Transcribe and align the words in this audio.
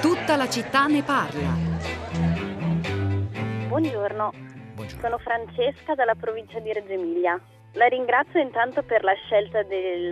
Tutta 0.00 0.36
la 0.36 0.48
città 0.48 0.86
ne 0.86 1.02
parla. 1.02 1.54
Buongiorno. 3.68 4.32
Buongiorno. 4.74 5.00
sono 5.00 5.18
Francesca 5.18 5.94
dalla 5.94 6.14
provincia 6.14 6.58
di 6.60 6.72
Reggio 6.72 6.92
Emilia. 6.92 7.40
La 7.72 7.86
ringrazio 7.86 8.40
intanto 8.40 8.82
per 8.82 9.04
la 9.04 9.12
scelta 9.26 9.62
del, 9.62 10.08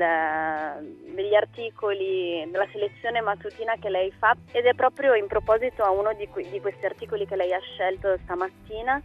degli 1.15 1.35
articoli, 1.35 2.47
della 2.51 2.69
selezione 2.71 3.23
mattutina 3.23 3.75
che 3.81 3.89
lei 3.89 4.13
fa 4.19 4.37
ed 4.53 4.67
è 4.67 4.75
proprio 4.75 5.15
in 5.15 5.27
proposito 5.27 5.83
a 5.83 5.91
uno 5.91 6.13
di, 6.13 6.29
que- 6.29 6.49
di 6.51 6.61
questi 6.61 6.85
articoli 6.85 7.27
che 7.27 7.37
lei 7.37 7.55
ha 7.55 7.61
scelto 7.61 8.19
stamattina 8.25 9.01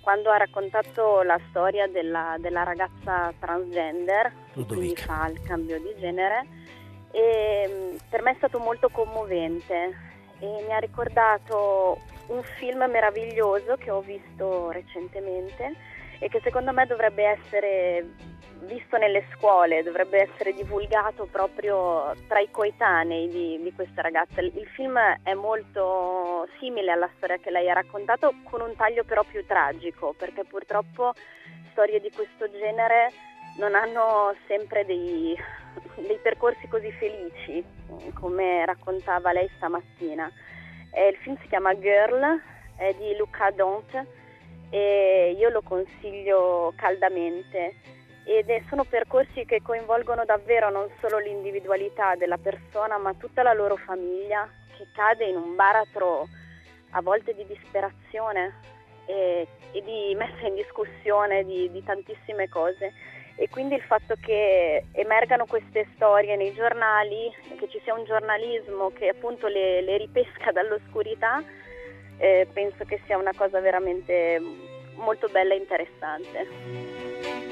quando 0.00 0.30
ha 0.30 0.36
raccontato 0.36 1.22
la 1.22 1.38
storia 1.48 1.86
della, 1.86 2.36
della 2.38 2.62
ragazza 2.62 3.32
transgender, 3.38 4.32
che 4.52 4.64
quindi 4.64 4.96
fa 4.96 5.28
il 5.28 5.40
cambio 5.42 5.78
di 5.80 5.94
genere. 5.98 6.46
E 7.10 7.96
per 8.08 8.22
me 8.22 8.32
è 8.32 8.34
stato 8.36 8.58
molto 8.58 8.88
commovente 8.88 10.06
e 10.40 10.64
mi 10.66 10.72
ha 10.72 10.78
ricordato 10.78 11.98
un 12.28 12.42
film 12.58 12.84
meraviglioso 12.90 13.76
che 13.76 13.90
ho 13.90 14.00
visto 14.00 14.70
recentemente 14.70 15.74
e 16.18 16.28
che 16.28 16.40
secondo 16.42 16.72
me 16.72 16.86
dovrebbe 16.86 17.24
essere 17.24 18.06
visto 18.60 18.96
nelle 18.96 19.24
scuole, 19.34 19.82
dovrebbe 19.82 20.28
essere 20.28 20.52
divulgato 20.52 21.26
proprio 21.30 22.12
tra 22.26 22.40
i 22.40 22.50
coetanei 22.50 23.28
di, 23.28 23.60
di 23.62 23.72
questa 23.72 24.02
ragazza. 24.02 24.40
Il 24.40 24.68
film 24.74 24.98
è 25.22 25.34
molto 25.34 26.48
simile 26.58 26.92
alla 26.92 27.10
storia 27.16 27.38
che 27.38 27.50
lei 27.50 27.70
ha 27.70 27.74
raccontato, 27.74 28.34
con 28.44 28.60
un 28.60 28.74
taglio 28.74 29.04
però 29.04 29.22
più 29.22 29.44
tragico, 29.46 30.14
perché 30.16 30.44
purtroppo 30.44 31.12
storie 31.70 32.00
di 32.00 32.10
questo 32.10 32.50
genere 32.50 33.12
non 33.58 33.74
hanno 33.74 34.34
sempre 34.46 34.84
dei, 34.84 35.36
dei 35.94 36.18
percorsi 36.22 36.66
così 36.68 36.90
felici, 36.92 37.64
come 38.14 38.64
raccontava 38.64 39.32
lei 39.32 39.48
stamattina. 39.56 40.30
Eh, 40.92 41.08
il 41.08 41.16
film 41.16 41.36
si 41.40 41.48
chiama 41.48 41.78
Girl, 41.78 42.40
è 42.76 42.94
di 42.94 43.16
Luca 43.16 43.50
Dont 43.50 44.06
e 44.70 45.36
io 45.38 45.48
lo 45.48 45.62
consiglio 45.62 46.72
caldamente. 46.76 47.74
Ed 48.24 48.50
è- 48.50 48.62
sono 48.68 48.84
percorsi 48.84 49.44
che 49.46 49.62
coinvolgono 49.62 50.24
davvero 50.24 50.70
non 50.70 50.88
solo 51.00 51.18
l'individualità 51.18 52.14
della 52.14 52.36
persona 52.36 52.98
ma 52.98 53.14
tutta 53.14 53.42
la 53.42 53.54
loro 53.54 53.76
famiglia 53.76 54.46
che 54.76 54.86
cade 54.92 55.24
in 55.24 55.36
un 55.36 55.54
baratro 55.54 56.28
a 56.90 57.00
volte 57.00 57.34
di 57.34 57.46
disperazione 57.46 58.54
e, 59.06 59.46
e 59.72 59.82
di 59.82 60.14
messa 60.14 60.46
in 60.46 60.54
discussione 60.54 61.44
di, 61.44 61.70
di 61.70 61.82
tantissime 61.82 62.48
cose. 62.48 62.92
E 63.36 63.48
quindi 63.48 63.76
il 63.76 63.82
fatto 63.82 64.14
che 64.20 64.84
emergano 64.92 65.46
queste 65.46 65.86
storie 65.94 66.34
nei 66.36 66.52
giornali, 66.54 67.32
che 67.56 67.68
ci 67.68 67.80
sia 67.84 67.94
un 67.94 68.04
giornalismo 68.04 68.90
che 68.90 69.08
appunto 69.08 69.46
le, 69.46 69.80
le 69.80 69.96
ripesca 69.96 70.50
dall'oscurità, 70.50 71.42
eh, 72.18 72.46
penso 72.52 72.84
che 72.84 73.00
sia 73.06 73.16
una 73.16 73.32
cosa 73.34 73.60
veramente 73.60 74.40
molto 74.94 75.28
bella 75.28 75.54
e 75.54 75.56
interessante. 75.56 77.46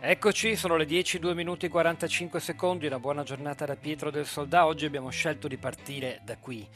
Eccoci, 0.00 0.56
sono 0.56 0.76
le 0.76 0.86
10, 0.86 1.18
2 1.18 1.34
minuti 1.34 1.66
e 1.66 1.68
45 1.68 2.40
secondi, 2.40 2.86
una 2.86 2.98
buona 2.98 3.24
giornata 3.24 3.66
da 3.66 3.76
Pietro 3.76 4.10
del 4.10 4.24
Soldà. 4.24 4.64
Oggi 4.66 4.86
abbiamo 4.86 5.10
scelto 5.10 5.48
di 5.48 5.58
partire 5.58 6.20
da 6.24 6.38
qui. 6.38 6.66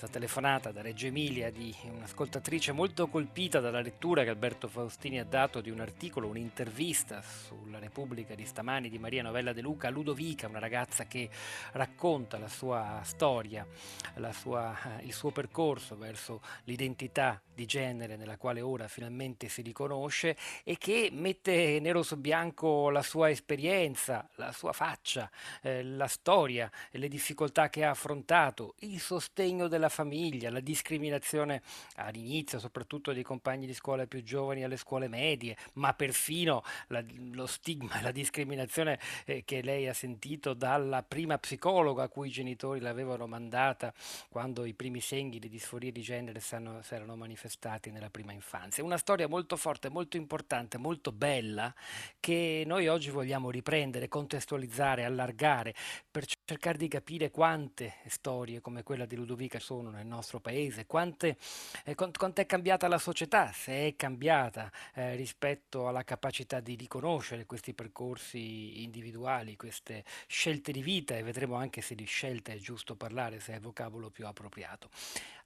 Questa 0.00 0.18
telefonata 0.18 0.72
da 0.72 0.80
Reggio 0.80 1.08
Emilia 1.08 1.50
di 1.50 1.76
un'ascoltatrice 1.82 2.72
molto 2.72 3.08
colpita 3.08 3.60
dalla 3.60 3.82
lettura 3.82 4.22
che 4.24 4.30
Alberto 4.30 4.66
Faustini 4.66 5.20
ha 5.20 5.26
dato 5.26 5.60
di 5.60 5.68
un 5.68 5.78
articolo, 5.78 6.26
un'intervista 6.26 7.20
sulla 7.20 7.78
Repubblica 7.78 8.34
di 8.34 8.46
stamani 8.46 8.88
di 8.88 8.98
Maria 8.98 9.22
Novella 9.22 9.52
De 9.52 9.60
Luca 9.60 9.90
Ludovica, 9.90 10.48
una 10.48 10.58
ragazza 10.58 11.04
che 11.04 11.28
racconta 11.72 12.38
la 12.38 12.48
sua 12.48 13.02
storia, 13.04 13.66
la 14.14 14.32
sua- 14.32 14.74
il 15.02 15.12
suo 15.12 15.32
percorso 15.32 15.98
verso 15.98 16.40
l'identità 16.64 17.38
di 17.52 17.66
genere 17.66 18.16
nella 18.16 18.38
quale 18.38 18.62
ora 18.62 18.88
finalmente 18.88 19.50
si 19.50 19.60
riconosce 19.60 20.34
e 20.64 20.78
che 20.78 21.10
mette 21.12 21.78
nero 21.78 22.02
su 22.02 22.16
bianco 22.16 22.88
la 22.88 23.02
sua 23.02 23.28
esperienza, 23.28 24.26
la 24.36 24.50
sua 24.50 24.72
faccia, 24.72 25.30
eh, 25.60 25.82
la 25.84 26.06
storia, 26.06 26.70
le 26.92 27.08
difficoltà 27.08 27.68
che 27.68 27.84
ha 27.84 27.90
affrontato, 27.90 28.76
il 28.78 28.98
sostegno 28.98 29.68
della 29.68 29.89
famiglia, 29.90 30.50
la 30.50 30.60
discriminazione 30.60 31.60
all'inizio, 31.96 32.58
soprattutto 32.58 33.12
dei 33.12 33.22
compagni 33.22 33.66
di 33.66 33.74
scuola 33.74 34.06
più 34.06 34.22
giovani 34.22 34.64
alle 34.64 34.78
scuole 34.78 35.08
medie, 35.08 35.56
ma 35.74 35.92
perfino 35.92 36.62
la- 36.88 37.04
lo 37.32 37.46
stigma 37.46 37.98
e 37.98 38.02
la 38.02 38.12
discriminazione 38.12 38.98
eh, 39.26 39.44
che 39.44 39.60
lei 39.60 39.88
ha 39.88 39.92
sentito 39.92 40.54
dalla 40.54 41.02
prima 41.02 41.36
psicologa 41.38 42.04
a 42.04 42.08
cui 42.08 42.28
i 42.28 42.32
genitori 42.32 42.80
l'avevano 42.80 43.26
mandata 43.26 43.92
quando 44.28 44.64
i 44.64 44.74
primi 44.74 45.00
segni 45.00 45.38
di 45.38 45.48
disforia 45.48 45.90
di 45.92 46.00
genere 46.00 46.40
si 46.40 46.54
erano 46.54 47.16
manifestati 47.16 47.90
nella 47.90 48.10
prima 48.10 48.32
infanzia. 48.32 48.84
Una 48.84 48.96
storia 48.96 49.28
molto 49.28 49.56
forte, 49.56 49.90
molto 49.90 50.16
importante, 50.16 50.78
molto 50.78 51.12
bella 51.12 51.74
che 52.18 52.62
noi 52.66 52.88
oggi 52.88 53.10
vogliamo 53.10 53.50
riprendere, 53.50 54.08
contestualizzare, 54.08 55.04
allargare 55.04 55.74
per 56.10 56.24
cercare 56.44 56.78
di 56.78 56.88
capire 56.88 57.30
quante 57.30 57.94
storie 58.06 58.60
come 58.60 58.82
quella 58.82 59.06
di 59.06 59.16
Ludovica 59.16 59.58
sono 59.58 59.79
nel 59.88 60.04
nostro 60.04 60.40
paese, 60.40 60.84
quante, 60.84 61.38
eh, 61.84 61.94
quant- 61.94 62.18
quanto 62.18 62.42
è 62.42 62.46
cambiata 62.46 62.88
la 62.88 62.98
società, 62.98 63.50
se 63.52 63.86
è 63.86 63.96
cambiata 63.96 64.70
eh, 64.92 65.14
rispetto 65.16 65.88
alla 65.88 66.04
capacità 66.04 66.60
di 66.60 66.74
riconoscere 66.74 67.46
questi 67.46 67.72
percorsi 67.72 68.82
individuali, 68.82 69.56
queste 69.56 70.04
scelte 70.26 70.72
di 70.72 70.82
vita 70.82 71.16
e 71.16 71.22
vedremo 71.22 71.54
anche 71.54 71.80
se 71.80 71.94
di 71.94 72.04
scelte 72.04 72.52
è 72.52 72.58
giusto 72.58 72.96
parlare, 72.96 73.40
se 73.40 73.52
è 73.52 73.54
il 73.54 73.62
vocabolo 73.62 74.10
più 74.10 74.26
appropriato. 74.26 74.90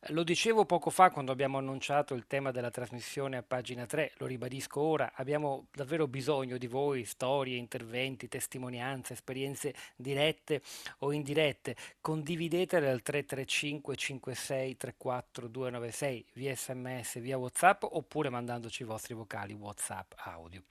Lo 0.09 0.23
dicevo 0.23 0.67
poco 0.67 0.91
fa 0.91 1.09
quando 1.09 1.33
abbiamo 1.33 1.56
annunciato 1.56 2.12
il 2.12 2.27
tema 2.27 2.50
della 2.50 2.71
trasmissione 2.71 3.39
a 3.39 3.43
pagina 3.43 3.87
3, 3.87 4.12
lo 4.19 4.27
ribadisco 4.27 4.78
ora, 4.78 5.12
abbiamo 5.15 5.69
davvero 5.73 6.06
bisogno 6.06 6.59
di 6.59 6.67
voi, 6.67 7.06
storie, 7.06 7.56
interventi, 7.56 8.28
testimonianze, 8.28 9.15
esperienze 9.15 9.75
dirette 9.97 10.61
o 10.99 11.12
indirette. 11.12 11.75
Condividetele 12.03 12.91
al 12.91 13.00
335 13.00 13.97
56 13.97 14.24
34 14.33 15.49
296 15.49 16.27
via 16.35 16.55
sms, 16.55 17.21
via 17.21 17.37
whatsapp 17.37 17.83
oppure 17.83 18.31
mandandoci 18.31 18.83
i 18.83 18.87
vostri 18.87 19.12
vocali 19.12 19.53
whatsapp 19.53 20.12
audio. 20.17 20.62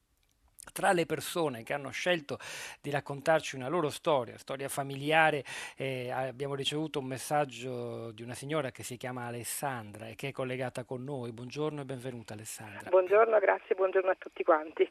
Tra 0.71 0.93
le 0.93 1.05
persone 1.05 1.61
che 1.61 1.73
hanno 1.73 1.89
scelto 1.89 2.39
di 2.81 2.89
raccontarci 2.89 3.57
una 3.57 3.67
loro 3.67 3.89
storia, 3.89 4.37
storia 4.37 4.69
familiare, 4.69 5.43
eh, 5.75 6.09
abbiamo 6.09 6.55
ricevuto 6.55 6.99
un 6.99 7.05
messaggio 7.05 8.11
di 8.11 8.23
una 8.23 8.33
signora 8.33 8.71
che 8.71 8.81
si 8.81 8.95
chiama 8.95 9.25
Alessandra 9.25 10.07
e 10.07 10.15
che 10.15 10.29
è 10.29 10.31
collegata 10.31 10.85
con 10.85 11.03
noi. 11.03 11.33
Buongiorno 11.33 11.81
e 11.81 11.85
benvenuta 11.85 12.33
Alessandra. 12.33 12.89
Buongiorno, 12.89 13.37
grazie, 13.39 13.75
buongiorno 13.75 14.09
a 14.09 14.15
tutti 14.17 14.43
quanti. 14.43 14.89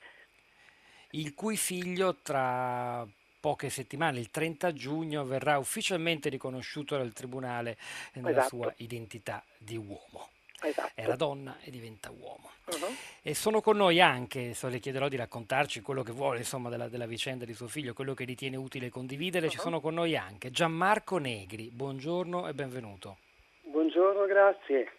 il 1.15 1.35
cui 1.35 1.57
figlio 1.57 2.17
tra 2.23 3.07
poche 3.43 3.71
settimane, 3.71 4.21
il 4.21 4.31
30 4.31 4.73
giugno, 4.73 5.25
verrà 5.25 5.59
ufficialmente 5.59 6.29
riconosciuto 6.29 6.97
dal 6.97 7.13
tribunale 7.13 7.77
nella 8.13 8.31
Esatto. 8.31 8.47
sua 8.47 8.73
identità 8.77 9.43
di 9.59 9.77
uomo. 9.77 10.29
Esatto. 10.63 10.93
Era 10.95 11.17
donna 11.17 11.57
e 11.65 11.73
diventa 11.73 12.13
uomo. 12.13 12.51
Mhm. 12.67 12.97
E 13.23 13.35
sono 13.35 13.61
con 13.61 13.77
noi 13.77 14.01
anche, 14.01 14.39
adesso 14.39 14.69
le 14.69 14.79
chiederò 14.79 15.09
di 15.09 15.17
raccontarci 15.17 15.81
quello 15.81 16.05
che 16.05 16.13
vuole, 16.13 16.39
insomma, 16.39 16.69
della, 16.71 16.87
della 16.87 17.07
vicenda 17.07 17.45
di 17.45 17.53
suo 17.53 17.67
figlio, 17.67 17.95
quello 17.95 18.15
che 18.15 18.23
ritiene 18.25 18.55
utile 18.57 18.89
condividere. 18.91 19.49
Ci 19.49 19.57
Mhm. 19.57 19.63
sono 19.63 19.81
con 19.81 19.95
noi 19.95 20.17
anche 20.17 20.53
Gianmarco 20.53 21.19
Negri. 21.19 21.69
Buongiorno 21.69 22.47
e 22.47 22.55
benvenuto. 22.55 23.17
Buongiorno, 23.65 24.25
grazie. 24.27 24.93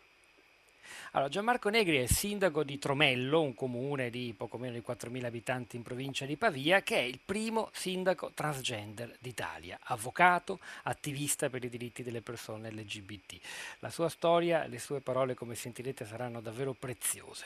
Allora, 1.16 1.30
Gianmarco 1.30 1.70
Negri 1.70 1.98
è 1.98 2.08
sindaco 2.08 2.64
di 2.64 2.80
Tromello, 2.80 3.40
un 3.40 3.54
comune 3.54 4.10
di 4.10 4.34
poco 4.36 4.58
meno 4.58 4.74
di 4.74 4.82
4.000 4.84 5.26
abitanti 5.26 5.76
in 5.76 5.84
provincia 5.84 6.26
di 6.26 6.38
Pavia, 6.38 6.82
che 6.82 6.96
è 6.96 7.02
il 7.02 7.20
primo 7.24 7.70
sindaco 7.72 8.32
transgender 8.34 9.18
d'Italia, 9.20 9.78
avvocato, 9.84 10.58
attivista 10.86 11.52
per 11.52 11.64
i 11.64 11.70
diritti 11.70 12.02
delle 12.02 12.22
persone 12.22 12.72
LGBT. 12.72 13.38
La 13.82 13.92
sua 13.92 14.10
storia, 14.10 14.66
le 14.66 14.80
sue 14.80 15.02
parole, 15.02 15.36
come 15.36 15.54
sentirete, 15.54 16.04
saranno 16.04 16.42
davvero 16.42 16.74
preziose. 16.74 17.46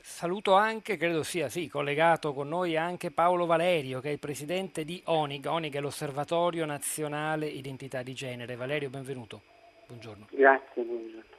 Saluto 0.00 0.54
anche, 0.54 0.96
credo 0.96 1.22
sia 1.22 1.48
sì, 1.48 1.68
collegato 1.68 2.32
con 2.32 2.48
noi 2.48 2.76
anche 2.76 3.12
Paolo 3.12 3.46
Valerio, 3.46 4.00
che 4.00 4.08
è 4.08 4.12
il 4.12 4.18
presidente 4.18 4.84
di 4.84 5.00
ONIG. 5.04 5.46
ONIG 5.46 5.76
è 5.76 5.80
l'Osservatorio 5.80 6.64
Nazionale 6.64 7.46
Identità 7.46 8.02
di 8.02 8.12
Genere. 8.12 8.56
Valerio, 8.56 8.90
benvenuto. 8.90 9.40
Buongiorno. 9.86 10.26
Grazie, 10.32 10.82
buongiorno. 10.82 11.35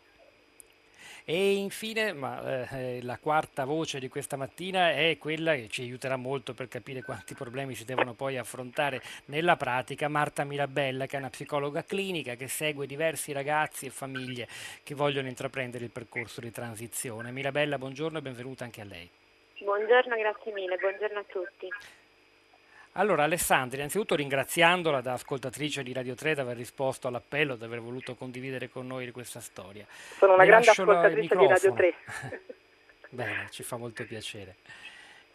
E 1.29 1.55
infine, 1.55 2.13
ma, 2.13 2.69
eh, 2.69 3.01
la 3.03 3.17
quarta 3.17 3.65
voce 3.65 3.99
di 3.99 4.07
questa 4.07 4.37
mattina 4.37 4.91
è 4.93 5.17
quella 5.19 5.55
che 5.55 5.67
ci 5.67 5.81
aiuterà 5.81 6.15
molto 6.15 6.53
per 6.53 6.69
capire 6.69 7.01
quanti 7.01 7.33
problemi 7.33 7.75
si 7.75 7.83
devono 7.83 8.13
poi 8.13 8.37
affrontare 8.37 9.01
nella 9.25 9.57
pratica, 9.57 10.07
Marta 10.07 10.45
Mirabella, 10.45 11.05
che 11.05 11.17
è 11.17 11.19
una 11.19 11.29
psicologa 11.29 11.83
clinica 11.83 12.35
che 12.35 12.47
segue 12.47 12.87
diversi 12.87 13.33
ragazzi 13.33 13.87
e 13.87 13.89
famiglie 13.89 14.47
che 14.83 14.95
vogliono 14.95 15.27
intraprendere 15.27 15.83
il 15.83 15.91
percorso 15.91 16.39
di 16.39 16.49
transizione. 16.49 17.29
Mirabella, 17.31 17.77
buongiorno 17.77 18.19
e 18.19 18.21
benvenuta 18.21 18.63
anche 18.63 18.79
a 18.79 18.85
lei. 18.85 19.09
Buongiorno, 19.59 20.15
grazie 20.15 20.53
mille, 20.53 20.77
buongiorno 20.77 21.19
a 21.19 21.25
tutti. 21.27 21.67
Allora, 22.99 23.25
Alessandra, 23.25 23.77
innanzitutto 23.77 24.15
ringraziandola 24.15 25.01
da 25.01 25.13
ascoltatrice 25.13 25.83
di 25.83 25.93
Radio 25.93 26.15
3 26.15 26.33
di 26.33 26.39
aver 26.39 26.57
risposto 26.57 27.07
all'appello, 27.07 27.55
di 27.55 27.63
aver 27.63 27.79
voluto 27.79 28.15
condividere 28.15 28.69
con 28.69 28.87
noi 28.87 29.11
questa 29.11 29.39
storia. 29.39 29.85
Sono 29.87 30.33
una 30.33 30.41
Le 30.41 30.49
grande 30.49 30.69
ascoltatrice 30.71 31.35
di 31.35 31.45
Radio 31.45 31.73
3. 31.73 31.93
Bene, 33.09 33.47
ci 33.51 33.61
fa 33.61 33.77
molto 33.77 34.03
piacere. 34.03 34.55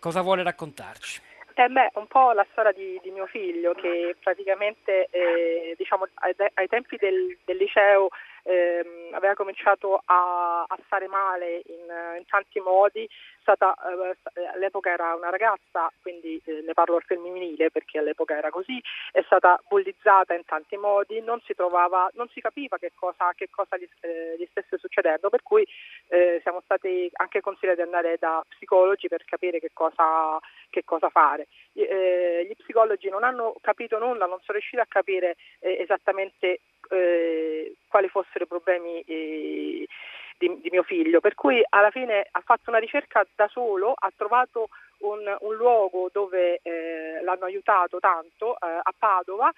Cosa 0.00 0.22
vuole 0.22 0.42
raccontarci? 0.42 1.20
Eh 1.54 1.68
beh, 1.68 1.90
un 1.94 2.08
po' 2.08 2.32
la 2.32 2.44
storia 2.50 2.72
di, 2.72 2.98
di 3.00 3.10
mio 3.10 3.26
figlio 3.26 3.74
che 3.74 4.16
praticamente 4.18 5.06
eh, 5.10 5.74
diciamo, 5.76 6.08
ai, 6.14 6.34
ai 6.54 6.66
tempi 6.66 6.96
del, 6.96 7.38
del 7.44 7.56
liceo 7.58 8.08
ehm, 8.42 9.14
aveva 9.14 9.34
cominciato 9.34 10.02
a, 10.04 10.62
a 10.62 10.78
stare 10.86 11.06
male 11.06 11.62
in, 11.66 12.16
in 12.18 12.24
tanti 12.26 12.58
modi, 12.58 13.08
stata, 13.42 13.74
eh, 13.74 14.46
all'epoca 14.54 14.90
era 14.90 15.14
una 15.14 15.28
ragazza, 15.28 15.92
quindi 16.00 16.40
eh, 16.44 16.62
ne 16.64 16.72
parlo 16.72 16.96
al 16.96 17.02
femminile 17.02 17.70
perché 17.70 17.98
all'epoca 17.98 18.36
era 18.36 18.50
così, 18.50 18.80
è 19.10 19.22
stata 19.26 19.60
bullizzata 19.68 20.34
in 20.34 20.44
tanti 20.46 20.76
modi, 20.76 21.20
non 21.20 21.40
si 21.44 21.54
trovava, 21.54 22.10
non 22.14 22.28
si 22.28 22.40
capiva 22.40 22.78
che 22.78 22.92
cosa, 22.94 23.32
che 23.34 23.48
cosa 23.50 23.76
gli, 23.76 23.86
eh, 24.00 24.36
gli 24.38 24.46
stesse 24.50 24.78
succedendo, 24.78 25.28
per 25.28 25.42
cui 25.42 25.66
eh, 26.08 26.40
siamo 26.42 26.60
stati 26.64 27.10
anche 27.14 27.40
consigliati 27.40 27.78
di 27.78 27.84
andare 27.84 28.16
da 28.18 28.42
psicologi 28.48 29.08
per 29.08 29.24
capire 29.24 29.60
che 29.60 29.70
cosa, 29.72 30.38
che 30.70 30.84
cosa 30.84 31.10
fare. 31.10 31.48
Gli, 31.72 31.82
eh, 31.82 32.46
gli 32.48 32.56
psicologi 32.56 33.08
non 33.08 33.24
hanno 33.24 33.54
capito 33.60 33.98
nulla, 33.98 34.26
non 34.26 34.40
sono 34.40 34.58
riusciti 34.58 34.80
a 34.80 34.86
capire 34.88 35.36
eh, 35.58 35.78
esattamente 35.80 36.60
eh, 36.90 37.74
quali 37.88 38.08
fossero 38.08 38.44
i 38.44 38.48
problemi 38.48 39.00
eh, 39.02 39.86
di, 40.42 40.60
di 40.60 40.70
mio 40.70 40.82
figlio, 40.82 41.20
per 41.20 41.34
cui 41.34 41.64
alla 41.68 41.90
fine 41.90 42.26
ha 42.28 42.40
fatto 42.40 42.70
una 42.70 42.78
ricerca 42.78 43.24
da 43.36 43.46
solo, 43.46 43.92
ha 43.94 44.10
trovato 44.16 44.68
un, 44.98 45.36
un 45.40 45.54
luogo 45.54 46.10
dove 46.12 46.58
eh, 46.62 47.22
l'hanno 47.22 47.44
aiutato 47.44 48.00
tanto 48.00 48.54
eh, 48.54 48.80
a 48.82 48.92
Padova 48.96 49.52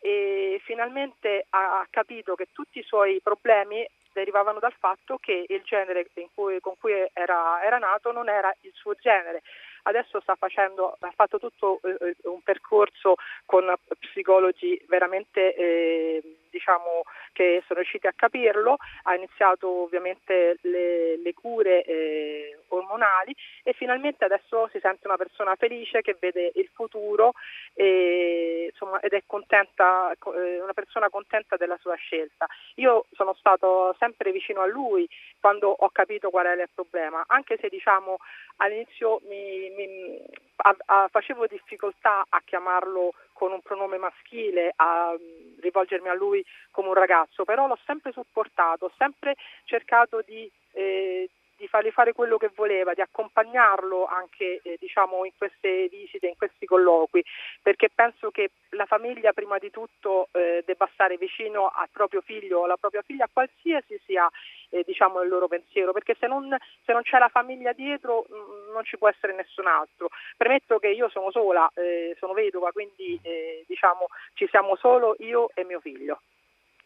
e 0.00 0.60
finalmente 0.64 1.46
ha 1.50 1.84
capito 1.90 2.36
che 2.36 2.48
tutti 2.52 2.78
i 2.78 2.84
suoi 2.84 3.20
problemi 3.20 3.84
derivavano 4.12 4.60
dal 4.60 4.74
fatto 4.78 5.18
che 5.18 5.44
il 5.48 5.62
genere 5.64 6.06
cui, 6.34 6.60
con 6.60 6.74
cui 6.78 6.92
era, 7.12 7.62
era, 7.64 7.78
nato 7.78 8.12
non 8.12 8.28
era 8.28 8.52
il 8.62 8.72
suo 8.74 8.94
genere. 8.94 9.42
Adesso 9.82 10.20
facendo, 10.34 10.96
ha 10.98 11.12
fatto 11.14 11.38
tutto 11.38 11.80
eh, 11.82 12.16
un 12.24 12.42
percorso 12.42 13.14
con 13.44 13.72
psicologi 13.98 14.80
veramente 14.86 15.54
eh, 15.54 16.22
diciamo 16.50 17.04
che 17.32 17.62
sono 17.66 17.80
riusciti 17.80 18.06
a 18.06 18.12
capirlo, 18.14 18.76
ha 19.04 19.14
iniziato 19.14 19.68
ovviamente 19.68 20.58
le, 20.62 21.16
le 21.18 21.34
cure 21.34 21.82
eh, 21.84 22.58
ormonali 22.68 23.34
e 23.62 23.72
finalmente 23.72 24.24
adesso 24.24 24.68
si 24.72 24.78
sente 24.80 25.06
una 25.06 25.16
persona 25.16 25.54
felice 25.56 26.02
che 26.02 26.16
vede 26.18 26.52
il 26.54 26.68
futuro 26.72 27.34
e, 27.74 28.68
insomma, 28.70 29.00
ed 29.00 29.12
è 29.12 29.22
contenta, 29.26 30.12
eh, 30.12 30.60
una 30.60 30.72
persona 30.72 31.08
contenta 31.08 31.56
della 31.56 31.78
sua 31.80 31.94
scelta. 31.94 32.46
Io 32.76 33.06
sono 33.12 33.34
stato 33.34 33.94
sempre 33.98 34.32
vicino 34.32 34.60
a 34.60 34.66
lui 34.66 35.08
quando 35.40 35.68
ho 35.68 35.88
capito 35.90 36.30
qual 36.30 36.46
era 36.46 36.62
il 36.62 36.70
problema, 36.74 37.24
anche 37.26 37.56
se 37.60 37.68
diciamo 37.68 38.18
all'inizio 38.56 39.20
mi, 39.28 39.70
mi, 39.70 40.20
a, 40.56 40.76
a, 40.86 41.08
facevo 41.08 41.46
difficoltà 41.46 42.24
a 42.28 42.42
chiamarlo 42.44 43.12
con 43.38 43.52
un 43.52 43.60
pronome 43.62 43.98
maschile, 43.98 44.72
a 44.74 45.12
mm, 45.12 45.60
rivolgermi 45.60 46.08
a 46.08 46.14
lui 46.14 46.44
come 46.72 46.88
un 46.88 46.94
ragazzo, 46.94 47.44
però 47.44 47.68
l'ho 47.68 47.78
sempre 47.86 48.10
supportato, 48.10 48.86
ho 48.86 48.92
sempre 48.98 49.36
cercato 49.64 50.22
di, 50.26 50.50
eh, 50.72 51.30
di 51.58 51.66
fargli 51.66 51.90
fare 51.90 52.12
quello 52.12 52.38
che 52.38 52.50
voleva, 52.54 52.94
di 52.94 53.00
accompagnarlo 53.00 54.06
anche 54.06 54.60
eh, 54.62 54.76
diciamo, 54.78 55.24
in 55.24 55.32
queste 55.36 55.88
visite, 55.88 56.28
in 56.28 56.36
questi 56.36 56.64
colloqui, 56.66 57.22
perché 57.60 57.90
penso 57.92 58.30
che 58.30 58.50
la 58.70 58.86
famiglia 58.86 59.32
prima 59.32 59.58
di 59.58 59.70
tutto 59.70 60.28
eh, 60.32 60.62
debba 60.64 60.88
stare 60.92 61.16
vicino 61.16 61.66
al 61.74 61.88
proprio 61.90 62.20
figlio 62.20 62.60
o 62.60 62.64
alla 62.64 62.76
propria 62.76 63.02
figlia, 63.02 63.28
qualsiasi 63.30 64.00
sia 64.06 64.30
eh, 64.70 64.84
diciamo, 64.86 65.20
il 65.22 65.28
loro 65.28 65.48
pensiero, 65.48 65.92
perché 65.92 66.16
se 66.18 66.28
non, 66.28 66.56
se 66.84 66.92
non, 66.92 67.02
c'è 67.02 67.18
la 67.18 67.28
famiglia 67.28 67.72
dietro 67.72 68.24
mh, 68.28 68.34
mm, 68.34 68.72
non 68.72 68.84
ci 68.84 68.96
può 68.96 69.08
essere 69.08 69.34
nessun 69.34 69.66
altro. 69.66 70.10
Premetto 70.36 70.78
che 70.78 70.88
io 70.88 71.08
sono 71.08 71.32
sola, 71.32 71.68
eh, 71.74 72.14
sono 72.20 72.34
vedova, 72.34 72.70
quindi 72.70 73.18
eh, 73.22 73.64
diciamo, 73.66 74.06
ci 74.34 74.46
siamo 74.48 74.76
solo 74.76 75.16
io 75.18 75.50
e 75.54 75.64
mio 75.64 75.80
figlio. 75.80 76.20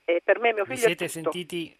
E 0.04 0.20
per 0.24 0.38
me 0.40 0.54
mio 0.54 0.64
figlio 0.64 0.76
Vi 0.76 0.96
siete 0.96 1.08
sentiti 1.08 1.76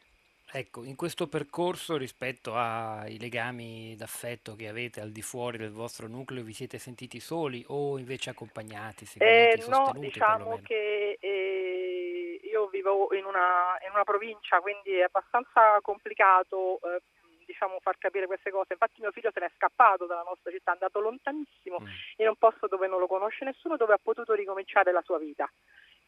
Ecco, 0.55 0.85
in 0.85 0.97
questo 0.97 1.29
percorso 1.29 1.97
rispetto 1.97 2.55
ai 2.55 3.19
legami 3.19 3.97
d'affetto 3.97 4.55
che 4.55 4.69
avete 4.69 5.01
al 5.01 5.11
di 5.11 5.23
fuori 5.23 5.57
del 5.57 5.71
vostro 5.73 6.09
nucleo, 6.09 6.43
vi 6.45 6.53
siete 6.53 6.79
sentiti 6.79 7.21
soli 7.21 7.65
o 7.69 7.97
invece 7.99 8.29
accompagnati, 8.31 9.05
Eh, 9.05 9.07
seguiti, 9.07 9.71
no, 9.71 9.77
sostenuti 9.77 10.07
diciamo 10.09 10.35
perlomeno? 10.37 10.63
che 10.63 11.17
eh, 11.21 12.41
io 12.43 12.69
vivo 12.69 13.15
in 13.15 13.25
una, 13.25 13.79
in 13.87 13.93
una 13.95 14.05
provincia, 14.05 14.61
quindi 14.61 14.91
è 14.97 15.03
abbastanza 15.05 15.79
complicato 15.81 16.81
eh, 16.83 17.01
diciamo, 17.47 17.79
far 17.81 17.97
capire 17.97 18.27
queste 18.27 18.51
cose. 18.51 18.75
Infatti 18.75 19.01
mio 19.01 19.11
figlio 19.11 19.31
se 19.33 19.41
n'è 19.41 19.51
scappato 19.57 20.05
dalla 20.05 20.25
nostra 20.29 20.51
città, 20.51 20.73
è 20.73 20.75
andato 20.75 21.01
lontanissimo 21.01 21.79
Mm. 21.81 21.87
in 22.19 22.29
un 22.29 22.37
posto 22.37 22.67
dove 22.67 22.89
non 22.89 22.99
lo 22.99 23.07
conosce 23.07 23.47
nessuno, 23.47 23.77
dove 23.79 23.95
ha 23.95 24.01
potuto 24.03 24.35
ricominciare 24.35 24.93
la 24.93 25.01
sua 25.03 25.19
vita. 25.19 25.51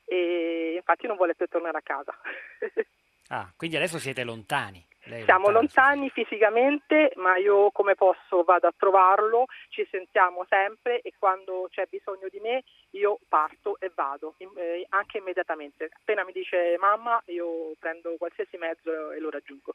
E 0.04 0.74
infatti 0.76 1.06
non 1.06 1.16
vuole 1.16 1.34
più 1.34 1.46
tornare 1.46 1.78
a 1.78 1.82
casa. 1.82 2.14
Ah, 3.28 3.52
quindi 3.56 3.76
adesso 3.76 3.98
siete 3.98 4.24
lontani. 4.24 4.84
Lei 5.06 5.24
Siamo 5.24 5.50
lontana, 5.50 5.94
lontani 5.94 6.10
fisicamente, 6.10 7.12
ma 7.16 7.36
io 7.36 7.70
come 7.72 7.94
posso 7.94 8.42
vado 8.42 8.68
a 8.68 8.74
trovarlo, 8.76 9.46
ci 9.68 9.86
sentiamo 9.90 10.46
sempre 10.48 11.00
e 11.02 11.12
quando 11.18 11.68
c'è 11.70 11.86
bisogno 11.90 12.28
di 12.30 12.40
me 12.40 12.62
io 12.90 13.18
parto 13.28 13.78
e 13.80 13.90
vado, 13.94 14.34
eh, 14.38 14.86
anche 14.90 15.18
immediatamente. 15.18 15.90
Appena 15.92 16.24
mi 16.24 16.32
dice 16.32 16.76
mamma 16.78 17.22
io 17.26 17.74
prendo 17.78 18.14
qualsiasi 18.16 18.56
mezzo 18.56 19.12
e 19.12 19.20
lo 19.20 19.28
raggiungo. 19.28 19.74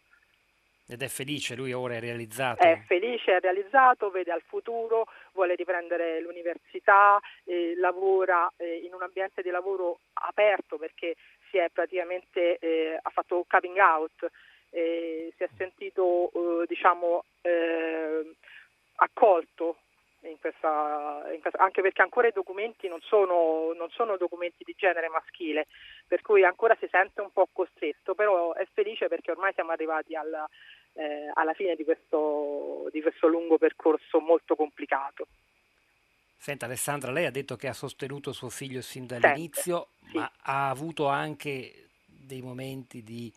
Ed 0.91 1.03
è 1.03 1.07
felice, 1.07 1.55
lui 1.55 1.71
ora 1.71 1.93
è 1.93 1.99
realizzato. 1.99 2.63
È 2.63 2.81
felice, 2.87 3.35
è 3.35 3.39
realizzato, 3.39 4.09
vede 4.09 4.31
al 4.31 4.41
futuro, 4.41 5.05
vuole 5.33 5.53
riprendere 5.53 6.19
l'università, 6.19 7.19
eh, 7.43 7.75
lavora 7.77 8.51
eh, 8.57 8.81
in 8.83 8.95
un 8.95 9.03
ambiente 9.03 9.43
di 9.43 9.51
lavoro 9.51 9.99
aperto 10.13 10.77
perché 10.77 11.13
si 11.49 11.57
è 11.57 11.69
praticamente 11.71 12.57
eh, 12.59 12.99
ha 13.01 13.09
fatto 13.09 13.45
coming 13.47 13.77
out, 13.77 14.29
eh, 14.71 15.33
si 15.35 15.43
è 15.43 15.49
sentito 15.57 16.31
eh, 16.33 16.65
diciamo 16.67 17.23
eh, 17.41 18.35
accolto 18.95 19.77
in 20.21 20.37
questa, 20.39 21.23
in 21.33 21.39
questa- 21.41 21.59
anche 21.63 21.81
perché 21.81 22.01
ancora 22.01 22.27
i 22.27 22.33
documenti 22.33 22.87
non 22.87 22.99
sono, 23.01 23.71
non 23.73 23.89
sono 23.91 24.17
documenti 24.17 24.63
di 24.65 24.75
genere 24.77 25.07
maschile, 25.07 25.67
per 26.07 26.21
cui 26.21 26.43
ancora 26.43 26.75
si 26.79 26.87
sente 26.91 27.21
un 27.21 27.31
po' 27.31 27.47
costretto, 27.51 28.15
però 28.15 28.53
è 28.53 28.67
felice 28.73 29.07
perché 29.07 29.31
ormai 29.31 29.53
siamo 29.53 29.71
arrivati 29.71 30.15
alla, 30.15 30.47
eh, 30.93 31.31
alla 31.33 31.53
fine 31.53 31.75
di 31.75 31.83
questo, 31.85 32.87
di 32.91 33.01
questo 33.01 33.27
lungo 33.27 33.57
percorso 33.57 34.19
molto 34.19 34.55
complicato. 34.55 35.27
Senta 36.41 36.67
Alessandra, 36.67 37.11
lei 37.11 37.25
ha 37.25 37.31
detto 37.31 37.57
che 37.57 37.67
ha 37.67 37.73
sostenuto 37.73 38.31
suo 38.31 38.47
figlio 38.47 38.81
sin 38.81 39.05
Sempre, 39.05 39.19
dall'inizio, 39.19 39.89
sì. 40.05 40.17
ma 40.17 40.31
ha 40.43 40.69
avuto 40.69 41.07
anche 41.07 41.89
dei 42.05 42.41
momenti 42.41 43.03
di 43.03 43.31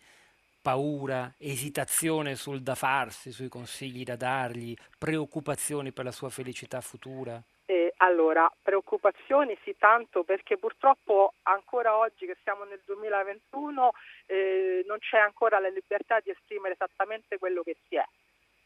paura, 0.61 1.33
esitazione 1.37 2.35
sul 2.35 2.61
da 2.61 2.75
farsi, 2.75 3.33
sui 3.33 3.49
consigli 3.49 4.03
da 4.03 4.15
dargli, 4.15 4.73
preoccupazioni 4.97 5.91
per 5.91 6.05
la 6.05 6.11
sua 6.11 6.29
felicità 6.29 6.79
futura? 6.79 7.41
Eh, 7.65 7.93
allora, 7.97 8.49
preoccupazioni 8.61 9.57
sì 9.65 9.75
tanto 9.77 10.23
perché 10.23 10.57
purtroppo 10.57 11.33
ancora 11.43 11.97
oggi 11.97 12.25
che 12.25 12.37
siamo 12.41 12.63
nel 12.63 12.81
2021 12.85 13.91
eh, 14.27 14.85
non 14.87 14.97
c'è 14.99 15.17
ancora 15.17 15.59
la 15.59 15.67
libertà 15.67 16.21
di 16.21 16.29
esprimere 16.29 16.75
esattamente 16.75 17.37
quello 17.37 17.63
che 17.63 17.75
si 17.85 17.97
è. 17.97 18.05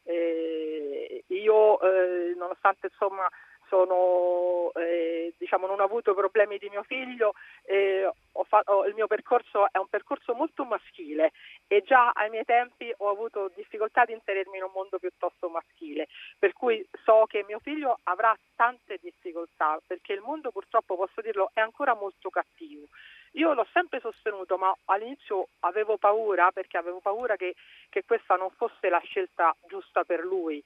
Eh, 0.04 1.24
io 1.26 1.82
eh, 1.82 2.36
nonostante 2.38 2.88
insomma 2.88 3.28
sono, 3.68 4.72
eh, 4.76 5.34
diciamo, 5.38 5.68
non 5.68 5.80
ho 5.80 5.84
avuto 5.84 6.14
problemi 6.14 6.58
di 6.58 6.70
mio 6.70 6.84
figlio, 6.84 7.34
eh, 7.64 8.06
ho 8.06 8.44
fa- 8.46 8.62
ho- 8.66 8.86
il 8.86 8.94
mio 8.94 9.08
percorso 9.08 9.68
è 9.72 9.78
un 9.78 9.88
percorso 9.88 10.34
molto 10.34 10.64
maschile 10.66 11.32
e 11.68 11.84
già 11.84 12.12
ai 12.12 12.30
miei 12.30 12.46
tempi 12.46 12.94
ho 12.98 13.10
avuto 13.10 13.52
difficoltà 13.56 14.06
di 14.06 14.14
inserirmi 14.14 14.58
in 14.58 14.64
un 14.64 14.72
mondo 14.74 15.00
piuttosto 15.00 15.50
maschile, 15.50 16.08
per 16.38 16.54
cui 16.54 16.86
so 17.04 17.26
che 17.28 17.44
mio 17.48 17.60
figlio 17.60 18.00
avrà 18.04 18.36
tante 18.56 18.98
difficoltà 19.02 19.80
perché 19.86 20.14
il 20.14 20.22
mondo 20.22 20.52
purtroppo, 20.52 20.96
posso 20.96 21.22
dirlo, 21.22 21.52
è 21.54 21.60
ancora 21.62 21.94
molto 21.96 22.30
cattivo. 22.30 22.86
io 23.34 23.54
l'ho 23.54 23.68
sempre 23.72 24.00
sostenuto, 24.00 24.58
ma 24.58 24.76
all'inizio 24.86 25.50
avevo 25.60 25.98
paura 25.98 26.52
perché 26.52 26.78
avevo 26.78 27.00
paura 27.00 27.36
che, 27.36 27.56
che 27.90 28.04
questa 28.06 28.36
non 28.36 28.50
fosse 28.52 28.90
la 28.90 29.00
scelta 29.00 29.56
giusta 29.68 30.04
per 30.04 30.22
lui 30.24 30.64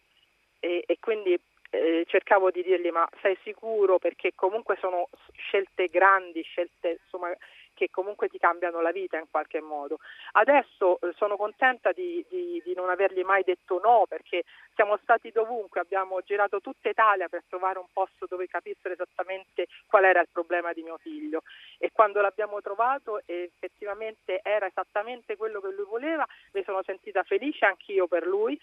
e, 0.59 0.83
e 0.85 0.97
quindi 0.99 1.39
eh, 1.71 2.03
cercavo 2.07 2.51
di 2.51 2.61
dirgli 2.63 2.89
ma 2.89 3.07
sei 3.21 3.37
sicuro 3.43 3.97
perché 3.97 4.33
comunque 4.35 4.77
sono 4.79 5.07
scelte 5.37 5.87
grandi, 5.87 6.41
scelte 6.43 6.99
insomma, 7.03 7.33
che 7.73 7.89
comunque 7.89 8.27
ti 8.27 8.37
cambiano 8.37 8.79
la 8.81 8.91
vita 8.91 9.17
in 9.17 9.25
qualche 9.31 9.59
modo. 9.59 9.97
Adesso 10.33 10.99
eh, 10.99 11.13
sono 11.15 11.35
contenta 11.35 11.91
di, 11.91 12.23
di, 12.29 12.61
di, 12.63 12.73
non 12.75 12.89
avergli 12.89 13.23
mai 13.23 13.41
detto 13.43 13.79
no 13.83 14.05
perché 14.07 14.43
siamo 14.75 14.97
stati 15.01 15.31
dovunque, 15.31 15.79
abbiamo 15.79 16.21
girato 16.21 16.61
tutta 16.61 16.89
Italia 16.89 17.27
per 17.27 17.43
trovare 17.47 17.79
un 17.79 17.87
posto 17.91 18.27
dove 18.29 18.47
capissero 18.47 18.93
esattamente 18.93 19.67
qual 19.87 20.03
era 20.03 20.21
il 20.21 20.27
problema 20.31 20.73
di 20.73 20.83
mio 20.83 20.97
figlio 20.97 21.41
e 21.79 21.89
quando 21.91 22.21
l'abbiamo 22.21 22.61
trovato 22.61 23.21
effettivamente 23.25 24.41
era 24.43 24.67
esattamente 24.67 25.35
quello 25.35 25.59
che 25.59 25.71
lui 25.71 25.85
voleva, 25.85 26.27
mi 26.53 26.63
sono 26.63 26.83
sentita 26.83 27.23
felice 27.23 27.65
anch'io 27.65 28.07
per 28.07 28.27
lui 28.27 28.59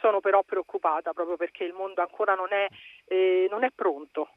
sono 0.00 0.20
però 0.20 0.42
preoccupata 0.42 1.12
proprio 1.12 1.36
perché 1.36 1.64
il 1.64 1.72
mondo 1.72 2.00
ancora 2.00 2.34
non 2.34 2.52
è, 2.52 2.66
eh, 3.06 3.46
non 3.50 3.64
è 3.64 3.70
pronto 3.74 4.30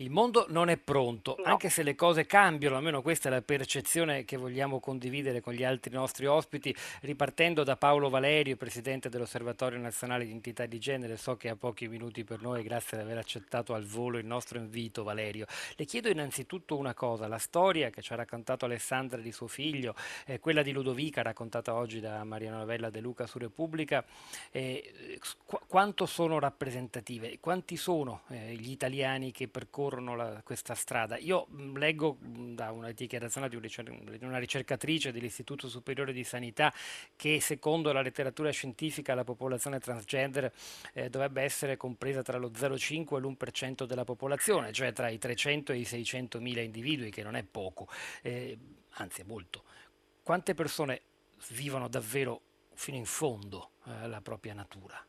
il 0.00 0.10
mondo 0.10 0.46
non 0.48 0.70
è 0.70 0.78
pronto, 0.78 1.36
no. 1.38 1.44
anche 1.44 1.68
se 1.68 1.82
le 1.82 1.94
cose 1.94 2.24
cambiano, 2.24 2.76
almeno 2.76 3.02
questa 3.02 3.28
è 3.28 3.30
la 3.30 3.42
percezione 3.42 4.24
che 4.24 4.38
vogliamo 4.38 4.80
condividere 4.80 5.42
con 5.42 5.52
gli 5.52 5.62
altri 5.62 5.92
nostri 5.92 6.24
ospiti, 6.24 6.74
ripartendo 7.02 7.64
da 7.64 7.76
Paolo 7.76 8.08
Valerio, 8.08 8.56
presidente 8.56 9.10
dell'Osservatorio 9.10 9.78
Nazionale 9.78 10.24
di 10.24 10.30
Identità 10.30 10.64
di 10.64 10.78
Genere. 10.78 11.18
So 11.18 11.36
che 11.36 11.50
ha 11.50 11.56
pochi 11.56 11.86
minuti 11.86 12.24
per 12.24 12.40
noi, 12.40 12.62
grazie 12.62 12.96
di 12.96 13.02
aver 13.02 13.18
accettato 13.18 13.74
al 13.74 13.84
volo 13.84 14.16
il 14.16 14.24
nostro 14.24 14.58
invito, 14.58 15.02
Valerio. 15.02 15.44
Le 15.76 15.84
chiedo 15.84 16.08
innanzitutto 16.08 16.78
una 16.78 16.94
cosa, 16.94 17.28
la 17.28 17.38
storia 17.38 17.90
che 17.90 18.00
ci 18.00 18.14
ha 18.14 18.16
raccontato 18.16 18.64
Alessandra 18.64 19.20
di 19.20 19.32
suo 19.32 19.48
figlio, 19.48 19.94
eh, 20.24 20.38
quella 20.38 20.62
di 20.62 20.72
Ludovica 20.72 21.20
raccontata 21.20 21.74
oggi 21.74 22.00
da 22.00 22.24
Maria 22.24 22.52
Novella 22.52 22.88
De 22.88 23.00
Luca 23.00 23.26
su 23.26 23.38
Repubblica, 23.38 24.02
eh, 24.50 25.18
qu- 25.44 25.60
quanto 25.66 26.06
sono 26.06 26.38
rappresentative? 26.38 27.38
Quanti 27.38 27.76
sono 27.76 28.22
eh, 28.28 28.54
gli 28.54 28.70
italiani 28.70 29.30
che 29.30 29.46
percorrono 29.46 29.89
percorrono 29.90 30.14
la, 30.14 30.40
questa 30.44 30.74
strada. 30.74 31.18
Io 31.18 31.48
leggo 31.74 32.16
da 32.20 32.70
una 32.70 32.92
dichiarazione 32.92 33.48
di 33.48 33.58
una 34.20 34.38
ricercatrice 34.38 35.10
dell'Istituto 35.10 35.68
Superiore 35.68 36.12
di 36.12 36.22
Sanità 36.22 36.72
che 37.16 37.40
secondo 37.40 37.92
la 37.92 38.00
letteratura 38.00 38.50
scientifica 38.50 39.14
la 39.14 39.24
popolazione 39.24 39.80
transgender 39.80 40.52
eh, 40.94 41.10
dovrebbe 41.10 41.42
essere 41.42 41.76
compresa 41.76 42.22
tra 42.22 42.38
lo 42.38 42.50
0,5 42.50 43.16
e 43.16 43.20
l'1% 43.20 43.84
della 43.84 44.04
popolazione, 44.04 44.72
cioè 44.72 44.92
tra 44.92 45.08
i 45.08 45.18
300 45.18 45.72
e 45.72 45.78
i 45.78 45.84
600 45.84 46.40
mila 46.40 46.60
individui, 46.60 47.10
che 47.10 47.22
non 47.22 47.34
è 47.34 47.42
poco, 47.42 47.88
eh, 48.22 48.56
anzi 48.94 49.22
è 49.22 49.24
molto. 49.24 49.64
Quante 50.22 50.54
persone 50.54 51.02
vivono 51.50 51.88
davvero 51.88 52.40
fino 52.74 52.96
in 52.96 53.06
fondo 53.06 53.72
eh, 53.86 54.06
la 54.06 54.20
propria 54.20 54.54
natura? 54.54 55.04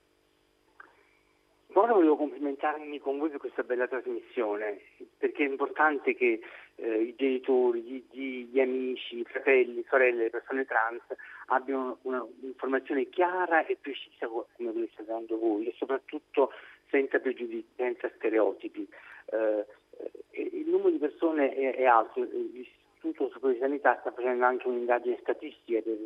Ora 1.73 1.93
volevo 1.93 2.17
complimentarmi 2.17 2.99
con 2.99 3.17
voi 3.17 3.29
per 3.29 3.39
questa 3.39 3.63
bella 3.63 3.87
trasmissione, 3.87 4.81
perché 5.17 5.45
è 5.45 5.47
importante 5.47 6.15
che 6.15 6.41
eh, 6.75 7.01
i 7.01 7.15
genitori, 7.15 7.81
gli, 7.81 8.03
gli, 8.11 8.49
gli, 8.51 8.59
amici, 8.59 9.19
i 9.19 9.23
fratelli, 9.23 9.85
sorelle, 9.87 10.23
le 10.23 10.29
persone 10.29 10.65
trans 10.65 11.01
abbiano 11.47 11.99
un'informazione 12.01 13.07
chiara 13.07 13.65
e 13.65 13.77
precisa 13.79 14.27
come 14.27 14.71
ve 14.71 14.89
state 14.91 15.09
dando 15.09 15.37
voi 15.37 15.67
e 15.67 15.73
soprattutto 15.77 16.51
senza 16.89 17.19
pregiudizi, 17.19 17.69
senza 17.77 18.11
stereotipi. 18.15 18.85
Eh, 19.27 19.65
eh 19.91 20.49
il 20.51 20.67
numero 20.67 20.89
di 20.89 20.97
persone 20.97 21.53
è, 21.53 21.75
è 21.75 21.85
alto, 21.85 22.21
l'Istituto 22.21 23.29
Superiore 23.29 23.53
di 23.53 23.59
Sanità 23.59 23.97
sta 24.01 24.11
facendo 24.11 24.43
anche 24.43 24.67
un'indagine 24.67 25.17
statistica 25.21 25.79
per 25.81 25.97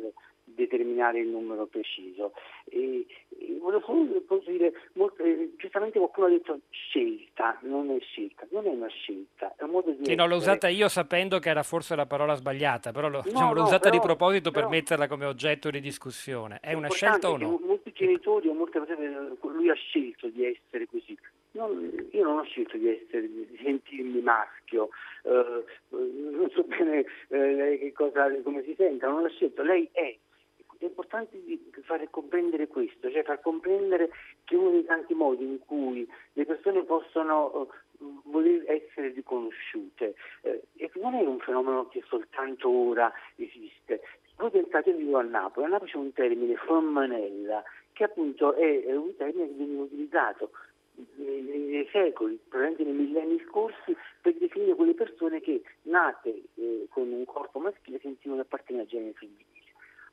determinare 0.46 1.20
il 1.20 1.28
numero 1.28 1.66
preciso. 1.66 2.32
E, 2.64 3.04
e 3.38 3.58
volevo 3.60 3.82
solo 3.84 4.42
dire, 4.46 4.72
molto, 4.92 5.22
eh, 5.22 5.52
giustamente 5.56 5.98
qualcuno 5.98 6.26
ha 6.26 6.30
detto 6.30 6.60
scelta, 6.70 7.58
non 7.62 7.90
è 7.90 7.98
scelta, 8.00 8.46
non 8.50 8.66
è 8.66 8.70
una 8.70 8.88
scelta, 8.88 9.54
è 9.56 9.64
un 9.64 9.70
modo 9.70 9.90
di... 9.90 10.04
Sì, 10.04 10.14
no, 10.14 10.26
l'ho 10.26 10.36
usata 10.36 10.68
io 10.68 10.88
sapendo 10.88 11.38
che 11.38 11.50
era 11.50 11.62
forse 11.62 11.96
la 11.96 12.06
parola 12.06 12.34
sbagliata, 12.34 12.92
però 12.92 13.08
lo, 13.08 13.18
no, 13.18 13.22
diciamo, 13.24 13.52
l'ho 13.52 13.60
no, 13.60 13.66
usata 13.66 13.90
però, 13.90 14.00
di 14.00 14.06
proposito 14.06 14.50
per 14.50 14.68
metterla 14.68 15.08
come 15.08 15.26
oggetto 15.26 15.70
di 15.70 15.80
discussione. 15.80 16.58
È, 16.60 16.72
una 16.72 16.88
scelta 16.88 17.30
o 17.30 17.36
no? 17.36 17.60
Molti 17.64 17.92
genitori 17.92 18.48
o 18.48 18.54
molte 18.54 18.80
persone, 18.80 19.36
lui 19.40 19.68
ha 19.68 19.74
scelto 19.74 20.28
di 20.28 20.44
essere 20.44 20.86
così. 20.86 21.16
Non, 21.52 22.08
io 22.10 22.22
non 22.22 22.38
ho 22.38 22.44
scelto 22.44 22.76
di, 22.76 22.88
essere, 22.88 23.22
di 23.22 23.58
sentirmi 23.62 24.20
maschio, 24.20 24.90
uh, 25.22 25.64
non 25.88 26.50
so 26.54 26.62
bene 26.64 27.04
che 27.28 27.92
cosa, 27.94 28.30
come 28.42 28.62
si 28.62 28.74
senta, 28.76 29.08
non 29.08 29.22
l'ho 29.22 29.30
scelto, 29.30 29.62
lei 29.62 29.88
è 29.92 30.14
è 30.78 30.84
importante 30.84 31.38
fare 31.82 32.08
comprendere 32.10 32.66
questo, 32.68 33.10
cioè 33.10 33.22
far 33.22 33.40
comprendere 33.40 34.10
che 34.44 34.56
uno 34.56 34.70
dei 34.70 34.84
tanti 34.84 35.14
modi 35.14 35.44
in 35.44 35.58
cui 35.60 36.08
le 36.32 36.44
persone 36.44 36.82
possono 36.84 37.68
uh, 37.98 38.20
voler 38.24 38.64
essere 38.70 39.08
riconosciute 39.08 40.14
eh, 40.42 40.62
e 40.76 40.90
non 40.94 41.14
è 41.14 41.22
un 41.22 41.38
fenomeno 41.38 41.88
che 41.88 42.02
soltanto 42.06 42.68
ora 42.68 43.12
esiste. 43.36 44.02
Voi 44.36 44.50
pensate, 44.50 44.90
io 44.90 45.16
a 45.16 45.22
Napoli, 45.22 45.66
a 45.66 45.68
Napoli 45.70 45.90
c'è 45.90 45.96
un 45.96 46.12
termine, 46.12 46.56
formanella, 46.56 47.62
che 47.92 48.04
appunto 48.04 48.52
è, 48.54 48.84
è 48.84 48.94
un 48.94 49.16
termine 49.16 49.46
che 49.46 49.54
viene 49.54 49.80
utilizzato 49.80 50.50
nei, 51.16 51.42
nei 51.42 51.88
secoli, 51.90 52.38
probabilmente 52.48 52.84
nei 52.84 53.06
millenni 53.06 53.42
scorsi, 53.48 53.96
per 54.20 54.34
definire 54.34 54.74
quelle 54.74 54.94
persone 54.94 55.40
che 55.40 55.62
nate 55.82 56.42
eh, 56.54 56.86
con 56.90 57.10
un 57.10 57.24
corpo 57.24 57.58
maschile 57.58 57.98
sentivano 58.00 58.42
appartenere 58.42 58.84
al 58.84 58.90
genere 58.90 59.12
femminile. 59.14 59.55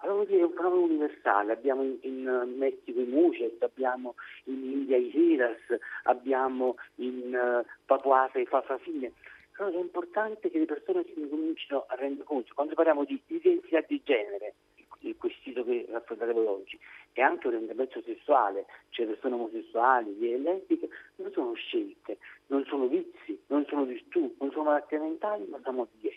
Allora 0.03 0.29
è 0.29 0.43
un 0.43 0.51
fenomeno 0.51 0.81
universale, 0.81 1.53
abbiamo 1.53 1.81
in, 1.81 1.97
in 2.01 2.55
Messico 2.57 2.99
i 2.99 3.05
Mucet, 3.05 3.63
abbiamo 3.63 4.15
in 4.45 4.61
India 4.61 4.97
i 4.97 5.09
Hiras, 5.15 5.61
abbiamo 6.03 6.75
in 6.95 7.33
uh, 7.33 7.65
Papua 7.85 8.29
i 8.33 8.45
Fafafine. 8.45 9.13
Allora 9.57 9.77
è 9.77 9.81
importante 9.81 10.49
che 10.49 10.59
le 10.59 10.65
persone 10.65 11.05
si 11.05 11.27
comincino 11.29 11.85
a 11.87 11.95
rendere 11.95 12.25
conto, 12.25 12.53
quando 12.53 12.73
parliamo 12.73 13.05
di 13.05 13.21
identità 13.27 13.79
di 13.87 14.01
genere, 14.03 14.55
il 14.99 15.15
quesito 15.15 15.63
che 15.63 15.85
raffronteremo 15.89 16.49
oggi, 16.49 16.77
e 17.13 17.21
anche 17.21 17.47
orientamento 17.47 18.01
sessuale, 18.01 18.65
cioè 18.89 19.05
persone 19.05 19.35
omosessuali, 19.35 20.17
gay 20.17 20.33
e 20.33 20.37
lesbiche, 20.37 20.89
non 21.15 21.31
sono 21.31 21.53
scelte, 21.53 22.17
non 22.47 22.65
sono 22.65 22.87
vizi, 22.87 23.39
non 23.47 23.65
sono 23.67 23.85
virtù, 23.85 24.35
non 24.39 24.51
sono 24.51 24.63
malattie 24.65 24.99
mentali, 24.99 25.45
ma 25.47 25.59
sono 25.63 25.87
di 25.93 26.09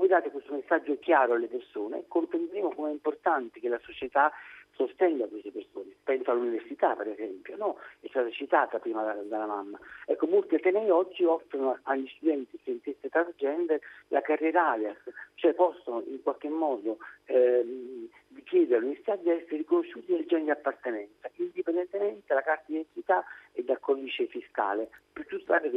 voi 0.00 0.08
date 0.08 0.30
questo 0.30 0.54
messaggio 0.54 0.98
chiaro 0.98 1.34
alle 1.34 1.46
persone, 1.46 2.04
comprenderemo 2.08 2.72
è 2.88 2.90
importante 2.90 3.60
che 3.60 3.68
la 3.68 3.78
società 3.82 4.32
sostenga 4.72 5.26
queste 5.26 5.50
persone. 5.50 5.94
Penso 6.02 6.30
all'università, 6.30 6.94
per 6.96 7.08
esempio, 7.08 7.54
no? 7.56 7.76
È 8.00 8.08
stata 8.08 8.30
citata 8.30 8.78
prima 8.78 9.04
dalla, 9.04 9.20
dalla 9.24 9.44
mamma. 9.44 9.78
Ecco, 10.06 10.26
molti 10.26 10.54
atenei 10.54 10.88
oggi 10.88 11.24
offrono 11.24 11.78
agli 11.82 12.08
studenti 12.16 12.56
studentesse 12.62 13.10
transgender 13.10 13.78
la 14.08 14.22
carriera 14.22 14.70
alias, 14.70 14.96
cioè 15.34 15.52
possono 15.52 16.02
in 16.06 16.22
qualche 16.22 16.48
modo 16.48 16.96
ehm, 17.26 18.08
chiedere 18.44 18.76
all'università 18.76 19.16
di 19.16 19.28
essere 19.28 19.58
riconosciuti 19.58 20.12
nel 20.12 20.24
genere 20.24 20.44
di 20.44 20.50
appartenenza, 20.50 21.30
indipendentemente 21.36 22.24
dalla 22.26 22.42
carta 22.42 22.64
di 22.68 22.74
identità 22.76 23.22
e 23.52 23.62
dal 23.62 23.78
codice 23.80 24.26
fiscale, 24.28 24.88
per 25.12 25.26
tutta 25.26 25.60
la 25.60 25.68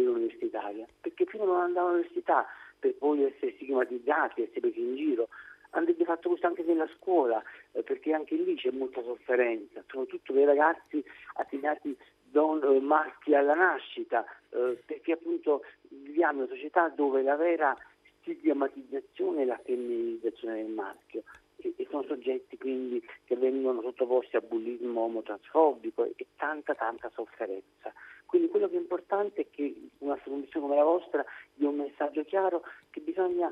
perché 1.01 1.25
fino 1.25 1.43
a 1.43 1.47
non 1.47 1.59
andare 1.59 1.87
all'università 1.87 2.47
per 2.83 2.95
poi 2.95 3.23
essere 3.23 3.53
stigmatizzati, 3.53 4.41
essere 4.41 4.59
presi 4.59 4.81
in 4.81 4.95
giro. 4.97 5.29
Andrebbe 5.69 6.03
fatto 6.03 6.27
questo 6.27 6.47
anche 6.47 6.63
nella 6.63 6.87
scuola, 6.97 7.41
eh, 7.71 7.81
perché 7.81 8.11
anche 8.11 8.35
lì 8.35 8.55
c'è 8.55 8.71
molta 8.71 9.01
sofferenza. 9.01 9.81
Sono 9.87 10.05
tutti 10.05 10.33
dei 10.33 10.43
ragazzi 10.43 11.01
assegnati 11.35 11.97
don, 12.23 12.61
eh, 12.61 12.79
maschi 12.81 13.33
alla 13.33 13.53
nascita, 13.53 14.25
eh, 14.49 14.77
perché 14.85 15.13
appunto 15.13 15.63
viviamo 15.87 16.43
in 16.43 16.47
una 16.47 16.55
società 16.55 16.89
dove 16.89 17.21
la 17.23 17.37
vera 17.37 17.73
stigmatizzazione 18.19 19.43
è 19.43 19.45
la 19.45 19.59
femminilizzazione 19.63 20.55
del 20.55 20.71
maschio 20.71 21.23
e, 21.55 21.73
e 21.77 21.87
sono 21.89 22.03
soggetti 22.03 22.57
quindi 22.57 23.01
che 23.25 23.35
vengono 23.37 23.81
sottoposti 23.81 24.35
a 24.35 24.41
bullismo 24.41 25.01
omotransfobico 25.01 26.03
e, 26.03 26.13
e 26.17 26.27
tanta 26.35 26.75
tanta 26.75 27.09
sofferenza. 27.13 27.93
Quindi 28.33 28.49
quello 28.49 28.67
che 28.67 28.77
è 28.77 28.79
importante 28.79 29.41
è 29.41 29.47
che 29.51 29.75
una 29.99 30.17
trasmissione 30.17 30.65
come 30.65 30.75
la 30.75 30.83
vostra 30.83 31.23
dia 31.53 31.69
un 31.69 31.75
messaggio 31.75 32.23
chiaro 32.23 32.63
che 32.89 32.99
bisogna 33.01 33.51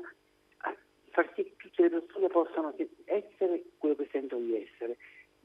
far 1.10 1.32
sì 1.36 1.44
che 1.44 1.54
tutte 1.56 1.82
le 1.82 1.88
persone 1.88 2.26
possano 2.26 2.74
essere 3.04 3.62
quello 3.78 3.94
che 3.94 4.08
sentono 4.10 4.44
di 4.44 4.56
essere. 4.56 4.96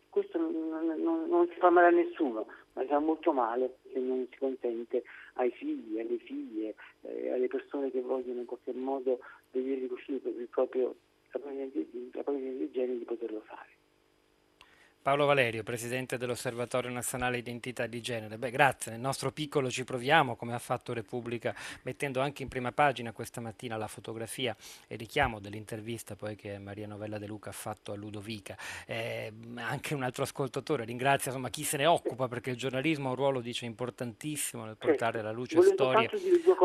Questo 0.10 0.40
non, 0.40 0.96
non, 0.98 1.30
non 1.30 1.48
si 1.50 1.54
fa 1.60 1.70
male 1.70 1.86
a 1.86 1.92
nessuno, 1.92 2.48
ma 2.74 2.82
si 2.82 2.88
fa 2.88 2.98
molto 2.98 3.32
male 3.32 3.78
se 3.94 4.00
non 4.00 4.26
si 4.32 4.40
consente 4.40 5.04
ai 5.34 5.52
figli, 5.52 6.00
alle 6.00 6.18
figlie, 6.18 6.74
eh, 7.02 7.30
alle 7.30 7.48
persone 7.48 7.92
che 7.92 8.02
vogliono 8.02 8.40
in 8.40 8.48
qualche 8.48 8.74
modo 8.74 9.20
vedere 9.52 9.82
riconosciuto 9.82 10.30
il 10.30 10.48
proprio, 10.50 10.96
la 11.30 11.40
propria 11.40 11.64
di 11.68 12.72
genere 12.72 12.98
di 12.98 13.06
poterlo 13.06 13.42
fare. 13.42 13.77
Paolo 15.08 15.26
Valerio, 15.26 15.64
presidente 15.64 16.18
dell'Osservatorio 16.18 16.92
Nazionale 16.92 17.38
Identità 17.38 17.88
di 17.88 18.02
Genere. 18.02 18.38
Beh, 18.38 18.52
grazie, 18.52 18.92
nel 18.92 19.00
nostro 19.00 19.32
piccolo 19.32 19.70
ci 19.70 19.86
proviamo, 19.86 20.36
come 20.36 20.54
ha 20.54 20.60
fatto 20.60 20.92
Repubblica, 20.92 21.56
mettendo 21.84 22.20
anche 22.20 22.44
in 22.44 22.50
prima 22.50 22.74
pagina 22.74 23.14
questa 23.14 23.40
mattina 23.40 23.78
la 23.78 23.88
fotografia 23.88 24.54
e 24.86 24.98
richiamo 24.98 25.40
dell'intervista 25.40 26.18
poi 26.18 26.36
che 26.36 26.60
Maria 26.60 26.88
Novella 26.88 27.20
De 27.20 27.26
Luca 27.26 27.52
ha 27.52 27.54
fatto 27.54 27.94
a 27.94 27.96
Ludovica. 27.96 28.58
Eh, 28.86 29.32
anche 29.56 29.94
un 29.94 30.04
altro 30.04 30.24
ascoltatore 30.24 30.84
ringrazia 30.84 31.32
insomma, 31.32 31.48
chi 31.48 31.64
se 31.64 31.78
ne 31.78 31.86
occupa 31.86 32.28
perché 32.28 32.50
il 32.50 32.58
giornalismo 32.58 33.08
ha 33.08 33.12
un 33.12 33.16
ruolo, 33.16 33.40
dice, 33.40 33.64
importantissimo 33.64 34.66
nel 34.66 34.76
portare 34.76 35.20
alla 35.20 35.32
luce 35.32 35.56
Volevo 35.56 35.74
storie, 35.74 36.10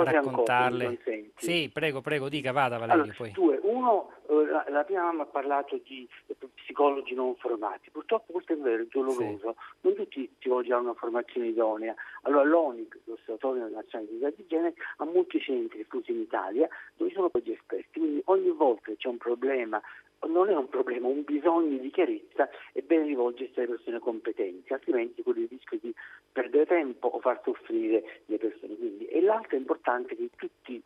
raccontarle. 0.04 0.84
Ancora, 0.84 1.16
sì, 1.36 1.70
prego, 1.72 2.00
prego, 2.00 2.28
dica, 2.28 2.50
vada 2.50 2.76
Valerio. 2.76 3.02
Allora, 3.02 3.16
poi. 3.16 3.30
Due, 3.30 3.60
uno, 3.72 4.10
eh, 4.28 4.46
la, 4.46 4.64
la 4.68 4.84
prima 4.84 5.02
mamma 5.02 5.22
ha 5.22 5.26
parlato 5.26 5.80
di 5.82 6.08
psicologi 6.54 7.14
non 7.14 7.34
formati. 7.36 7.90
Purtroppo 7.90 8.32
questo 8.32 8.52
è 8.52 8.56
vero, 8.56 8.82
è 8.82 8.86
doloroso. 8.90 9.54
Sì. 9.56 9.78
Non 9.80 9.94
tutti 9.94 10.30
psicologi 10.38 10.72
hanno 10.72 10.82
una 10.82 10.94
formazione 10.94 11.48
idonea. 11.48 11.94
Allora 12.22 12.44
l'ONIC, 12.44 12.98
l'Osservatorio 13.04 13.68
Nazionale 13.68 14.10
di 14.10 14.16
Identità 14.16 14.42
di 14.42 14.48
Genere, 14.48 14.74
ha 14.98 15.04
molti 15.04 15.40
centri 15.40 15.78
diffusi 15.78 16.12
in 16.12 16.20
Italia 16.20 16.68
dove 16.96 17.10
sono 17.12 17.28
poi 17.28 17.42
esperti. 17.46 17.98
Quindi 17.98 18.22
ogni 18.26 18.50
volta 18.50 18.82
che 18.86 18.96
c'è 18.96 19.08
un 19.08 19.18
problema 19.18 19.80
non 20.28 20.48
è 20.48 20.54
un 20.54 20.68
problema, 20.68 21.08
un 21.08 21.24
bisogno 21.24 21.78
di 21.78 21.90
chiarezza, 21.90 22.48
è 22.72 22.80
bene 22.80 23.06
rivolgersi 23.06 23.58
alle 23.58 23.68
persone 23.68 23.98
competenti, 23.98 24.72
altrimenti 24.72 25.20
quello 25.20 25.40
il 25.40 25.48
rischio 25.48 25.78
di 25.80 25.92
perdere 26.30 26.66
tempo 26.66 27.08
o 27.08 27.18
far 27.18 27.40
soffrire 27.42 28.20
le 28.26 28.38
persone. 28.38 28.76
Quindi, 28.76 29.06
e 29.06 29.20
l'altro 29.20 29.56
è 29.56 29.58
importante 29.58 30.14
che 30.14 30.30
tutte 30.36 30.80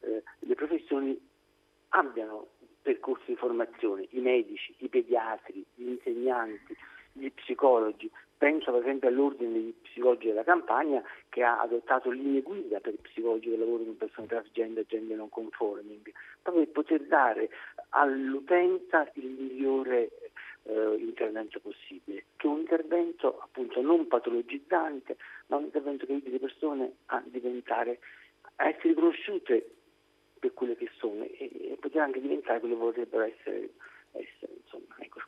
eh, 0.00 0.22
le 0.38 0.54
professioni 0.54 1.20
abbiano 1.90 2.48
percorsi 2.82 3.24
di 3.26 3.36
formazione, 3.36 4.06
i 4.10 4.20
medici, 4.20 4.74
i 4.78 4.88
pediatri, 4.88 5.64
gli 5.74 5.88
insegnanti, 5.88 6.76
gli 7.12 7.30
psicologi. 7.30 8.10
Penso 8.38 8.70
per 8.70 8.82
esempio 8.82 9.08
all'ordine 9.08 9.52
degli 9.52 9.74
psicologi 9.82 10.28
della 10.28 10.44
campagna 10.44 11.02
che 11.28 11.42
ha 11.42 11.60
adottato 11.60 12.10
linee 12.10 12.40
guida 12.40 12.78
per 12.78 12.94
i 12.94 12.98
psicologi 12.98 13.50
che 13.50 13.56
lavorano 13.56 13.86
con 13.86 13.96
persone 13.96 14.26
transgender 14.28 14.84
e 14.84 14.86
gender 14.86 15.16
non 15.16 15.28
conforming, 15.28 16.12
proprio 16.40 16.64
per 16.64 16.72
poter 16.72 17.02
dare 17.02 17.50
all'utenza 17.90 19.10
il 19.14 19.26
migliore 19.26 20.10
eh, 20.62 20.94
intervento 20.98 21.58
possibile, 21.58 22.24
che 22.36 22.46
è 22.46 22.50
un 22.50 22.60
intervento 22.60 23.40
appunto 23.40 23.80
non 23.80 24.06
patologizzante, 24.06 25.16
ma 25.46 25.56
un 25.56 25.64
intervento 25.64 26.06
che 26.06 26.12
aiuti 26.12 26.30
le 26.30 26.38
persone 26.38 26.92
a 27.06 27.20
diventare, 27.26 27.98
a 28.56 28.68
essere 28.68 28.90
riconosciute 28.90 29.77
per 30.38 30.52
quelle 30.54 30.76
che 30.76 30.88
sono 30.98 31.22
e, 31.24 31.50
e 31.72 31.76
poter 31.80 32.02
anche 32.02 32.20
diventare 32.20 32.60
quello 32.60 32.74
che 32.74 32.80
vorrebbero 32.80 33.24
essere. 33.24 33.70
essere 34.12 34.52
insomma. 34.62 34.94
Ecco, 34.98 35.20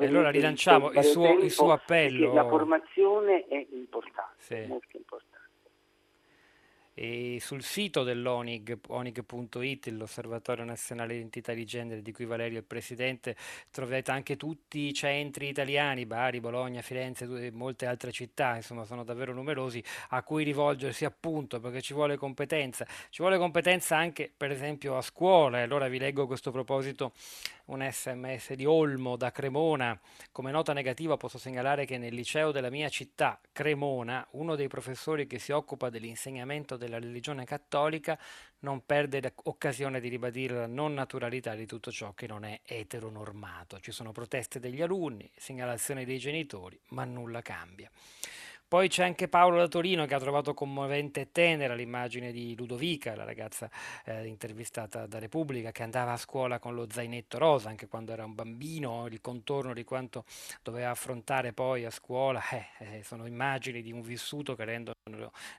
e 0.00 0.06
allora 0.06 0.30
rilanciamo 0.30 0.92
il 0.92 1.04
suo, 1.04 1.38
il 1.38 1.50
suo 1.50 1.72
appello. 1.72 2.32
La 2.32 2.48
formazione 2.48 3.46
è 3.48 3.66
importante, 3.70 4.34
sì. 4.38 4.64
molto 4.66 4.96
importante. 4.96 5.31
E 6.94 7.38
sul 7.40 7.62
sito 7.62 8.02
dell'ONIG, 8.02 8.78
onig.it, 8.88 9.86
l'Osservatorio 9.88 10.62
Nazionale 10.62 11.14
Identità 11.14 11.54
di 11.54 11.64
Genere 11.64 12.02
di 12.02 12.12
cui 12.12 12.26
Valerio 12.26 12.58
è 12.58 12.60
il 12.60 12.66
presidente, 12.66 13.34
trovate 13.70 14.10
anche 14.10 14.36
tutti 14.36 14.80
i 14.80 14.92
centri 14.92 15.48
italiani, 15.48 16.04
Bari, 16.04 16.40
Bologna, 16.40 16.82
Firenze 16.82 17.24
e 17.24 17.50
molte 17.50 17.86
altre 17.86 18.12
città, 18.12 18.56
insomma 18.56 18.84
sono 18.84 19.04
davvero 19.04 19.32
numerosi, 19.32 19.82
a 20.10 20.22
cui 20.22 20.44
rivolgersi 20.44 21.06
appunto 21.06 21.60
perché 21.60 21.80
ci 21.80 21.94
vuole 21.94 22.18
competenza. 22.18 22.86
Ci 23.08 23.22
vuole 23.22 23.38
competenza 23.38 23.96
anche 23.96 24.30
per 24.36 24.50
esempio 24.50 24.98
a 24.98 25.00
scuola, 25.00 25.60
e 25.60 25.62
allora 25.62 25.88
vi 25.88 25.98
leggo 25.98 26.24
a 26.24 26.26
questo 26.26 26.50
proposito 26.50 27.14
un 27.66 27.88
sms 27.90 28.52
di 28.52 28.66
Olmo 28.66 29.16
da 29.16 29.30
Cremona. 29.30 29.98
Come 30.30 30.50
nota 30.50 30.74
negativa 30.74 31.16
posso 31.16 31.38
segnalare 31.38 31.86
che 31.86 31.96
nel 31.96 32.12
liceo 32.14 32.50
della 32.50 32.68
mia 32.68 32.90
città, 32.90 33.40
Cremona, 33.50 34.26
uno 34.32 34.56
dei 34.56 34.68
professori 34.68 35.26
che 35.26 35.38
si 35.38 35.52
occupa 35.52 35.88
dell'insegnamento 35.88 36.76
della 36.82 36.98
religione 36.98 37.44
cattolica 37.44 38.18
non 38.60 38.84
perde 38.84 39.32
occasione 39.44 40.00
di 40.00 40.08
ribadire 40.08 40.54
la 40.54 40.66
non 40.66 40.94
naturalità 40.94 41.54
di 41.54 41.66
tutto 41.66 41.90
ciò 41.90 42.12
che 42.12 42.26
non 42.26 42.44
è 42.44 42.60
eteronormato. 42.64 43.80
Ci 43.80 43.92
sono 43.92 44.12
proteste 44.12 44.60
degli 44.60 44.82
alunni, 44.82 45.30
segnalazioni 45.36 46.04
dei 46.04 46.18
genitori, 46.18 46.78
ma 46.88 47.04
nulla 47.04 47.42
cambia. 47.42 47.90
Poi 48.72 48.88
c'è 48.88 49.04
anche 49.04 49.28
Paolo 49.28 49.58
da 49.58 49.68
Torino 49.68 50.06
che 50.06 50.14
ha 50.14 50.18
trovato 50.18 50.54
commovente 50.54 51.20
e 51.20 51.30
tenera 51.30 51.74
l'immagine 51.74 52.32
di 52.32 52.56
Ludovica, 52.56 53.14
la 53.14 53.24
ragazza 53.24 53.70
eh, 54.06 54.24
intervistata 54.24 55.04
da 55.04 55.18
Repubblica, 55.18 55.70
che 55.72 55.82
andava 55.82 56.12
a 56.12 56.16
scuola 56.16 56.58
con 56.58 56.74
lo 56.74 56.86
zainetto 56.90 57.36
rosa 57.36 57.68
anche 57.68 57.86
quando 57.86 58.12
era 58.12 58.24
un 58.24 58.34
bambino, 58.34 59.08
il 59.08 59.20
contorno 59.20 59.74
di 59.74 59.84
quanto 59.84 60.24
doveva 60.62 60.88
affrontare 60.88 61.52
poi 61.52 61.84
a 61.84 61.90
scuola, 61.90 62.40
eh, 62.48 62.66
eh, 62.78 63.02
sono 63.02 63.26
immagini 63.26 63.82
di 63.82 63.92
un 63.92 64.00
vissuto 64.00 64.54
che 64.54 64.64
rendono 64.64 64.96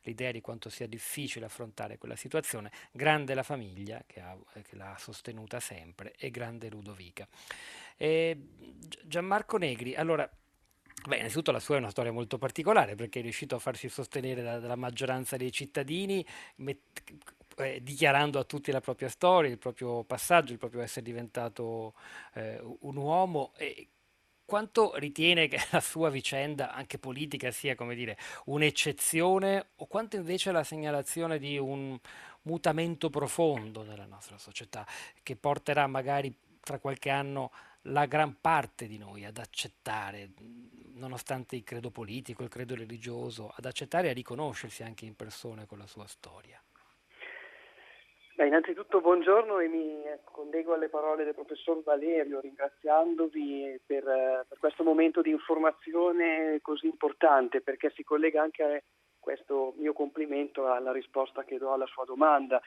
l'idea 0.02 0.32
di 0.32 0.41
quanto 0.41 0.71
sia 0.71 0.88
difficile 0.88 1.45
affrontare 1.45 1.99
quella 1.99 2.15
situazione. 2.15 2.71
Grande 2.91 3.36
la 3.36 3.43
famiglia 3.43 4.02
che, 4.08 4.21
ha, 4.21 4.36
che 4.54 4.76
l'ha 4.76 4.95
sostenuta 4.97 5.60
sempre 5.60 6.15
e 6.17 6.32
grande 6.32 6.67
Ludovica. 6.67 7.28
Gianmarco 9.06 9.58
Negri, 9.58 9.93
allora 9.93 10.28
Beh, 11.08 11.17
innanzitutto 11.17 11.51
la 11.51 11.60
sua 11.60 11.75
è 11.75 11.79
una 11.79 11.89
storia 11.89 12.12
molto 12.12 12.38
particolare 12.38 12.95
perché 12.95 13.19
è 13.19 13.21
riuscito 13.21 13.56
a 13.56 13.60
farsi 13.60 13.89
sostenere 13.89 14.41
da, 14.41 14.60
dalla 14.60 14.75
maggioranza 14.75 15.36
dei 15.36 15.51
cittadini, 15.51 16.25
met, 16.58 16.79
eh, 17.58 17.82
dichiarando 17.84 18.39
a 18.39 18.45
tutti 18.45 18.71
la 18.71 18.79
propria 18.79 19.10
storia, 19.10 19.51
il 19.51 19.58
proprio 19.58 20.03
passaggio, 20.03 20.53
il 20.53 20.60
proprio 20.60 20.82
essere 20.82 21.06
diventato 21.06 21.93
eh, 22.36 22.60
un 22.79 22.95
uomo. 22.95 23.51
E 23.58 23.88
quanto 24.45 24.95
ritiene 24.95 25.47
che 25.47 25.60
la 25.71 25.82
sua 25.82 26.10
vicenda, 26.10 26.73
anche 26.73 26.97
politica, 26.97 27.51
sia 27.51 27.75
come 27.75 27.95
dire, 27.95 28.17
un'eccezione 28.45 29.67
o 29.77 29.86
quanto 29.88 30.15
invece 30.15 30.51
la 30.51 30.63
segnalazione 30.63 31.38
di 31.38 31.58
un 31.58 31.97
mutamento 32.43 33.10
profondo 33.10 33.84
nella 33.84 34.06
nostra 34.06 34.38
società 34.38 34.86
che 35.21 35.36
porterà 35.36 35.88
magari 35.88 36.34
tra 36.62 36.77
qualche 36.77 37.10
anno 37.10 37.51
la 37.88 38.06
gran 38.06 38.39
parte 38.39 38.88
di 38.88 38.98
noi 38.98 39.26
ad 39.26 39.38
accettare, 39.38 40.30
nonostante 40.96 41.56
il 41.56 41.63
credo 41.63 41.89
politico, 41.89 42.43
il 42.43 42.50
credo 42.50 42.76
religioso, 42.76 43.52
ad 43.56 43.65
accettare 43.65 44.08
e 44.08 44.10
a 44.12 44.13
riconoscersi 44.13 44.84
anche 44.84 45.06
in 45.06 45.15
persone 45.15 45.65
con 45.65 45.78
la 45.78 45.88
sua 45.88 46.08
storia? 46.08 46.62
Beh, 48.36 48.48
innanzitutto 48.48 49.00
buongiorno 49.00 49.60
e 49.60 49.67
mi 49.67 50.02
collego 50.24 50.74
alle 50.74 50.89
parole 50.89 51.24
del 51.24 51.36
professor 51.36 51.84
Valerio 51.84 52.39
ringraziandovi 52.39 53.80
per, 53.86 54.04
per, 54.04 54.58
questo 54.58 54.84
momento 54.84 55.22
di 55.22 55.30
informazione 55.30 56.58
così 56.63 56.88
importante 56.88 57.62
perché 57.62 57.91
si 57.91 58.04
collega 58.04 58.41
anche 58.41 58.63
a 58.63 58.82
questo 59.19 59.76
mio 59.78 59.93
complimento 59.93 60.67
alla 60.67 60.91
risposta 60.91 61.43
che 61.43 61.60
do 61.60 61.74
alla 61.74 61.86
sua 61.86 62.06
domanda. 62.06 62.60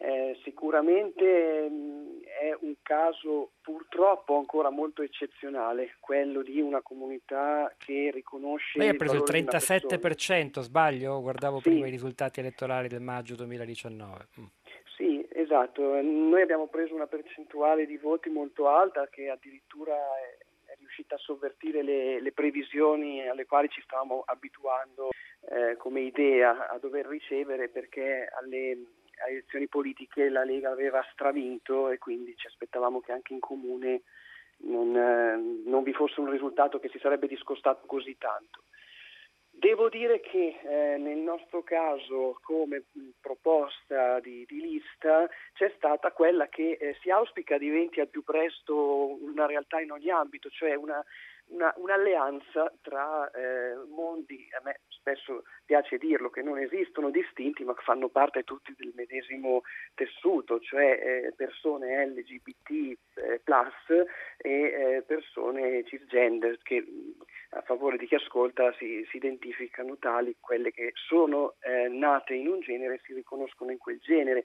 Eh, 0.00 0.38
sicuramente 0.44 1.68
mh, 1.68 2.20
è 2.22 2.56
un 2.60 2.74
caso 2.82 3.50
purtroppo 3.60 4.36
ancora 4.36 4.70
molto 4.70 5.02
eccezionale, 5.02 5.96
quello 5.98 6.42
di 6.42 6.60
una 6.60 6.82
comunità 6.82 7.74
che 7.76 8.10
riconosce... 8.12 8.78
Lei 8.78 8.90
ha 8.90 8.94
preso 8.94 9.16
il 9.16 9.24
37%, 9.24 10.60
sbaglio? 10.60 11.20
Guardavo 11.20 11.58
sì. 11.58 11.70
prima 11.70 11.88
i 11.88 11.90
risultati 11.90 12.38
elettorali 12.38 12.86
del 12.86 13.00
maggio 13.00 13.34
2019. 13.34 14.28
Mm. 14.38 14.44
Sì, 14.96 15.26
esatto. 15.32 16.00
Noi 16.00 16.42
abbiamo 16.42 16.68
preso 16.68 16.94
una 16.94 17.08
percentuale 17.08 17.84
di 17.84 17.96
voti 17.96 18.28
molto 18.28 18.68
alta 18.68 19.08
che 19.08 19.28
addirittura 19.28 19.94
è, 19.94 20.70
è 20.70 20.76
riuscita 20.78 21.16
a 21.16 21.18
sovvertire 21.18 21.82
le, 21.82 22.20
le, 22.20 22.32
previsioni 22.32 23.26
alle 23.26 23.46
quali 23.46 23.68
ci 23.68 23.80
stavamo 23.80 24.22
abituando 24.26 25.08
eh, 25.50 25.76
come 25.76 26.00
idea 26.02 26.68
a 26.68 26.78
dover 26.78 27.06
ricevere 27.06 27.68
perché 27.68 28.28
alle 28.40 28.76
alle 28.76 28.78
elezioni 29.28 29.66
politiche 29.68 30.28
la 30.28 30.44
Lega 30.44 30.70
aveva 30.70 31.04
stravinto 31.12 31.90
e 31.90 31.98
quindi 31.98 32.36
ci 32.36 32.46
aspettavamo 32.46 33.00
che 33.00 33.12
anche 33.12 33.32
in 33.32 33.40
comune 33.40 34.02
non, 34.58 34.96
eh, 34.96 35.68
non 35.68 35.82
vi 35.82 35.92
fosse 35.92 36.20
un 36.20 36.30
risultato 36.30 36.78
che 36.78 36.88
si 36.88 36.98
sarebbe 36.98 37.26
discostato 37.26 37.86
così 37.86 38.16
tanto. 38.18 38.62
Devo 39.50 39.88
dire 39.88 40.20
che 40.20 40.60
eh, 40.62 40.98
nel 40.98 41.18
nostro 41.18 41.64
caso 41.64 42.38
come 42.42 42.84
proposta 43.20 44.20
di, 44.20 44.44
di, 44.46 44.60
lista 44.60 45.28
c'è 45.52 45.72
stata 45.76 46.12
quella 46.12 46.46
che 46.46 46.78
eh, 46.78 46.96
si 47.00 47.10
auspica 47.10 47.58
diventi 47.58 47.98
al 47.98 48.06
più 48.06 48.22
presto 48.22 49.20
una 49.20 49.46
realtà 49.46 49.80
in 49.80 49.90
ogni 49.90 50.10
ambito, 50.10 50.48
cioè 50.48 50.74
una 50.74 51.04
una, 51.48 51.72
un'alleanza 51.76 52.72
tra 52.82 53.30
eh, 53.30 53.74
mondi, 53.88 54.48
a 54.58 54.60
me 54.64 54.80
spesso 54.88 55.44
piace 55.64 55.98
dirlo, 55.98 56.30
che 56.30 56.42
non 56.42 56.58
esistono 56.58 57.10
distinti 57.10 57.64
ma 57.64 57.74
che 57.74 57.82
fanno 57.82 58.08
parte 58.08 58.42
tutti 58.44 58.74
del 58.76 58.92
medesimo 58.94 59.62
tessuto, 59.94 60.60
cioè 60.60 61.00
eh, 61.02 61.32
persone 61.36 62.06
LGBT 62.06 62.70
eh, 63.14 63.40
plus 63.42 64.06
e 64.36 64.50
eh, 64.50 65.02
persone 65.06 65.84
cisgender 65.84 66.58
che 66.62 66.84
a 67.50 67.62
favore 67.62 67.96
di 67.96 68.06
chi 68.06 68.16
ascolta 68.16 68.72
si, 68.74 69.06
si 69.10 69.16
identificano 69.16 69.96
tali, 69.98 70.36
quelle 70.38 70.70
che 70.70 70.92
sono 70.94 71.54
eh, 71.60 71.88
nate 71.88 72.34
in 72.34 72.48
un 72.48 72.60
genere 72.60 72.94
e 72.94 73.00
si 73.04 73.14
riconoscono 73.14 73.70
in 73.70 73.78
quel 73.78 73.98
genere. 74.00 74.44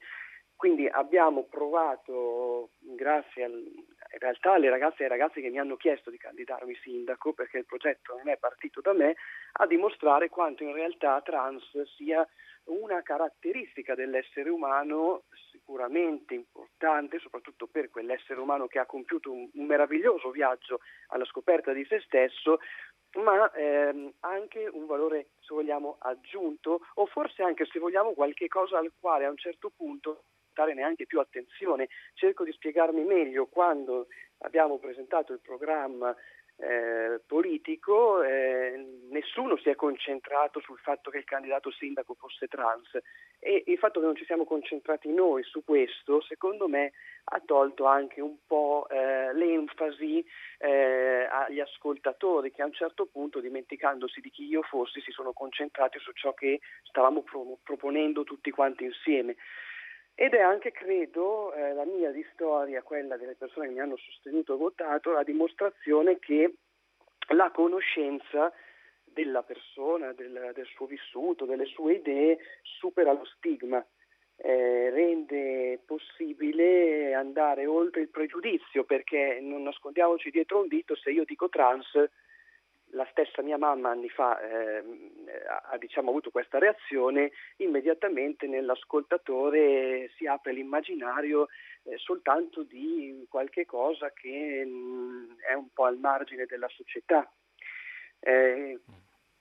Quindi 0.55 0.87
abbiamo 0.87 1.43
provato, 1.43 2.69
grazie 2.79 3.43
al, 3.43 3.65
in 4.13 4.19
realtà 4.19 4.53
alle 4.53 4.69
ragazze 4.69 5.01
e 5.01 5.03
ai 5.05 5.09
ragazzi 5.09 5.41
che 5.41 5.49
mi 5.49 5.59
hanno 5.59 5.75
chiesto 5.75 6.09
di 6.09 6.17
candidarmi 6.17 6.75
sindaco, 6.75 7.33
perché 7.33 7.57
il 7.57 7.65
progetto 7.65 8.15
non 8.15 8.29
è 8.29 8.37
partito 8.37 8.79
da 8.79 8.93
me, 8.93 9.15
a 9.53 9.65
dimostrare 9.65 10.29
quanto 10.29 10.63
in 10.63 10.73
realtà 10.73 11.19
trans 11.21 11.63
sia 11.95 12.25
una 12.65 13.01
caratteristica 13.01 13.95
dell'essere 13.95 14.49
umano 14.49 15.23
sicuramente 15.51 16.33
importante, 16.35 17.19
soprattutto 17.19 17.67
per 17.67 17.89
quell'essere 17.89 18.39
umano 18.39 18.67
che 18.67 18.79
ha 18.79 18.85
compiuto 18.85 19.31
un, 19.31 19.49
un 19.51 19.65
meraviglioso 19.65 20.29
viaggio 20.29 20.79
alla 21.07 21.25
scoperta 21.25 21.73
di 21.73 21.83
se 21.85 21.99
stesso, 22.01 22.59
ma 23.15 23.51
ehm, 23.51 24.13
anche 24.21 24.67
un 24.71 24.85
valore, 24.85 25.29
se 25.39 25.53
vogliamo, 25.53 25.97
aggiunto 25.99 26.81
o 26.95 27.05
forse 27.07 27.43
anche, 27.43 27.65
se 27.65 27.79
vogliamo, 27.79 28.13
qualche 28.13 28.47
cosa 28.47 28.77
al 28.77 28.91
quale 28.99 29.25
a 29.25 29.29
un 29.29 29.37
certo 29.37 29.71
punto 29.75 30.23
dare 30.53 30.73
neanche 30.73 31.05
più 31.05 31.19
attenzione. 31.19 31.89
Cerco 32.13 32.43
di 32.43 32.51
spiegarmi 32.51 33.03
meglio 33.03 33.47
quando 33.47 34.07
abbiamo 34.39 34.77
presentato 34.77 35.33
il 35.33 35.39
programma 35.41 36.15
eh, 36.57 37.19
politico, 37.25 38.21
eh, 38.21 39.01
nessuno 39.09 39.57
si 39.57 39.69
è 39.69 39.75
concentrato 39.75 40.59
sul 40.59 40.77
fatto 40.77 41.09
che 41.09 41.17
il 41.17 41.23
candidato 41.23 41.71
sindaco 41.71 42.13
fosse 42.13 42.47
trans 42.47 42.97
e 43.39 43.63
il 43.65 43.77
fatto 43.77 43.99
che 43.99 44.05
non 44.05 44.15
ci 44.15 44.25
siamo 44.25 44.45
concentrati 44.45 45.11
noi 45.11 45.43
su 45.43 45.63
questo, 45.63 46.21
secondo 46.21 46.67
me, 46.67 46.93
ha 47.25 47.41
tolto 47.43 47.85
anche 47.85 48.21
un 48.21 48.37
po' 48.45 48.87
eh, 48.89 49.33
l'enfasi 49.33 50.25
eh, 50.59 51.27
agli 51.29 51.59
ascoltatori 51.59 52.51
che 52.51 52.61
a 52.61 52.65
un 52.65 52.73
certo 52.73 53.07
punto, 53.07 53.39
dimenticandosi 53.39 54.21
di 54.21 54.29
chi 54.29 54.45
io 54.45 54.61
fossi, 54.61 55.01
si 55.01 55.11
sono 55.11 55.33
concentrati 55.33 55.99
su 55.99 56.11
ciò 56.13 56.33
che 56.33 56.59
stavamo 56.83 57.23
pro- 57.23 57.57
proponendo 57.63 58.23
tutti 58.23 58.51
quanti 58.51 58.85
insieme. 58.85 59.35
Ed 60.15 60.33
è 60.33 60.41
anche, 60.41 60.71
credo, 60.71 61.53
eh, 61.53 61.73
la 61.73 61.85
mia 61.85 62.11
di 62.11 62.25
storia, 62.33 62.83
quella 62.83 63.17
delle 63.17 63.35
persone 63.35 63.67
che 63.67 63.73
mi 63.73 63.79
hanno 63.79 63.97
sostenuto 63.97 64.53
e 64.53 64.57
votato, 64.57 65.11
la 65.11 65.23
dimostrazione 65.23 66.19
che 66.19 66.53
la 67.29 67.49
conoscenza 67.51 68.53
della 69.03 69.43
persona, 69.43 70.13
del, 70.13 70.51
del 70.53 70.65
suo 70.67 70.85
vissuto, 70.85 71.45
delle 71.45 71.65
sue 71.65 71.95
idee, 71.95 72.37
supera 72.61 73.11
lo 73.11 73.25
stigma, 73.25 73.83
eh, 74.35 74.89
rende 74.89 75.79
possibile 75.85 77.13
andare 77.13 77.65
oltre 77.65 78.01
il 78.01 78.09
pregiudizio, 78.09 78.83
perché 78.83 79.39
non 79.41 79.63
nascondiamoci 79.63 80.29
dietro 80.29 80.61
un 80.61 80.67
dito, 80.67 80.95
se 80.95 81.11
io 81.11 81.23
dico 81.25 81.49
trans 81.49 81.91
la 82.93 83.07
stessa 83.11 83.41
mia 83.41 83.57
mamma 83.57 83.89
anni 83.89 84.09
fa 84.09 84.39
eh, 84.39 84.83
ha 85.71 85.77
diciamo, 85.77 86.09
avuto 86.09 86.31
questa 86.31 86.59
reazione, 86.59 87.31
immediatamente 87.57 88.47
nell'ascoltatore 88.47 90.11
si 90.15 90.25
apre 90.27 90.53
l'immaginario 90.53 91.47
eh, 91.83 91.97
soltanto 91.97 92.63
di 92.63 93.25
qualche 93.29 93.65
cosa 93.65 94.11
che 94.11 94.63
mh, 94.65 94.69
mm, 94.69 95.31
è 95.49 95.53
un 95.53 95.69
po' 95.73 95.85
al 95.85 95.97
margine 95.97 96.45
della 96.45 96.69
società. 96.69 97.29
Eh, 98.19 98.79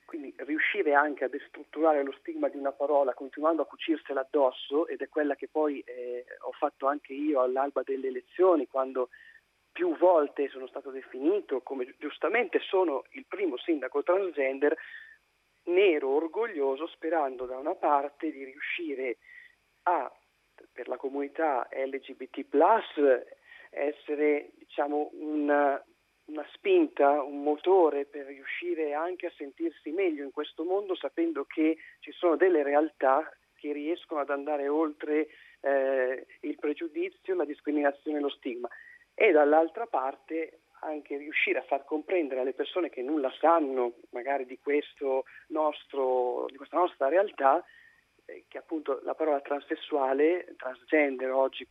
quindi 0.05 0.33
riuscire 0.39 0.93
anche 0.93 1.23
a 1.23 1.27
destrutturare 1.27 2.03
lo 2.03 2.11
stigma 2.19 2.47
di 2.47 2.57
una 2.57 2.71
parola 2.71 3.13
continuando 3.13 3.63
a 3.63 3.65
cucirsela 3.65 4.21
addosso, 4.21 4.87
ed 4.87 5.01
è 5.01 5.09
quella 5.09 5.35
che 5.35 5.47
poi 5.47 5.79
eh, 5.79 6.25
ho 6.41 6.51
fatto 6.51 6.85
anche 6.87 7.13
io 7.13 7.41
all'alba 7.41 7.81
delle 7.83 8.09
elezioni, 8.09 8.67
quando 8.67 9.09
più 9.73 9.97
volte 9.97 10.47
sono 10.49 10.67
stato 10.67 10.91
definito 10.91 11.61
come 11.61 11.95
giustamente 11.97 12.59
sono 12.59 13.03
il 13.11 13.25
primo 13.27 13.57
sindaco 13.57 14.03
transgender, 14.03 14.77
ne 15.65 15.91
ero 15.91 16.09
orgoglioso 16.09 16.87
sperando 16.87 17.45
da 17.45 17.57
una 17.57 17.73
parte 17.73 18.31
di 18.31 18.43
riuscire 18.43 19.17
a, 19.83 20.09
per 20.71 20.87
la 20.87 20.97
comunità 20.97 21.67
LGBT, 21.71 22.45
essere 23.71 24.51
diciamo, 24.57 25.09
una, 25.13 25.83
una 26.25 26.45
spinta, 26.53 27.23
un 27.23 27.41
motore 27.41 28.05
per 28.05 28.27
riuscire 28.27 28.93
anche 28.93 29.25
a 29.25 29.33
sentirsi 29.35 29.89
meglio 29.89 30.23
in 30.23 30.31
questo 30.31 30.63
mondo, 30.63 30.95
sapendo 30.95 31.45
che 31.45 31.77
ci 31.99 32.11
sono 32.11 32.35
delle 32.35 32.61
realtà 32.61 33.27
che 33.55 33.71
riescono 33.71 34.19
ad 34.19 34.29
andare 34.29 34.67
oltre 34.67 35.29
eh, 35.61 36.27
il 36.41 36.55
pregiudizio, 36.59 37.33
la 37.33 37.45
discriminazione 37.45 38.17
e 38.17 38.21
lo 38.21 38.29
stigma 38.29 38.69
e 39.13 39.31
dall'altra 39.31 39.85
parte 39.85 40.59
anche 40.83 41.17
riuscire 41.17 41.59
a 41.59 41.63
far 41.63 41.85
comprendere 41.85 42.41
alle 42.41 42.53
persone 42.53 42.89
che 42.89 43.01
nulla 43.01 43.31
sanno 43.39 43.93
magari 44.09 44.45
di, 44.45 44.59
nostro, 45.47 46.45
di 46.49 46.57
questa 46.57 46.77
nostra 46.77 47.07
realtà 47.07 47.63
eh, 48.25 48.45
che 48.47 48.57
appunto 48.57 48.99
la 49.03 49.15
parola 49.15 49.39
transessuale, 49.39 50.55
transgender 50.57 51.31
oggi 51.31 51.67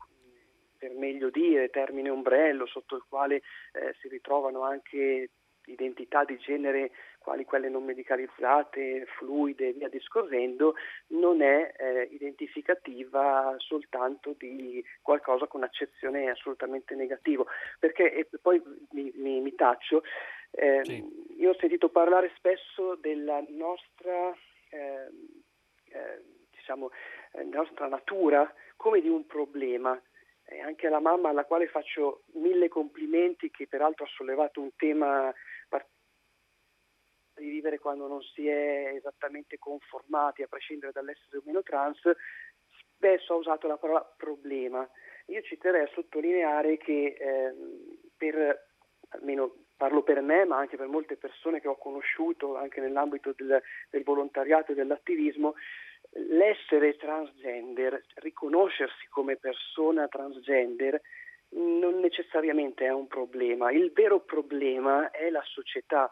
per 0.79 0.93
meglio 0.95 1.31
dire, 1.31 1.71
termine 1.71 2.11
ombrello 2.11 2.67
sotto 2.67 2.97
il 2.97 3.05
quale 3.09 3.37
eh, 3.37 3.95
si 4.01 4.09
ritrovano 4.09 4.63
anche 4.63 5.31
identità 5.67 6.25
di 6.25 6.37
genere 6.39 6.91
quali 7.23 7.45
quelle 7.45 7.69
non 7.69 7.85
medicalizzate, 7.85 9.07
fluide 9.17 9.69
e 9.69 9.73
via 9.73 9.89
discorrendo, 9.89 10.75
non 11.09 11.41
è 11.41 11.73
eh, 11.77 12.09
identificativa 12.11 13.55
soltanto 13.59 14.35
di 14.37 14.85
qualcosa 15.01 15.47
con 15.47 15.63
accezione 15.63 16.29
assolutamente 16.29 16.95
negativa. 16.95 17.45
Perché, 17.79 18.13
e 18.13 18.29
poi 18.41 18.63
mi, 18.91 19.11
mi, 19.15 19.41
mi 19.41 19.55
taccio, 19.55 20.03
eh, 20.51 20.81
sì. 20.85 21.03
io 21.39 21.51
ho 21.51 21.57
sentito 21.59 21.89
parlare 21.89 22.33
spesso 22.37 22.97
della 22.97 23.43
nostra, 23.49 24.37
ehm, 24.69 25.43
eh, 25.89 26.23
diciamo, 26.51 26.91
eh, 27.33 27.45
nostra 27.45 27.87
natura 27.89 28.53
come 28.77 29.01
di 29.01 29.09
un 29.09 29.27
problema 29.27 29.99
e 30.45 30.61
anche 30.61 30.89
la 30.89 31.01
mamma 31.01 31.31
alla 31.31 31.45
quale 31.45 31.67
faccio 31.69 32.23
mille 32.35 32.69
complimenti 32.69 33.51
che 33.51 33.67
peraltro 33.67 34.05
ha 34.05 34.11
sollevato 34.15 34.61
un 34.61 34.71
tema 34.77 35.33
di 37.41 37.49
vivere 37.49 37.79
quando 37.79 38.07
non 38.07 38.23
si 38.23 38.47
è 38.47 38.93
esattamente 38.95 39.59
conformati, 39.59 40.43
a 40.43 40.49
prescindere 40.49 40.93
dall'essere 40.93 41.39
o 41.39 41.43
meno 41.45 41.63
trans, 41.63 42.01
spesso 42.69 43.33
ha 43.33 43.37
usato 43.37 43.67
la 43.67 43.77
parola 43.77 44.03
problema. 44.17 44.89
Io 45.27 45.43
ci 45.43 45.59
terrei 45.59 45.83
a 45.83 45.91
sottolineare 45.93 46.77
che 46.77 47.17
eh, 47.19 47.55
per, 48.17 48.69
almeno 49.11 49.55
parlo 49.77 50.03
per 50.03 50.21
me, 50.21 50.45
ma 50.45 50.59
anche 50.59 50.77
per 50.77 50.87
molte 50.87 51.17
persone 51.17 51.61
che 51.61 51.69
ho 51.69 51.77
conosciuto 51.77 52.57
anche 52.57 52.81
nell'ambito 52.81 53.33
del, 53.37 53.61
del 53.91 54.03
volontariato 54.05 54.73
e 54.73 54.75
dell'attivismo, 54.75 55.55
l'essere 56.11 56.97
transgender, 56.97 58.05
riconoscersi 58.17 59.09
come 59.09 59.37
persona 59.37 60.09
transgender, 60.09 61.01
non 61.55 62.01
necessariamente 62.01 62.87
è 62.87 62.93
un 62.93 63.07
problema. 63.07 63.71
Il 63.73 63.93
vero 63.93 64.21
problema 64.21 65.11
è 65.11 65.31
la 65.31 65.43
società 65.45 66.11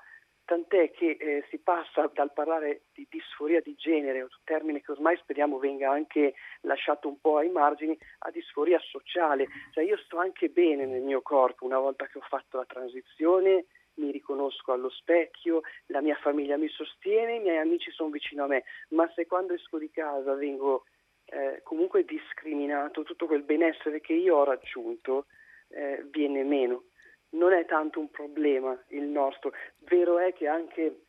tant'è 0.51 0.91
che 0.91 1.11
eh, 1.11 1.45
si 1.49 1.59
passa 1.59 2.11
dal 2.13 2.33
parlare 2.33 2.87
di 2.93 3.07
disforia 3.09 3.61
di 3.61 3.77
genere, 3.77 4.23
un 4.23 4.29
termine 4.43 4.81
che 4.81 4.91
ormai 4.91 5.17
speriamo 5.19 5.59
venga 5.59 5.93
anche 5.93 6.35
lasciato 6.63 7.07
un 7.07 7.21
po' 7.21 7.37
ai 7.37 7.51
margini, 7.51 7.97
a 8.27 8.33
disforia 8.33 8.81
sociale. 8.81 9.47
Cioè 9.71 9.85
io 9.85 9.97
sto 9.99 10.19
anche 10.19 10.49
bene 10.49 10.87
nel 10.87 11.03
mio 11.03 11.23
corpo 11.23 11.65
una 11.65 11.79
volta 11.79 12.07
che 12.07 12.19
ho 12.19 12.27
fatto 12.29 12.57
la 12.57 12.65
transizione, 12.65 13.67
mi 13.99 14.11
riconosco 14.11 14.73
allo 14.73 14.91
specchio, 14.91 15.61
la 15.87 16.01
mia 16.01 16.17
famiglia 16.17 16.57
mi 16.57 16.69
sostiene, 16.69 17.37
i 17.37 17.41
miei 17.41 17.59
amici 17.59 17.93
sono 17.93 18.11
vicino 18.11 18.43
a 18.43 18.49
me, 18.49 18.65
ma 18.89 19.09
se 19.15 19.27
quando 19.27 19.55
esco 19.55 19.79
di 19.79 19.91
casa 19.93 20.35
vengo 20.35 20.83
eh, 21.27 21.61
comunque 21.63 22.05
discriminato, 22.05 23.05
tutto 23.05 23.27
quel 23.27 23.45
benessere 23.45 24.01
che 24.01 24.15
io 24.15 24.39
ho 24.39 24.45
raggiunto 24.45 25.27
eh, 25.69 26.05
viene 26.11 26.43
meno 26.43 26.87
non 27.31 27.53
è 27.53 27.65
tanto 27.67 28.01
un 28.01 28.11
problema 28.11 28.79
il 28.89 29.05
nostro. 29.05 29.53
Vero 29.79 30.19
è 30.19 30.33
che 30.33 30.49
anche 30.49 31.05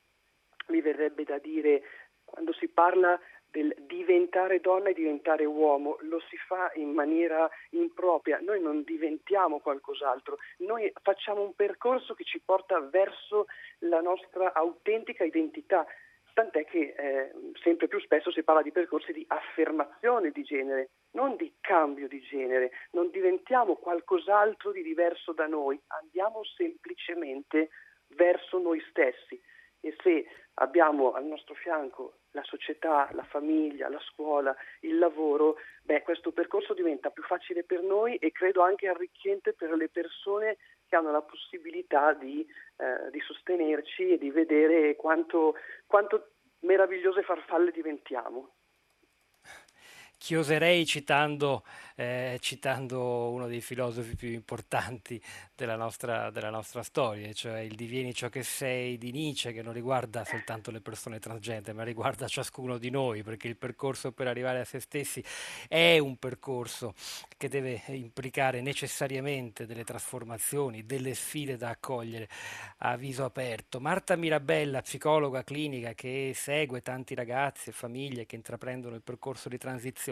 mi 0.67 0.81
verrebbe 0.81 1.23
da 1.23 1.37
dire 1.37 1.81
quando 2.23 2.53
si 2.53 2.67
parla 2.67 3.19
del 3.51 3.75
diventare 3.85 4.61
donna 4.61 4.89
e 4.89 4.93
diventare 4.93 5.43
uomo, 5.43 5.97
lo 6.01 6.21
si 6.29 6.37
fa 6.37 6.71
in 6.75 6.91
maniera 6.91 7.49
impropria, 7.71 8.39
noi 8.39 8.61
non 8.61 8.83
diventiamo 8.83 9.59
qualcos'altro, 9.59 10.37
noi 10.59 10.91
facciamo 11.01 11.41
un 11.41 11.53
percorso 11.53 12.13
che 12.13 12.23
ci 12.23 12.39
porta 12.39 12.79
verso 12.79 13.47
la 13.79 13.99
nostra 13.99 14.53
autentica 14.53 15.25
identità, 15.25 15.85
tant'è 16.33 16.65
che 16.65 16.93
eh, 16.97 17.31
sempre 17.61 17.87
più 17.87 17.99
spesso 17.99 18.31
si 18.31 18.43
parla 18.43 18.61
di 18.61 18.71
percorsi 18.71 19.11
di 19.11 19.25
affermazione 19.27 20.31
di 20.31 20.43
genere, 20.43 20.91
non 21.11 21.35
di 21.35 21.53
cambio 21.59 22.07
di 22.07 22.21
genere, 22.21 22.71
non 22.91 23.09
diventiamo 23.09 23.75
qualcos'altro 23.75 24.71
di 24.71 24.81
diverso 24.81 25.33
da 25.33 25.47
noi, 25.47 25.79
andiamo 25.87 26.43
semplicemente 26.43 27.69
verso 28.15 28.59
noi 28.59 28.81
stessi. 28.89 29.41
E 29.83 29.95
se 30.03 30.27
abbiamo 30.55 31.13
al 31.13 31.25
nostro 31.25 31.55
fianco 31.55 32.19
la 32.31 32.43
società, 32.43 33.09
la 33.13 33.23
famiglia, 33.23 33.89
la 33.89 33.99
scuola, 33.99 34.55
il 34.81 34.97
lavoro, 34.97 35.57
beh, 35.83 36.03
questo 36.03 36.31
percorso 36.31 36.73
diventa 36.73 37.09
più 37.09 37.23
facile 37.23 37.63
per 37.63 37.81
noi 37.81 38.15
e 38.17 38.31
credo 38.31 38.61
anche 38.61 38.87
arricchente 38.87 39.53
per 39.53 39.71
le 39.71 39.89
persone 39.89 40.57
che 40.91 40.97
hanno 40.97 41.11
la 41.11 41.21
possibilità 41.21 42.11
di, 42.11 42.45
eh, 42.75 43.09
di 43.11 43.19
sostenerci 43.21 44.11
e 44.11 44.17
di 44.17 44.29
vedere 44.29 44.97
quanto, 44.97 45.55
quanto 45.87 46.31
meravigliose 46.59 47.23
farfalle 47.23 47.71
diventiamo. 47.71 48.55
Chioserei 50.21 50.85
citando, 50.85 51.63
eh, 51.95 52.37
citando, 52.41 53.31
uno 53.31 53.47
dei 53.47 53.59
filosofi 53.59 54.15
più 54.15 54.29
importanti 54.29 55.19
della 55.55 55.75
nostra, 55.75 56.29
della 56.29 56.51
nostra, 56.51 56.83
storia, 56.83 57.33
cioè 57.33 57.61
il 57.61 57.73
divieni 57.73 58.13
ciò 58.13 58.29
che 58.29 58.43
sei 58.43 58.99
di 58.99 59.11
Nietzsche, 59.11 59.51
che 59.51 59.63
non 59.63 59.73
riguarda 59.73 60.23
soltanto 60.23 60.69
le 60.69 60.79
persone 60.79 61.17
transgender, 61.17 61.73
ma 61.73 61.81
riguarda 61.81 62.27
ciascuno 62.27 62.77
di 62.77 62.91
noi, 62.91 63.23
perché 63.23 63.47
il 63.47 63.57
percorso 63.57 64.11
per 64.11 64.27
arrivare 64.27 64.59
a 64.59 64.63
se 64.63 64.79
stessi 64.79 65.23
è 65.67 65.97
un 65.97 66.17
percorso 66.17 66.93
che 67.35 67.49
deve 67.49 67.81
implicare 67.87 68.61
necessariamente 68.61 69.65
delle 69.65 69.83
trasformazioni, 69.83 70.85
delle 70.85 71.15
sfide 71.15 71.57
da 71.57 71.69
accogliere 71.69 72.29
a 72.79 72.95
viso 72.95 73.25
aperto. 73.25 73.79
Marta 73.79 74.15
Mirabella, 74.15 74.81
psicologa 74.81 75.43
clinica 75.43 75.93
che 75.93 76.33
segue 76.35 76.83
tanti 76.83 77.15
ragazzi 77.15 77.69
e 77.69 77.73
famiglie 77.73 78.27
che 78.27 78.35
intraprendono 78.35 78.93
il 78.93 79.01
percorso 79.01 79.49
di 79.49 79.57
transizione. 79.57 80.09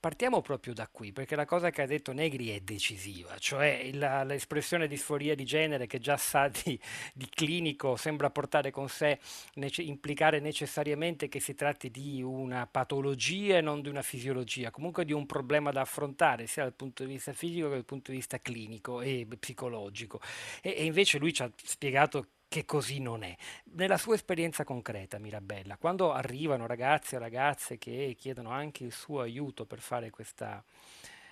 Partiamo 0.00 0.40
proprio 0.40 0.74
da 0.74 0.88
qui, 0.88 1.12
perché 1.12 1.36
la 1.36 1.44
cosa 1.44 1.70
che 1.70 1.82
ha 1.82 1.86
detto 1.86 2.12
Negri 2.12 2.50
è 2.50 2.60
decisiva, 2.60 3.36
cioè 3.38 3.90
la, 3.92 4.24
l'espressione 4.24 4.88
disforia 4.88 5.34
di 5.34 5.44
genere 5.44 5.86
che 5.86 5.98
già 5.98 6.16
sa 6.16 6.48
di, 6.48 6.78
di 7.14 7.28
clinico 7.28 7.96
sembra 7.96 8.30
portare 8.30 8.70
con 8.70 8.88
sé, 8.88 9.18
nece, 9.54 9.82
implicare 9.82 10.40
necessariamente 10.40 11.28
che 11.28 11.40
si 11.40 11.54
tratti 11.54 11.90
di 11.90 12.22
una 12.22 12.66
patologia 12.66 13.58
e 13.58 13.60
non 13.60 13.82
di 13.82 13.88
una 13.88 14.02
fisiologia, 14.02 14.70
comunque 14.70 15.04
di 15.04 15.12
un 15.12 15.26
problema 15.26 15.70
da 15.70 15.82
affrontare 15.82 16.46
sia 16.46 16.62
dal 16.62 16.74
punto 16.74 17.04
di 17.04 17.12
vista 17.12 17.32
fisico 17.32 17.68
che 17.68 17.74
dal 17.74 17.84
punto 17.84 18.10
di 18.10 18.16
vista 18.16 18.40
clinico 18.40 19.00
e 19.00 19.26
psicologico. 19.38 20.20
E, 20.62 20.74
e 20.78 20.84
invece 20.84 21.18
lui 21.18 21.32
ci 21.32 21.42
ha 21.42 21.50
spiegato 21.62 22.26
che 22.48 22.64
così 22.64 22.98
non 22.98 23.22
è. 23.22 23.36
Nella 23.74 23.98
sua 23.98 24.14
esperienza 24.14 24.64
concreta, 24.64 25.18
Mirabella, 25.18 25.76
quando 25.76 26.12
arrivano 26.12 26.66
ragazzi 26.66 27.14
e 27.14 27.18
ragazze 27.18 27.78
che 27.78 28.16
chiedono 28.18 28.50
anche 28.50 28.84
il 28.84 28.92
suo 28.92 29.20
aiuto 29.20 29.66
per 29.66 29.80
fare 29.80 30.10
questa, 30.10 30.64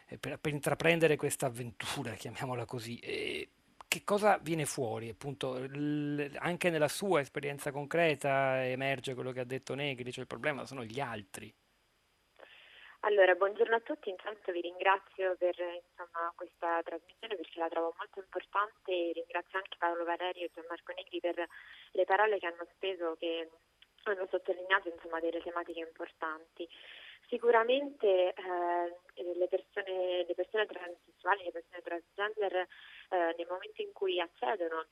eh, 0.09 0.19
per, 0.19 0.39
per 0.39 0.53
intraprendere 0.53 1.17
questa 1.17 1.47
avventura, 1.47 2.13
chiamiamola 2.15 2.67
così, 2.67 2.99
eh, 2.99 3.49
che 3.89 4.05
cosa 4.05 4.39
viene 4.39 4.67
fuori? 4.67 5.09
Appunto, 5.09 5.59
l- 5.59 6.37
anche 6.39 6.71
nella 6.71 6.89
sua 6.89 7.21
esperienza 7.21 7.71
concreta 7.73 8.65
emerge 8.67 9.15
quello 9.15 9.33
che 9.33 9.41
ha 9.41 9.45
detto 9.45 9.75
Negri, 9.75 10.13
cioè 10.13 10.23
il 10.23 10.27
problema 10.27 10.67
sono 10.67 10.85
gli 10.85 11.01
altri. 11.01 11.53
Allora, 13.07 13.37
buongiorno 13.37 13.77
a 13.77 13.81
tutti, 13.87 14.11
intanto 14.11 14.51
vi 14.51 14.63
ringrazio 14.63 15.37
per 15.37 15.55
insomma, 15.55 16.33
questa 16.35 16.83
trasmissione 16.83 17.37
perché 17.37 17.61
la 17.61 17.69
trovo 17.69 17.95
molto 17.97 18.19
importante 18.19 18.91
e 18.91 19.13
ringrazio 19.15 19.59
anche 19.59 19.77
Paolo 19.79 20.03
Valerio 20.03 20.47
e 20.47 20.51
Gianmarco 20.53 20.93
Negri 20.93 21.21
per 21.21 21.47
le 21.93 22.05
parole 22.05 22.39
che 22.41 22.47
hanno 22.47 22.67
speso, 22.75 23.15
che 23.17 23.49
hanno 24.11 24.27
sottolineato 24.29 24.89
insomma, 24.89 25.21
delle 25.21 25.41
tematiche 25.41 25.87
importanti. 25.87 26.69
Sicuramente 27.29 28.35
eh, 28.35 29.23
le, 29.23 29.47
persone, 29.47 30.25
le 30.27 30.35
persone 30.35 30.67
transessuali, 30.67 31.45
le 31.45 31.53
persone 31.53 31.83
transgender 31.83 32.55
eh, 32.57 33.35
nel 33.39 33.47
momento 33.49 33.83
in 33.83 33.93
cui 33.93 34.19
accedono 34.19 34.85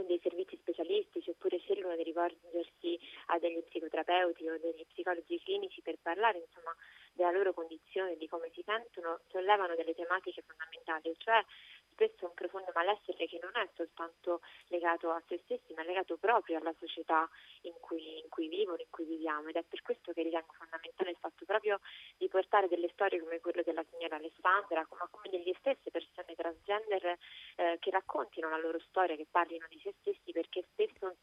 dei 0.00 0.18
servizi 0.22 0.56
specialistici 0.56 1.28
oppure 1.30 1.58
scelgono 1.58 1.94
di 1.96 2.02
rivolgersi 2.02 2.98
a 3.26 3.38
degli 3.38 3.62
psicoterapeuti 3.62 4.48
o 4.48 4.58
degli 4.58 4.86
psicologi 4.86 5.38
clinici 5.44 5.82
per 5.82 5.98
parlare 6.00 6.38
insomma, 6.38 6.74
della 7.12 7.30
loro 7.30 7.52
condizione, 7.52 8.16
di 8.16 8.26
come 8.26 8.50
si 8.54 8.62
sentono, 8.64 9.20
sollevano 9.28 9.74
delle 9.74 9.94
tematiche 9.94 10.42
fondamentali, 10.46 11.14
cioè 11.18 11.44
spesso 11.92 12.26
un 12.26 12.34
profondo 12.34 12.72
malessere 12.74 13.26
che 13.26 13.38
non 13.40 13.52
è 13.54 13.68
soltanto 13.74 14.40
legato 14.68 15.10
a 15.10 15.22
se 15.28 15.40
stessi, 15.44 15.72
ma 15.74 15.82
è 15.82 15.84
legato 15.84 16.16
proprio 16.16 16.58
alla 16.58 16.74
società 16.78 17.28
in 17.62 17.74
cui, 17.80 18.20
in 18.20 18.28
cui 18.28 18.48
vivono, 18.48 18.80
in 18.80 18.90
cui 18.90 19.04
viviamo. 19.04 19.48
Ed 19.48 19.56
è 19.56 19.62
per 19.62 19.82
questo 19.82 20.12
che 20.12 20.22
ritengo 20.22 20.52
fondamentale 20.52 21.10
il 21.10 21.16
fatto 21.18 21.44
proprio 21.44 21.80
di 22.16 22.28
portare 22.28 22.68
delle 22.68 22.88
storie 22.92 23.20
come 23.20 23.40
quelle 23.40 23.62
della 23.62 23.84
signora 23.90 24.16
Alessandra, 24.16 24.86
come, 24.86 25.06
come 25.10 25.28
delle 25.30 25.54
stesse 25.58 25.90
persone 25.90 26.34
transgender 26.34 27.18
eh, 27.56 27.76
che 27.78 27.90
raccontino 27.90 28.48
la 28.48 28.58
loro 28.58 28.80
storia, 28.80 29.16
che 29.16 29.26
parlino 29.30 29.66
di 29.68 29.80
se 29.82 29.94
stessi, 30.00 30.32
perché 30.32 30.64
spesso 30.72 31.16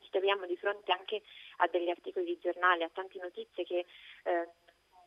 ci 0.00 0.10
troviamo 0.10 0.46
di 0.46 0.56
fronte 0.56 0.92
anche 0.92 1.22
a 1.58 1.68
degli 1.68 1.88
articoli 1.88 2.24
di 2.24 2.38
giornale, 2.38 2.84
a 2.84 2.90
tante 2.92 3.18
notizie 3.18 3.64
che 3.64 3.86
eh, 4.24 4.48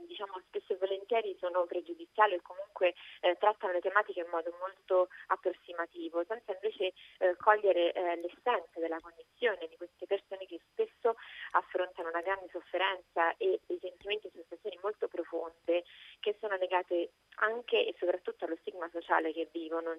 diciamo 0.07 0.41
spesso 0.47 0.73
e 0.73 0.77
volentieri 0.77 1.35
sono 1.39 1.65
pregiudiziali 1.65 2.35
o 2.35 2.41
comunque 2.41 2.93
eh, 3.21 3.35
trattano 3.39 3.73
le 3.73 3.81
tematiche 3.81 4.21
in 4.21 4.29
modo 4.29 4.55
molto 4.59 5.09
approssimativo, 5.27 6.23
senza 6.25 6.53
invece 6.53 6.93
eh, 7.19 7.35
cogliere 7.37 7.91
eh, 7.93 8.15
l'essenza 8.17 8.79
della 8.79 8.99
condizione 8.99 9.67
di 9.67 9.77
queste 9.77 10.05
persone 10.05 10.45
che 10.45 10.59
spesso 10.71 11.15
affrontano 11.51 12.09
una 12.09 12.21
grande 12.21 12.47
sofferenza 12.51 13.35
e 13.37 13.59
dei 13.65 13.79
sentimenti 13.79 14.27
e 14.27 14.31
sensazioni 14.33 14.79
molto 14.81 15.07
profonde 15.07 15.83
che 16.19 16.35
sono 16.39 16.55
legate 16.57 17.11
anche 17.35 17.85
e 17.85 17.95
soprattutto 17.97 18.45
allo 18.45 18.57
stigma 18.61 18.89
sociale 18.91 19.33
che 19.33 19.49
vivono. 19.51 19.97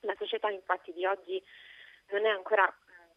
La 0.00 0.14
società 0.18 0.50
infatti 0.50 0.92
di 0.92 1.06
oggi 1.06 1.42
non 2.10 2.26
è 2.26 2.28
ancora 2.28 2.72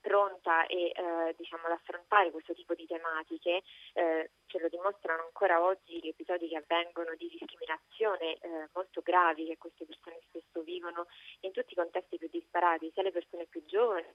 pronta 0.06 0.68
e, 0.68 0.94
eh, 0.94 1.34
diciamo, 1.36 1.66
ad 1.66 1.72
affrontare 1.72 2.30
questo 2.30 2.54
tipo 2.54 2.76
di 2.76 2.86
tematiche, 2.86 3.64
eh, 3.94 4.30
ce 4.46 4.60
lo 4.60 4.70
dimostrano 4.70 5.24
ancora 5.24 5.64
oggi 5.64 6.00
gli 6.00 6.10
episodi 6.10 6.48
che 6.48 6.58
avvengono 6.58 7.16
di 7.16 7.28
discriminazione 7.28 8.36
eh, 8.36 8.70
molto 8.74 9.02
gravi 9.02 9.48
che 9.48 9.58
queste 9.58 9.86
persone 9.86 10.20
spesso 10.28 10.62
vivono 10.62 11.08
in 11.40 11.52
tutti 11.52 11.74
i 11.74 11.76
contesti 11.76 12.18
più 12.18 12.30
disparati, 12.30 12.92
sia 12.94 13.02
le 13.02 13.12
persone 13.12 13.46
più 13.46 13.66
giovani. 13.66 14.14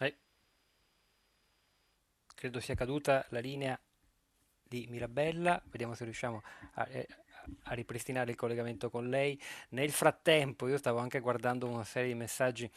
Eh. 0.00 0.16
Credo 2.34 2.58
sia 2.58 2.74
caduta 2.74 3.24
la 3.30 3.38
linea 3.38 3.78
di 4.60 4.88
Mirabella, 4.88 5.62
vediamo 5.66 5.94
se 5.94 6.02
riusciamo 6.02 6.42
a, 6.74 6.88
eh, 6.88 7.06
a 7.64 7.74
ripristinare 7.74 8.30
il 8.30 8.36
collegamento 8.36 8.90
con 8.90 9.08
lei. 9.08 9.40
Nel 9.70 9.90
frattempo 9.90 10.68
io 10.68 10.78
stavo 10.78 10.98
anche 10.98 11.20
guardando 11.20 11.66
una 11.66 11.84
serie 11.84 12.08
di 12.08 12.14
messaggi 12.14 12.70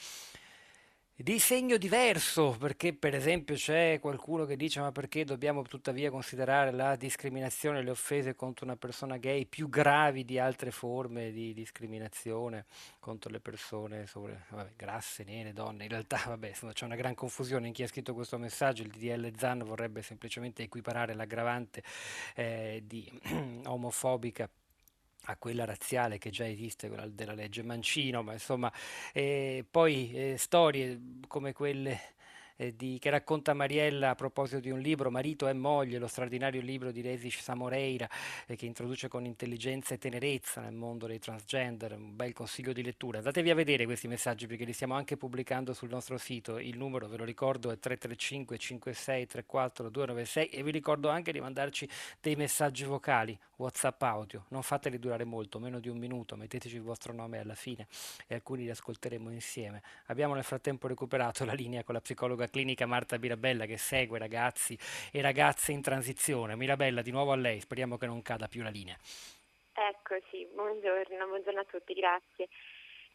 di 1.17 1.39
segno 1.39 1.77
diverso, 1.77 2.57
perché 2.59 2.93
per 2.93 3.15
esempio 3.15 3.55
c'è 3.55 3.99
qualcuno 4.01 4.43
che 4.43 4.57
dice 4.57 4.81
ma 4.81 4.91
perché 4.91 5.23
dobbiamo 5.23 5.61
tuttavia 5.61 6.11
considerare 6.11 6.71
la 6.71 6.97
discriminazione, 6.97 7.81
le 7.81 7.91
offese 7.91 8.35
contro 8.35 8.65
una 8.65 8.75
persona 8.75 9.15
gay 9.15 9.45
più 9.45 9.69
gravi 9.69 10.25
di 10.25 10.37
altre 10.39 10.71
forme 10.71 11.31
di 11.31 11.53
discriminazione 11.53 12.65
contro 12.99 13.31
le 13.31 13.39
persone 13.39 14.07
sobre, 14.07 14.45
vabbè, 14.49 14.73
grasse, 14.75 15.23
nere, 15.23 15.53
donne. 15.53 15.83
In 15.83 15.89
realtà 15.89 16.21
vabbè, 16.27 16.49
insomma, 16.49 16.73
c'è 16.73 16.83
una 16.83 16.95
gran 16.95 17.15
confusione 17.15 17.67
in 17.67 17.73
chi 17.73 17.83
ha 17.83 17.87
scritto 17.87 18.13
questo 18.13 18.37
messaggio, 18.37 18.83
il 18.83 18.89
DDL 18.89 19.31
ZAN 19.37 19.63
vorrebbe 19.63 20.01
semplicemente 20.01 20.63
equiparare 20.63 21.13
l'aggravante 21.13 21.81
eh, 22.35 22.83
di 22.85 23.09
omofobica 23.63 24.49
a 25.25 25.37
quella 25.37 25.65
razziale 25.65 26.17
che 26.17 26.29
già 26.29 26.47
esiste, 26.47 26.87
quella 26.87 27.07
della 27.07 27.33
legge 27.33 27.63
Mancino, 27.63 28.23
ma 28.23 28.33
insomma, 28.33 28.71
eh, 29.13 29.65
poi 29.69 30.11
eh, 30.13 30.37
storie 30.37 30.99
come 31.27 31.53
quelle 31.53 32.14
eh, 32.55 32.75
di, 32.75 32.97
che 32.99 33.09
racconta 33.09 33.53
Mariella 33.53 34.11
a 34.11 34.15
proposito 34.15 34.59
di 34.59 34.69
un 34.69 34.79
libro, 34.79 35.11
Marito 35.11 35.47
e 35.47 35.53
moglie, 35.53 35.97
lo 35.97 36.07
straordinario 36.07 36.61
libro 36.61 36.91
di 36.91 37.01
Resic 37.01 37.41
Samoreira, 37.41 38.09
eh, 38.47 38.55
che 38.55 38.65
introduce 38.65 39.07
con 39.07 39.25
intelligenza 39.25 39.93
e 39.93 39.97
tenerezza 39.97 40.61
nel 40.61 40.73
mondo 40.73 41.07
dei 41.07 41.19
transgender, 41.19 41.93
un 41.93 42.15
bel 42.15 42.33
consiglio 42.33 42.73
di 42.73 42.83
lettura. 42.83 43.19
Andatevi 43.19 43.49
a 43.49 43.55
vedere 43.55 43.85
questi 43.85 44.07
messaggi 44.07 44.47
perché 44.47 44.65
li 44.65 44.73
stiamo 44.73 44.95
anche 44.95 45.17
pubblicando 45.17 45.73
sul 45.73 45.89
nostro 45.89 46.17
sito, 46.17 46.57
il 46.57 46.77
numero 46.77 47.07
ve 47.07 47.17
lo 47.17 47.23
ricordo 47.23 47.71
è 47.71 47.79
335 47.79 48.57
56 48.57 49.27
34 49.27 49.89
296 49.89 50.47
e 50.47 50.63
vi 50.63 50.71
ricordo 50.71 51.09
anche 51.09 51.31
di 51.31 51.39
mandarci 51.39 51.87
dei 52.19 52.35
messaggi 52.35 52.83
vocali, 52.83 53.37
WhatsApp 53.57 54.01
audio, 54.03 54.45
non 54.49 54.63
fateli 54.63 54.99
durare 54.99 55.23
molto, 55.23 55.59
meno 55.59 55.79
di 55.79 55.89
un 55.89 55.97
minuto, 55.97 56.35
metteteci 56.35 56.75
il 56.75 56.81
vostro 56.81 57.13
nome 57.13 57.39
alla 57.39 57.55
fine 57.55 57.87
e 58.27 58.35
alcuni 58.35 58.63
li 58.63 58.69
ascolteremo 58.69 59.29
insieme. 59.31 59.81
Abbiamo 60.05 60.33
nel 60.33 60.43
frattempo 60.43 60.87
recuperato 60.87 61.45
la 61.45 61.53
linea 61.53 61.83
con 61.83 61.93
la 61.93 62.01
psicologa 62.01 62.44
psicologa 62.45 62.47
clinica 62.47 62.85
Marta 62.85 63.17
Mirabella 63.17 63.65
che 63.65 63.77
segue 63.77 64.19
ragazzi 64.19 64.77
e 65.11 65.21
ragazze 65.21 65.71
in 65.71 65.81
transizione. 65.81 66.55
Mirabella, 66.55 67.01
di 67.01 67.11
nuovo 67.11 67.31
a 67.31 67.35
lei, 67.35 67.59
speriamo 67.59 67.97
che 67.97 68.05
non 68.05 68.21
cada 68.21 68.47
più 68.47 68.63
la 68.63 68.69
linea. 68.69 68.95
Eccoci, 69.73 70.47
buongiorno, 70.53 71.27
buongiorno 71.27 71.59
a 71.59 71.65
tutti, 71.65 71.93
grazie. 71.93 72.47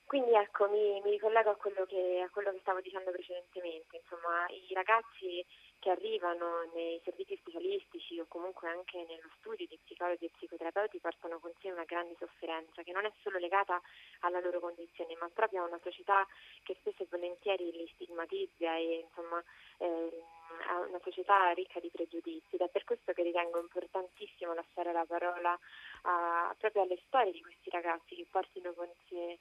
Quindi 0.04 0.34
ecco, 0.34 0.68
mi, 0.68 1.00
mi 1.02 1.10
ricollego 1.12 1.50
a 1.50 1.56
quello, 1.56 1.86
che, 1.86 2.22
a 2.26 2.30
quello, 2.30 2.50
che, 2.50 2.58
stavo 2.60 2.80
dicendo 2.80 3.10
precedentemente, 3.12 4.02
insomma, 4.02 4.46
i 4.48 4.74
ragazzi 4.74 5.44
che 5.80 5.90
arrivano 5.90 6.68
nei 6.74 7.00
servizi 7.02 7.36
specialistici 7.36 8.20
o 8.20 8.26
comunque 8.28 8.68
anche 8.68 8.98
nello 9.08 9.28
studio 9.38 9.66
di 9.66 9.78
psicologi 9.82 10.26
e 10.26 10.30
psicoterapeuti 10.36 11.00
portano 11.00 11.40
con 11.40 11.50
sé 11.60 11.70
una 11.70 11.84
grande 11.84 12.14
sofferenza 12.18 12.82
che 12.82 12.92
non 12.92 13.06
è 13.06 13.12
solo 13.22 13.38
legata 13.38 13.80
alla 14.20 14.40
loro 14.40 14.60
condizione, 14.60 15.16
ma 15.18 15.28
proprio 15.32 15.62
a 15.62 15.66
una 15.66 15.80
società 15.82 16.26
che 16.62 16.76
spesso 16.80 17.02
e 17.02 17.06
volentieri 17.10 17.72
li 17.72 17.90
stigmatizza 17.94 18.76
e 18.76 19.06
insomma 19.08 19.42
eh, 19.78 20.22
a 20.68 20.80
una 20.80 21.00
società 21.02 21.50
ricca 21.52 21.80
di 21.80 21.88
pregiudizi 21.88 22.56
ed 22.56 22.60
è 22.60 22.68
per 22.68 22.84
questo 22.84 23.12
che 23.12 23.22
ritengo 23.22 23.58
importantissimo 23.58 24.52
lasciare 24.52 24.92
la 24.92 25.06
parola 25.06 25.58
a, 26.02 26.54
proprio 26.58 26.82
alle 26.82 27.00
storie 27.06 27.32
di 27.32 27.40
questi 27.40 27.70
ragazzi 27.70 28.14
che 28.14 28.26
portino 28.30 28.72
con 28.74 28.88
sé 29.08 29.38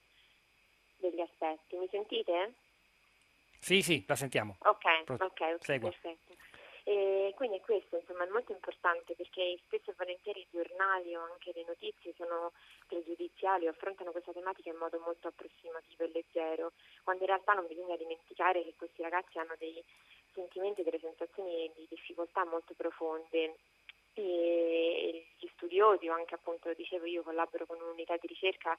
degli 0.96 1.20
aspetti. 1.20 1.76
Mi 1.76 1.88
sentite? 1.90 2.54
Sì, 3.60 3.82
sì, 3.82 4.04
la 4.08 4.16
sentiamo. 4.16 4.56
Ok, 4.60 5.04
Pro- 5.04 5.14
ok, 5.20 5.40
okay 5.60 5.78
perfetto. 5.78 6.34
E 6.84 7.32
quindi 7.36 7.58
è 7.58 7.60
questo 7.60 7.98
insomma, 7.98 8.24
è 8.24 8.30
molto 8.30 8.52
importante 8.52 9.14
perché 9.14 9.60
spesso 9.64 9.90
e 9.90 9.94
volentieri 9.96 10.40
i 10.40 10.46
giornali 10.50 11.14
o 11.14 11.22
anche 11.22 11.52
le 11.54 11.64
notizie 11.66 12.14
sono 12.16 12.52
pregiudiziali 12.86 13.66
o 13.66 13.70
affrontano 13.70 14.10
questa 14.10 14.32
tematica 14.32 14.70
in 14.70 14.76
modo 14.76 14.98
molto 14.98 15.28
approssimativo 15.28 16.04
e 16.04 16.10
leggero, 16.12 16.72
quando 17.04 17.22
in 17.22 17.28
realtà 17.28 17.52
non 17.52 17.66
bisogna 17.66 17.96
dimenticare 17.96 18.64
che 18.64 18.74
questi 18.76 19.02
ragazzi 19.02 19.38
hanno 19.38 19.54
dei 19.58 19.84
sentimenti, 20.32 20.82
delle 20.82 20.98
sensazioni 20.98 21.70
di 21.76 21.86
difficoltà 21.88 22.44
molto 22.44 22.74
profonde 22.74 23.56
e 24.14 25.26
gli 25.38 25.48
studiosi 25.54 26.08
o 26.08 26.14
anche 26.14 26.34
appunto 26.34 26.72
dicevo 26.74 27.04
io 27.04 27.22
collaboro 27.22 27.66
con 27.66 27.80
un'unità 27.80 28.16
di 28.16 28.26
ricerca 28.26 28.76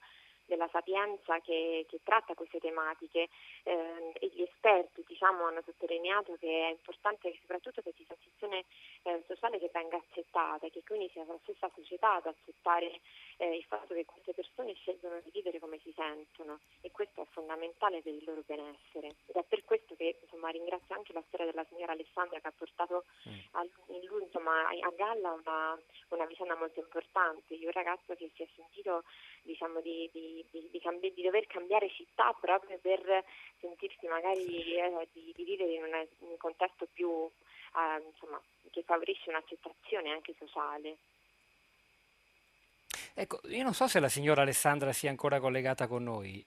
della 0.52 0.68
Sapienza 0.70 1.40
che, 1.40 1.86
che 1.88 2.00
tratta 2.04 2.34
queste 2.34 2.60
tematiche 2.60 3.30
eh, 3.64 4.12
e 4.20 4.32
gli 4.34 4.42
esperti 4.42 5.04
diciamo, 5.08 5.46
hanno 5.46 5.62
sottolineato 5.64 6.36
che 6.40 6.68
è 6.68 6.72
importante 6.72 7.34
soprattutto 7.40 7.82
questa 7.82 8.04
transizione 8.06 8.66
eh, 9.04 9.24
sociale 9.28 9.60
che 9.60 9.70
venga 9.72 9.96
accettata, 9.96 10.68
che 10.68 10.84
quindi 10.86 11.10
sia 11.14 11.24
la 11.24 11.40
stessa 11.44 11.72
società 11.74 12.16
ad 12.16 12.26
accettare 12.26 13.00
eh, 13.38 13.56
il 13.56 13.64
fatto 13.64 13.94
che 13.94 14.04
queste 14.04 14.34
persone 14.34 14.74
scelgono 14.74 15.22
di 15.24 15.32
vivere 15.32 15.60
come 15.60 15.80
si 15.84 15.94
sentono 15.96 16.60
e 16.82 16.92
questo 16.92 17.22
è 17.22 17.26
fondamentale 17.32 18.02
per 18.02 18.14
il 18.14 18.24
loro 18.26 18.44
benessere 18.46 19.16
ed 19.28 19.36
è 19.36 19.44
per 19.48 19.64
questo 19.64 19.96
che 19.96 20.20
insomma, 20.22 20.50
ringrazio 20.50 20.96
anche 20.96 21.14
la 21.14 21.24
storia 21.28 21.46
della 21.46 21.66
signora 21.70 21.94
Alessandra 21.94 22.40
che 22.40 22.48
ha 22.48 22.54
portato 22.56 23.06
mm. 23.30 23.40
a, 23.52 23.66
lui, 24.10 24.24
insomma, 24.24 24.68
a 24.68 24.92
galla 24.96 25.32
una, 25.32 25.80
una 26.10 26.26
vicenda 26.26 26.56
molto 26.56 26.80
importante 26.80 27.56
di 27.56 27.64
un 27.66 27.72
ragazzo 27.72 28.14
che 28.16 28.30
si 28.36 28.44
è 28.44 28.48
sentito 28.56 29.04
diciamo, 29.44 29.80
di, 29.82 30.10
di 30.12 30.41
di, 30.52 30.70
di, 30.72 30.80
cambi- 30.80 31.14
di, 31.14 31.22
dover 31.22 31.46
cambiare 31.48 31.90
città 31.90 32.36
proprio 32.40 32.78
per 32.80 33.24
sentirsi 33.60 34.08
magari 34.08 34.76
eh, 34.76 35.08
di, 35.14 35.34
di, 35.36 35.44
vivere 35.44 35.74
in, 35.74 35.84
una, 35.84 36.00
in, 36.00 36.30
un 36.30 36.38
contesto 36.38 36.88
più 36.92 37.10
eh, 37.10 38.04
insomma, 38.06 38.42
che 38.72 38.84
favorisce 38.84 39.30
un'accettazione 39.30 40.12
anche 40.12 40.34
sociale. 40.38 40.98
Ecco, 43.14 43.40
io 43.50 43.64
non 43.64 43.74
so 43.74 43.88
se 43.88 44.00
la 44.00 44.10
signora 44.10 44.42
Alessandra 44.42 44.94
sia 44.94 45.10
ancora 45.10 45.40
collegata 45.40 45.88
con 45.88 46.04
noi 46.04 46.46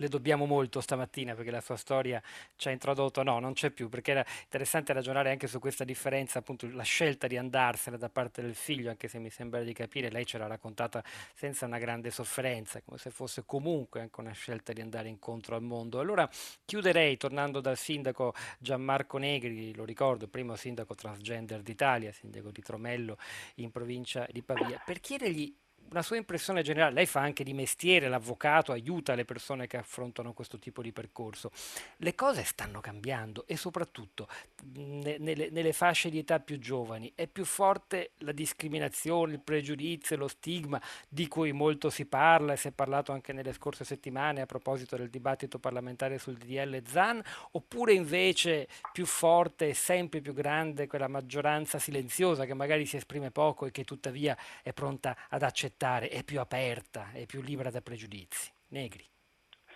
le 0.00 0.08
dobbiamo 0.08 0.46
molto 0.46 0.80
stamattina 0.80 1.34
perché 1.34 1.50
la 1.50 1.60
sua 1.60 1.76
storia 1.76 2.22
ci 2.56 2.68
ha 2.68 2.70
introdotto, 2.70 3.22
no, 3.22 3.38
non 3.38 3.52
c'è 3.52 3.70
più, 3.70 3.88
perché 3.88 4.12
era 4.12 4.24
interessante 4.42 4.92
ragionare 4.92 5.30
anche 5.30 5.46
su 5.46 5.58
questa 5.58 5.84
differenza, 5.84 6.38
appunto 6.38 6.66
la 6.72 6.82
scelta 6.82 7.26
di 7.26 7.36
andarsene 7.36 7.98
da 7.98 8.08
parte 8.08 8.40
del 8.40 8.54
figlio, 8.54 8.90
anche 8.90 9.08
se 9.08 9.18
mi 9.18 9.30
sembra 9.30 9.62
di 9.62 9.72
capire, 9.72 10.10
lei 10.10 10.24
ce 10.24 10.38
l'ha 10.38 10.46
raccontata 10.46 11.04
senza 11.34 11.66
una 11.66 11.78
grande 11.78 12.10
sofferenza, 12.10 12.80
come 12.82 12.98
se 12.98 13.10
fosse 13.10 13.44
comunque 13.44 14.00
anche 14.00 14.20
una 14.20 14.32
scelta 14.32 14.72
di 14.72 14.80
andare 14.80 15.08
incontro 15.08 15.54
al 15.54 15.62
mondo. 15.62 16.00
Allora 16.00 16.28
chiuderei 16.64 17.16
tornando 17.18 17.60
dal 17.60 17.76
sindaco 17.76 18.34
Gianmarco 18.58 19.18
Negri, 19.18 19.74
lo 19.74 19.84
ricordo, 19.84 20.28
primo 20.28 20.56
sindaco 20.56 20.94
transgender 20.94 21.60
d'Italia, 21.60 22.10
sindaco 22.10 22.50
di 22.50 22.62
Tromello 22.62 23.18
in 23.56 23.70
provincia 23.70 24.26
di 24.30 24.42
Pavia, 24.42 24.80
per 24.84 25.00
chiedergli 25.00 25.54
una 25.90 26.02
sua 26.02 26.16
impressione 26.16 26.62
generale, 26.62 26.94
lei 26.94 27.06
fa 27.06 27.20
anche 27.20 27.42
di 27.42 27.52
mestiere, 27.52 28.08
l'avvocato, 28.08 28.72
aiuta 28.72 29.14
le 29.14 29.24
persone 29.24 29.66
che 29.66 29.76
affrontano 29.76 30.32
questo 30.32 30.58
tipo 30.58 30.82
di 30.82 30.92
percorso. 30.92 31.50
Le 31.96 32.14
cose 32.14 32.44
stanno 32.44 32.80
cambiando 32.80 33.44
e 33.46 33.56
soprattutto 33.56 34.28
ne, 34.74 35.16
nelle, 35.18 35.48
nelle, 35.50 35.72
fasce 35.72 36.08
di 36.08 36.18
età 36.18 36.38
più 36.38 36.58
giovani 36.58 37.12
è 37.14 37.26
più 37.26 37.44
forte 37.44 38.12
la 38.18 38.32
discriminazione, 38.32 39.32
il 39.32 39.40
pregiudizio, 39.40 40.16
lo 40.16 40.28
stigma 40.28 40.80
di 41.08 41.26
cui 41.26 41.52
molto 41.52 41.90
si 41.90 42.06
parla 42.06 42.52
e 42.52 42.56
si 42.56 42.68
è 42.68 42.72
parlato 42.72 43.10
anche 43.12 43.32
nelle 43.32 43.52
scorse 43.52 43.84
settimane 43.84 44.42
a 44.42 44.46
proposito 44.46 44.96
del 44.96 45.10
dibattito 45.10 45.58
parlamentare 45.58 46.18
sul 46.18 46.36
DDL 46.36 46.82
ZAN, 46.86 47.20
oppure 47.52 47.94
invece 47.94 48.68
più 48.92 49.06
forte 49.06 49.68
e 49.68 49.74
sempre 49.74 50.20
più 50.20 50.34
grande 50.34 50.86
quella 50.86 51.08
maggioranza 51.08 51.78
silenziosa 51.80 52.44
che 52.44 52.54
magari 52.54 52.86
si 52.86 52.96
esprime 52.96 53.32
poco 53.32 53.66
e 53.66 53.72
che 53.72 53.82
tuttavia 53.82 54.36
è 54.62 54.72
pronta 54.72 55.16
ad 55.28 55.42
accettare 55.42 55.78
accettare, 55.80 56.08
è 56.08 56.22
più 56.22 56.40
aperta, 56.40 57.10
è 57.14 57.24
più 57.24 57.40
libera 57.40 57.70
da 57.70 57.80
pregiudizi. 57.80 58.52
Negri. 58.68 59.04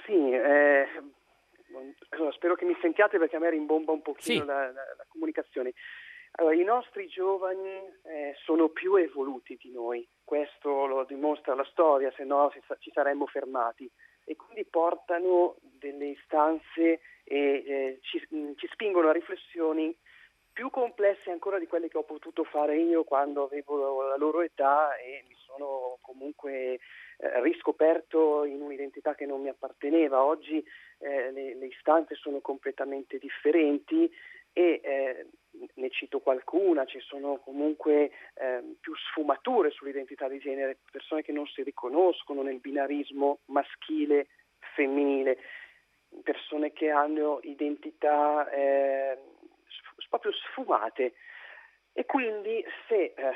Sì, 0.05 0.31
eh, 0.31 0.87
spero 2.33 2.55
che 2.55 2.64
mi 2.64 2.77
sentiate 2.81 3.19
perché 3.19 3.37
a 3.37 3.38
me 3.40 3.51
rimbomba 3.51 3.90
un 3.90 4.03
pochino 4.03 4.40
sì. 4.40 4.47
la, 4.47 4.67
la, 4.67 4.85
la, 4.97 5.07
comunicazione. 5.09 5.73
Allora, 6.33 6.55
I 6.55 6.64
nostri 6.64 7.07
giovani 7.09 7.81
eh, 8.03 8.35
sono 8.45 8.69
più 8.69 8.95
evoluti 8.97 9.57
di 9.61 9.73
noi, 9.73 10.07
questo 10.23 10.87
lo 10.87 11.05
dimostra 11.05 11.55
la 11.55 11.67
storia, 11.71 12.12
se 12.17 12.25
no 12.25 12.53
ci 12.79 12.90
saremmo 12.93 13.27
fermati 13.27 13.90
e 14.25 14.37
quindi 14.37 14.64
portano 14.64 15.57
delle 15.61 16.07
istanze 16.07 17.01
e 17.25 17.64
eh, 17.67 17.99
ci, 18.03 18.19
ci 18.57 18.69
spingono 18.71 19.09
a 19.09 19.12
riflessioni 19.12 19.97
più 20.55 20.71
complesse 20.71 21.33
ancora 21.33 21.59
di 21.59 21.67
quelle 21.67 21.88
che 21.88 21.99
ho 21.99 22.05
potuto 22.05 22.45
fare 22.45 22.79
io 22.79 23.03
quando 23.03 23.43
avevo 23.43 24.03
la 24.03 24.17
loro 24.17 24.40
età 24.40 24.97
e 24.97 25.25
mi 25.29 25.35
sono 25.35 25.99
comunque 26.01 26.79
eh, 27.19 27.43
riscoperto 27.43 28.45
in 28.45 28.62
un'identità 28.62 29.17
che 29.17 29.27
non 29.27 29.43
mi 29.43 29.49
apparteneva. 29.49 30.23
Oggi 30.23 30.64
eh, 30.99 31.33
le, 31.33 31.57
le, 31.57 31.67
istanze 31.67 32.14
sono 32.14 32.40
completamente 32.40 33.19
differenti 33.19 34.09
e 34.53 34.81
eh, 34.85 35.27
ne 35.75 35.90
cito 35.90 36.21
qualcuna, 36.21 36.85
ci 36.85 37.01
sono 37.01 37.38
comunque 37.38 38.12
ehm, 38.35 38.77
più 38.81 38.95
sfumature 38.95 39.71
sull'identità 39.71 40.29
di 40.29 40.38
genere, 40.38 40.79
persone 40.88 41.23
che 41.23 41.33
non 41.33 41.47
si 41.47 41.64
riconoscono 41.64 42.43
nel 42.43 42.61
binarismo 42.61 43.40
maschile, 43.47 44.29
femminile, 44.77 45.37
persone 46.23 46.73
che 46.73 46.90
hanno 46.90 47.40
identità 47.43 48.49
eh, 48.51 49.19
proprio 50.14 50.33
sfumate. 50.33 51.14
E 51.92 52.05
quindi 52.07 52.64
se 52.88 53.14
eh, 53.16 53.33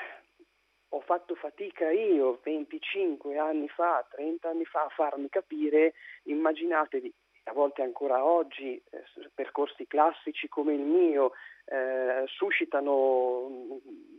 ho 0.91 1.01
fatto 1.01 1.35
fatica 1.35 1.91
io 1.91 2.41
25 2.43 3.37
anni 3.37 3.69
fa, 3.69 4.07
30 4.11 4.49
anni 4.49 4.65
fa 4.65 4.85
a 4.85 4.89
farmi 4.89 5.29
capire, 5.29 5.95
immaginatevi, 6.25 7.13
a 7.45 7.53
volte 7.53 7.83
ancora 7.83 8.25
oggi, 8.25 8.81
eh, 8.91 9.05
percorsi 9.35 9.87
classici 9.87 10.49
come 10.49 10.75
il 10.75 10.81
mio 10.81 11.33
eh, 11.67 12.25
suscitano 12.27 13.49
mm, 13.49 13.73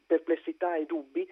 perplessità 0.06 0.76
e 0.76 0.86
dubbi, 0.86 1.28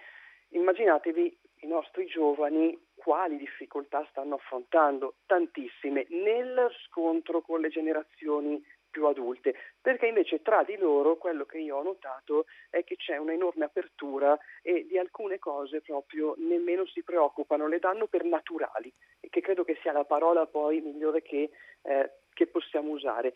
immaginatevi 0.50 1.40
i 1.62 1.68
nostri 1.68 2.06
giovani 2.06 2.78
quali 2.96 3.38
difficoltà 3.38 4.06
stanno 4.12 4.36
affrontando, 4.36 5.16
tantissime, 5.26 6.06
nel 6.10 6.70
scontro 6.86 7.42
con 7.42 7.62
le 7.62 7.70
generazioni 7.70 8.64
più 8.98 9.06
adulte, 9.06 9.54
perché 9.80 10.08
invece 10.08 10.42
tra 10.42 10.64
di 10.64 10.76
loro 10.76 11.18
quello 11.18 11.46
che 11.46 11.60
io 11.60 11.78
ho 11.78 11.84
notato 11.84 12.46
è 12.72 12.84
che 12.84 12.96
c'è 12.96 13.18
un'enorme 13.18 13.66
apertura 13.66 14.36
e 14.64 14.88
di 14.88 14.98
alcune 14.98 15.38
cose 15.38 15.82
proprio 15.82 16.34
nemmeno 16.40 16.84
si 16.88 17.04
preoccupano, 17.04 17.68
le 17.68 17.78
danno 17.78 18.08
per 18.08 18.24
naturali, 18.24 18.92
che 19.30 19.40
credo 19.40 19.64
che 19.64 19.78
sia 19.84 19.92
la 19.92 20.04
parola 20.04 20.48
poi 20.48 20.82
migliore 20.82 21.22
che, 21.22 21.52
eh, 21.84 22.12
che 22.34 22.48
possiamo 22.48 22.90
usare. 22.90 23.34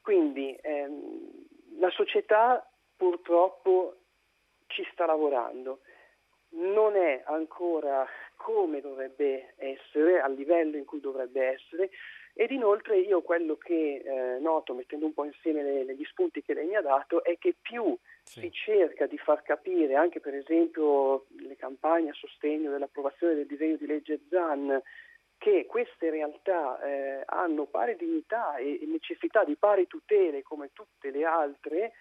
Quindi 0.00 0.56
ehm, 0.62 1.46
la 1.80 1.90
società 1.90 2.64
purtroppo 2.96 3.96
ci 4.68 4.86
sta 4.92 5.06
lavorando, 5.06 5.80
non 6.50 6.94
è 6.94 7.20
ancora 7.26 8.06
come 8.36 8.80
dovrebbe 8.80 9.54
essere, 9.56 10.20
al 10.20 10.34
livello 10.34 10.76
in 10.76 10.84
cui 10.84 11.00
dovrebbe 11.00 11.46
essere, 11.46 11.90
ed 12.36 12.50
inoltre 12.50 12.98
io 12.98 13.22
quello 13.22 13.56
che 13.56 14.02
eh, 14.04 14.38
noto, 14.40 14.74
mettendo 14.74 15.06
un 15.06 15.14
po' 15.14 15.24
insieme 15.24 15.62
le, 15.62 15.94
gli 15.94 16.04
spunti 16.04 16.42
che 16.42 16.52
lei 16.52 16.66
mi 16.66 16.74
ha 16.74 16.80
dato, 16.80 17.22
è 17.22 17.38
che 17.38 17.54
più 17.60 17.96
sì. 18.24 18.40
si 18.40 18.50
cerca 18.50 19.06
di 19.06 19.16
far 19.18 19.42
capire, 19.42 19.94
anche 19.94 20.18
per 20.18 20.34
esempio 20.34 21.26
le 21.38 21.54
campagne 21.56 22.10
a 22.10 22.14
sostegno 22.14 22.72
dell'approvazione 22.72 23.34
del 23.34 23.46
disegno 23.46 23.76
di 23.76 23.86
legge 23.86 24.20
ZAN, 24.28 24.82
che 25.38 25.66
queste 25.66 26.10
realtà 26.10 26.80
eh, 26.82 27.22
hanno 27.26 27.66
pari 27.66 27.96
dignità 27.96 28.56
e 28.56 28.80
necessità 28.86 29.44
di 29.44 29.54
pari 29.54 29.86
tutele 29.86 30.42
come 30.42 30.70
tutte 30.72 31.10
le 31.10 31.24
altre, 31.24 31.92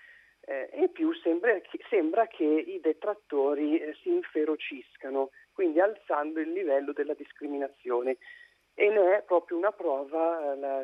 eh, 0.46 0.70
e 0.72 0.90
più 0.90 1.14
sembra 1.14 1.60
che, 1.60 1.80
sembra 1.90 2.28
che 2.28 2.44
i 2.44 2.80
detrattori 2.82 3.78
eh, 3.78 3.94
si 4.02 4.10
inferociscano, 4.10 5.30
quindi 5.54 5.80
alzando 5.80 6.40
il 6.40 6.52
livello 6.52 6.92
della 6.92 7.14
discriminazione 7.14 8.18
e 8.76 8.90
ne 8.90 9.18
è 9.18 9.22
proprio 9.24 9.58
una 9.58 9.72
prova 9.72 10.56
la, 10.56 10.84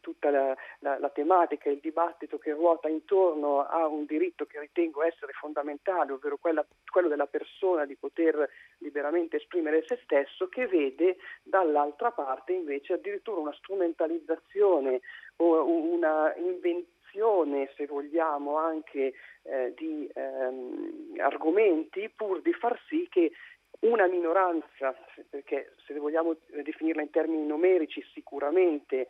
tutta 0.00 0.30
la, 0.30 0.56
la, 0.78 0.98
la, 0.98 1.10
tematica, 1.10 1.68
il 1.68 1.80
dibattito 1.80 2.38
che 2.38 2.52
ruota 2.52 2.88
intorno 2.88 3.66
a 3.66 3.86
un 3.86 4.06
diritto 4.06 4.46
che 4.46 4.58
ritengo 4.58 5.02
essere 5.02 5.32
fondamentale, 5.32 6.12
ovvero 6.12 6.38
quella, 6.38 6.64
quello 6.90 7.08
della 7.08 7.26
persona 7.26 7.84
di 7.84 7.96
poter 7.96 8.48
liberamente 8.78 9.36
esprimere 9.36 9.84
se 9.86 10.00
stesso, 10.02 10.48
che 10.48 10.66
vede 10.66 11.18
dall'altra 11.42 12.10
parte 12.10 12.52
invece 12.52 12.94
addirittura 12.94 13.40
una 13.40 13.54
strumentalizzazione 13.54 15.00
o 15.36 15.64
una 15.64 16.34
invenzione, 16.36 17.70
se 17.76 17.86
vogliamo, 17.86 18.56
anche 18.56 19.12
eh, 19.42 19.74
di 19.76 20.08
ehm, 20.14 21.14
argomenti 21.18 22.08
pur 22.08 22.40
di 22.40 22.52
far 22.52 22.80
sì 22.86 23.06
che 23.10 23.32
una 23.80 24.06
minoranza, 24.06 24.94
perché 25.28 25.74
se 25.86 25.94
vogliamo 25.94 26.36
definirla 26.48 27.02
in 27.02 27.10
termini 27.10 27.46
numerici 27.46 28.02
sicuramente 28.12 29.08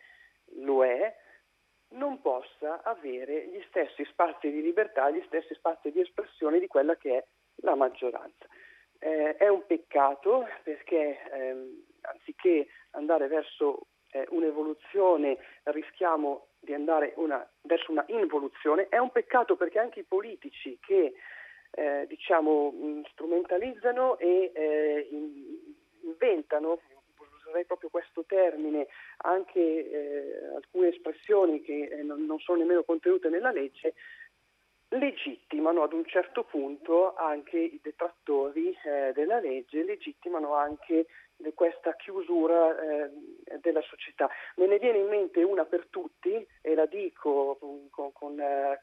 lo 0.56 0.84
è, 0.84 1.14
non 1.90 2.20
possa 2.20 2.82
avere 2.82 3.46
gli 3.48 3.62
stessi 3.68 4.04
spazi 4.04 4.50
di 4.50 4.62
libertà, 4.62 5.10
gli 5.10 5.22
stessi 5.26 5.54
spazi 5.54 5.90
di 5.90 6.00
espressione 6.00 6.60
di 6.60 6.66
quella 6.66 6.96
che 6.96 7.16
è 7.16 7.24
la 7.62 7.74
maggioranza. 7.74 8.46
Eh, 8.98 9.36
è 9.36 9.48
un 9.48 9.64
peccato 9.66 10.46
perché 10.62 11.20
ehm, 11.32 11.84
anziché 12.02 12.68
andare 12.90 13.26
verso 13.26 13.86
eh, 14.12 14.26
un'evoluzione 14.30 15.38
rischiamo 15.64 16.48
di 16.60 16.74
andare 16.74 17.14
una, 17.16 17.48
verso 17.62 17.90
una 17.90 18.04
involuzione. 18.08 18.88
È 18.88 18.98
un 18.98 19.10
peccato 19.10 19.56
perché 19.56 19.78
anche 19.78 20.00
i 20.00 20.04
politici 20.04 20.78
che 20.80 21.14
eh, 21.70 22.04
diciamo, 22.08 23.02
strumentalizzano 23.10 24.18
e 24.18 24.50
eh, 24.54 25.08
inventano, 26.02 26.80
userei 27.38 27.64
proprio 27.64 27.90
questo 27.90 28.24
termine, 28.24 28.88
anche 29.18 29.60
eh, 29.60 30.54
alcune 30.54 30.88
espressioni 30.88 31.60
che 31.62 31.88
eh, 31.90 32.02
non, 32.02 32.24
non 32.24 32.38
sono 32.38 32.58
nemmeno 32.58 32.82
contenute 32.82 33.28
nella 33.28 33.50
legge, 33.50 33.94
legittimano 34.88 35.82
ad 35.82 35.92
un 35.92 36.04
certo 36.06 36.42
punto 36.44 37.14
anche 37.14 37.58
i 37.58 37.80
detrattori 37.82 38.76
eh, 38.84 39.12
della 39.14 39.38
legge, 39.38 39.84
legittimano 39.84 40.54
anche 40.54 41.06
questa 41.54 41.94
chiusura 41.96 42.78
eh, 42.78 43.10
della 43.60 43.82
società. 43.82 44.28
Me 44.56 44.66
ne 44.66 44.78
viene 44.78 44.98
in 44.98 45.08
mente 45.08 45.42
una 45.42 45.64
per 45.64 45.86
tutti 45.90 46.46
e 46.60 46.74
la 46.74 46.86
dico 46.86 47.56
con, 47.90 48.12
con, 48.12 48.40
eh, 48.40 48.80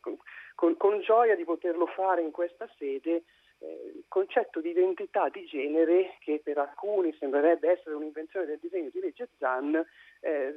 con, 0.56 0.78
con 0.78 1.00
gioia 1.02 1.36
di 1.36 1.44
poterlo 1.44 1.86
fare 1.88 2.22
in 2.22 2.32
questa 2.32 2.70
sede, 2.78 3.24
eh, 3.60 3.92
il 3.96 4.06
concetto 4.08 4.62
di 4.62 4.70
identità 4.70 5.30
di 5.30 5.46
genere 5.46 6.16
che 6.20 6.42
per 6.44 6.58
alcuni 6.58 7.16
sembrerebbe 7.18 7.72
essere 7.72 7.96
un'invenzione 7.96 8.46
del 8.46 8.60
disegno 8.60 8.90
di 8.92 9.00
legge 9.00 9.30
Zan, 9.38 9.84
eh, 10.22 10.56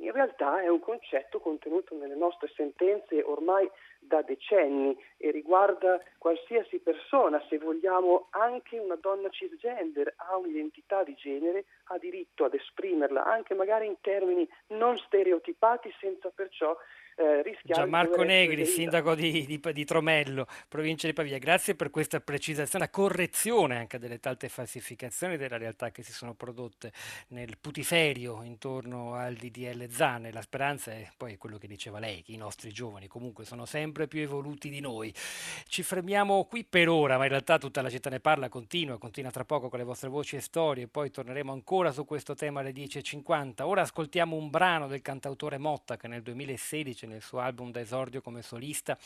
in 0.00 0.12
realtà 0.12 0.60
è 0.62 0.68
un 0.68 0.80
concetto 0.80 1.40
contenuto 1.40 1.94
nelle 1.94 2.14
nostre 2.14 2.50
sentenze 2.54 3.22
ormai 3.22 3.68
da 3.98 4.22
decenni 4.22 4.96
e 5.16 5.30
riguarda 5.30 6.00
qualsiasi 6.18 6.78
persona, 6.78 7.42
se 7.48 7.58
vogliamo 7.58 8.28
anche 8.30 8.78
una 8.78 8.96
donna 8.96 9.28
cisgender 9.28 10.14
ha 10.16 10.36
un'identità 10.36 11.04
di 11.04 11.14
genere, 11.14 11.66
ha 11.84 11.98
diritto 11.98 12.44
ad 12.44 12.54
esprimerla 12.54 13.24
anche 13.24 13.54
magari 13.54 13.86
in 13.86 13.96
termini 14.00 14.48
non 14.68 14.96
stereotipati 14.96 15.92
senza 16.00 16.30
perciò 16.30 16.76
eh, 17.16 17.42
rischiare 17.42 17.80
Gianmarco 17.80 18.22
Negri, 18.22 18.64
sindaco 18.64 19.14
di, 19.14 19.44
di, 19.46 19.60
di, 19.72 19.84
Tromello, 19.84 20.46
provincia 20.68 21.06
di 21.06 21.12
Pavia, 21.12 21.38
grazie 21.38 21.74
per 21.74 21.90
questa 21.90 22.20
precisazione, 22.20 22.88
correzione 22.90 23.76
anche 23.76 23.98
delle 23.98 24.20
tante 24.20 24.48
falsificazioni 24.48 25.36
della 25.36 25.56
realtà 25.56 25.90
che 25.90 26.02
si 26.02 26.12
sono 26.12 26.34
prodotte 26.34 26.92
nel 27.28 27.58
putiferio 27.60 28.42
intorno 28.42 29.14
al 29.14 29.34
DDL 29.34 29.88
Zane. 29.90 30.32
La 30.32 30.42
speranza 30.42 30.92
è 30.92 31.08
poi 31.16 31.36
quello 31.36 31.58
che 31.58 31.66
diceva 31.66 31.98
lei, 31.98 32.22
che 32.22 32.32
i 32.32 32.36
nostri 32.36 32.72
giovani 32.72 33.06
comunque 33.06 33.44
sono 33.44 33.66
sempre 33.66 34.08
più 34.08 34.20
evoluti 34.20 34.68
di 34.68 34.80
noi. 34.80 35.12
Ci 35.66 35.82
fermiamo 35.82 36.44
qui 36.44 36.64
per 36.64 36.88
ora, 36.88 37.18
ma 37.18 37.24
in 37.24 37.30
realtà 37.30 37.58
tutta 37.58 37.82
la 37.82 37.90
città 37.90 38.10
ne 38.10 38.20
parla, 38.20 38.48
continua, 38.48 38.98
continua 38.98 39.30
tra 39.30 39.44
poco 39.44 39.68
con 39.68 39.78
le 39.78 39.84
vostre 39.84 40.08
voci 40.08 40.36
e 40.36 40.40
storie, 40.40 40.88
poi 40.88 41.10
torneremo 41.10 41.52
ancora 41.52 41.92
su 41.92 42.04
questo 42.04 42.34
tema 42.34 42.60
alle 42.60 42.72
10.50. 42.72 43.62
Ora 43.62 43.82
ascoltiamo 43.82 44.36
un 44.36 44.50
brano 44.50 44.86
del 44.86 45.02
cantautore 45.02 45.58
Motta 45.58 45.96
che 45.96 46.08
nel 46.08 46.22
2016 46.22 46.99
nel 47.06 47.22
suo 47.22 47.40
album 47.40 47.70
da 47.70 47.80
esordio 47.80 48.20
come 48.20 48.42
solista, 48.42 48.98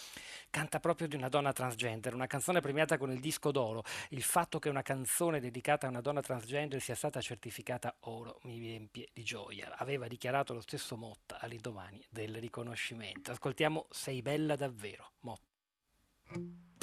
canta 0.51 0.81
proprio 0.81 1.09
di 1.09 1.17
una 1.17 1.29
donna 1.29 1.53
transgender, 1.53 2.15
una 2.15 2.27
canzone 2.27 2.61
premiata 2.61 2.99
con 2.99 3.11
il 3.11 3.21
disco 3.21 3.51
d'oro. 3.51 3.83
Il 4.11 4.23
fatto 4.23 4.59
che 4.59 4.69
una 4.69 4.83
canzone 4.83 5.41
dedicata 5.41 5.87
a 5.87 5.91
una 5.91 6.01
donna 6.01 6.21
transgender 6.21 6.81
sia 6.81 6.95
stata 6.95 7.21
certificata 7.21 7.95
oro 8.01 8.41
mi 8.43 8.59
riempie 8.59 9.09
di 9.13 9.23
gioia. 9.23 9.77
Aveva 9.77 10.09
dichiarato 10.09 10.55
lo 10.55 10.61
stesso 10.61 10.97
Motta 10.97 11.39
all'indomani 11.41 12.05
del 12.11 12.37
riconoscimento. 12.37 13.31
Ascoltiamo 13.31 13.87
Sei 13.91 14.23
bella 14.23 14.57
davvero, 14.57 15.13
Motta. 15.21 16.74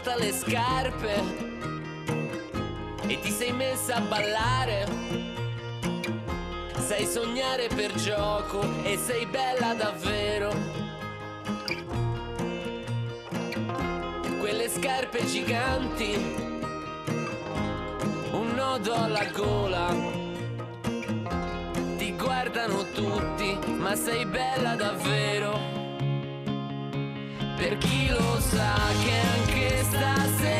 Tolta 0.00 0.16
le 0.16 0.32
scarpe 0.32 1.22
e 3.06 3.20
ti 3.20 3.30
sei 3.30 3.52
messa 3.52 3.96
a 3.96 4.00
ballare. 4.00 4.86
Sai 6.78 7.06
sognare 7.06 7.68
per 7.68 7.92
gioco 7.94 8.62
e 8.82 8.96
sei 8.96 9.26
bella 9.26 9.74
davvero. 9.74 10.52
Quelle 14.38 14.68
scarpe 14.70 15.26
giganti, 15.26 16.14
un 18.32 18.52
nodo 18.54 18.94
alla 18.94 19.24
gola. 19.26 19.94
Ti 21.96 22.16
guardano 22.16 22.84
tutti, 22.92 23.58
ma 23.76 23.94
sei 23.94 24.24
bella 24.24 24.74
davvero 24.76 25.80
per 27.60 27.76
chi 27.76 28.08
lo 28.08 28.40
sa 28.40 28.74
che 29.04 29.12
anche 29.12 29.49
estás 29.80 30.59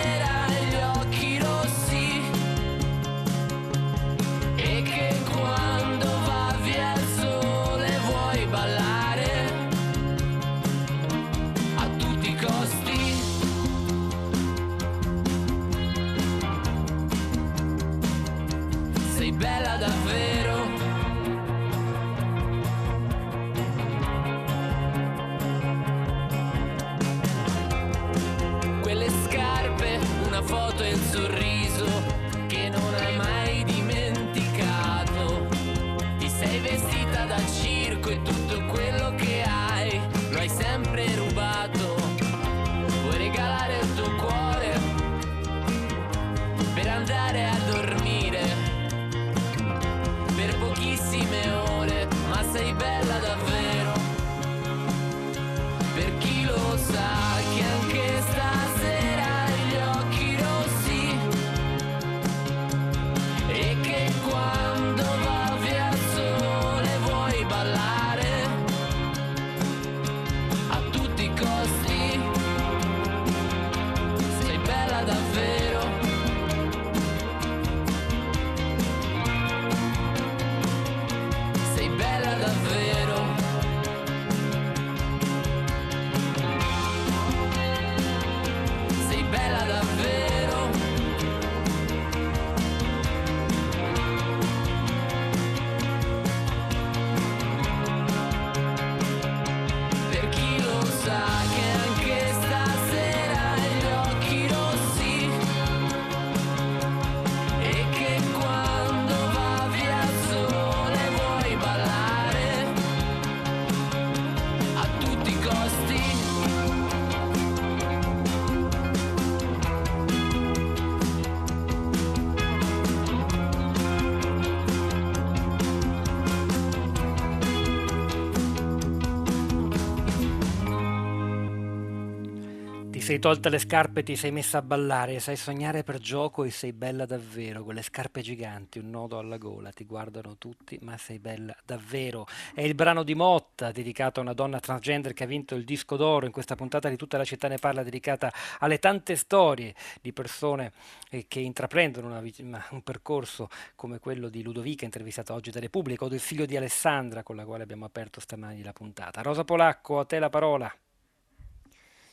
sei 133.11 133.19
tolta 133.19 133.49
le 133.49 133.59
scarpe, 133.59 134.05
ti 134.05 134.15
sei 134.15 134.31
messa 134.31 134.59
a 134.59 134.63
ballare, 134.63 135.19
sai 135.19 135.35
sognare 135.35 135.83
per 135.83 135.99
gioco 135.99 136.45
e 136.45 136.51
sei 136.53 136.73
bella 136.73 137.07
davvero. 137.07 137.65
Quelle 137.65 137.83
scarpe 137.83 138.21
giganti, 138.21 138.79
un 138.79 138.89
nodo 138.89 139.19
alla 139.19 139.37
gola, 139.37 139.73
ti 139.73 139.85
guardano 139.85 140.37
tutti, 140.39 140.79
ma 140.83 140.97
sei 140.97 141.19
bella 141.19 141.53
davvero. 141.65 142.25
È 142.55 142.61
il 142.61 142.77
brano 142.77 143.03
di 143.03 143.17
Motta, 143.17 143.73
dedicato 143.73 144.21
a 144.21 144.23
una 144.23 144.33
donna 144.33 144.61
transgender 144.61 145.13
che 145.13 145.25
ha 145.25 145.27
vinto 145.27 145.57
il 145.57 145.65
disco 145.65 145.97
d'oro. 145.97 146.25
In 146.25 146.31
questa 146.31 146.55
puntata 146.55 146.89
di 146.89 146.95
tutta 146.95 147.17
la 147.17 147.25
città 147.25 147.49
ne 147.49 147.57
parla, 147.57 147.83
dedicata 147.83 148.33
alle 148.61 148.79
tante 148.79 149.17
storie 149.17 149.75
di 150.01 150.13
persone 150.13 150.71
eh, 151.11 151.25
che 151.27 151.41
intraprendono 151.41 152.07
una, 152.07 152.65
un 152.71 152.83
percorso 152.83 153.49
come 153.75 153.99
quello 153.99 154.29
di 154.29 154.41
Ludovica, 154.45 154.85
intervistata 154.85 155.35
oggi 155.35 155.51
da 155.51 155.59
Repubblica, 155.59 156.05
o 156.05 156.09
del 156.09 156.21
figlio 156.21 156.47
di 156.47 156.57
Alessandra, 156.57 157.25
con 157.25 157.35
la 157.35 157.45
quale 157.45 157.65
abbiamo 157.65 157.87
aperto 157.87 158.21
stamani 158.21 158.63
la 158.63 158.73
puntata. 158.73 159.21
Rosa 159.21 159.43
Polacco, 159.43 159.99
a 159.99 160.05
te 160.05 160.21
la 160.21 160.29
parola. 160.29 160.73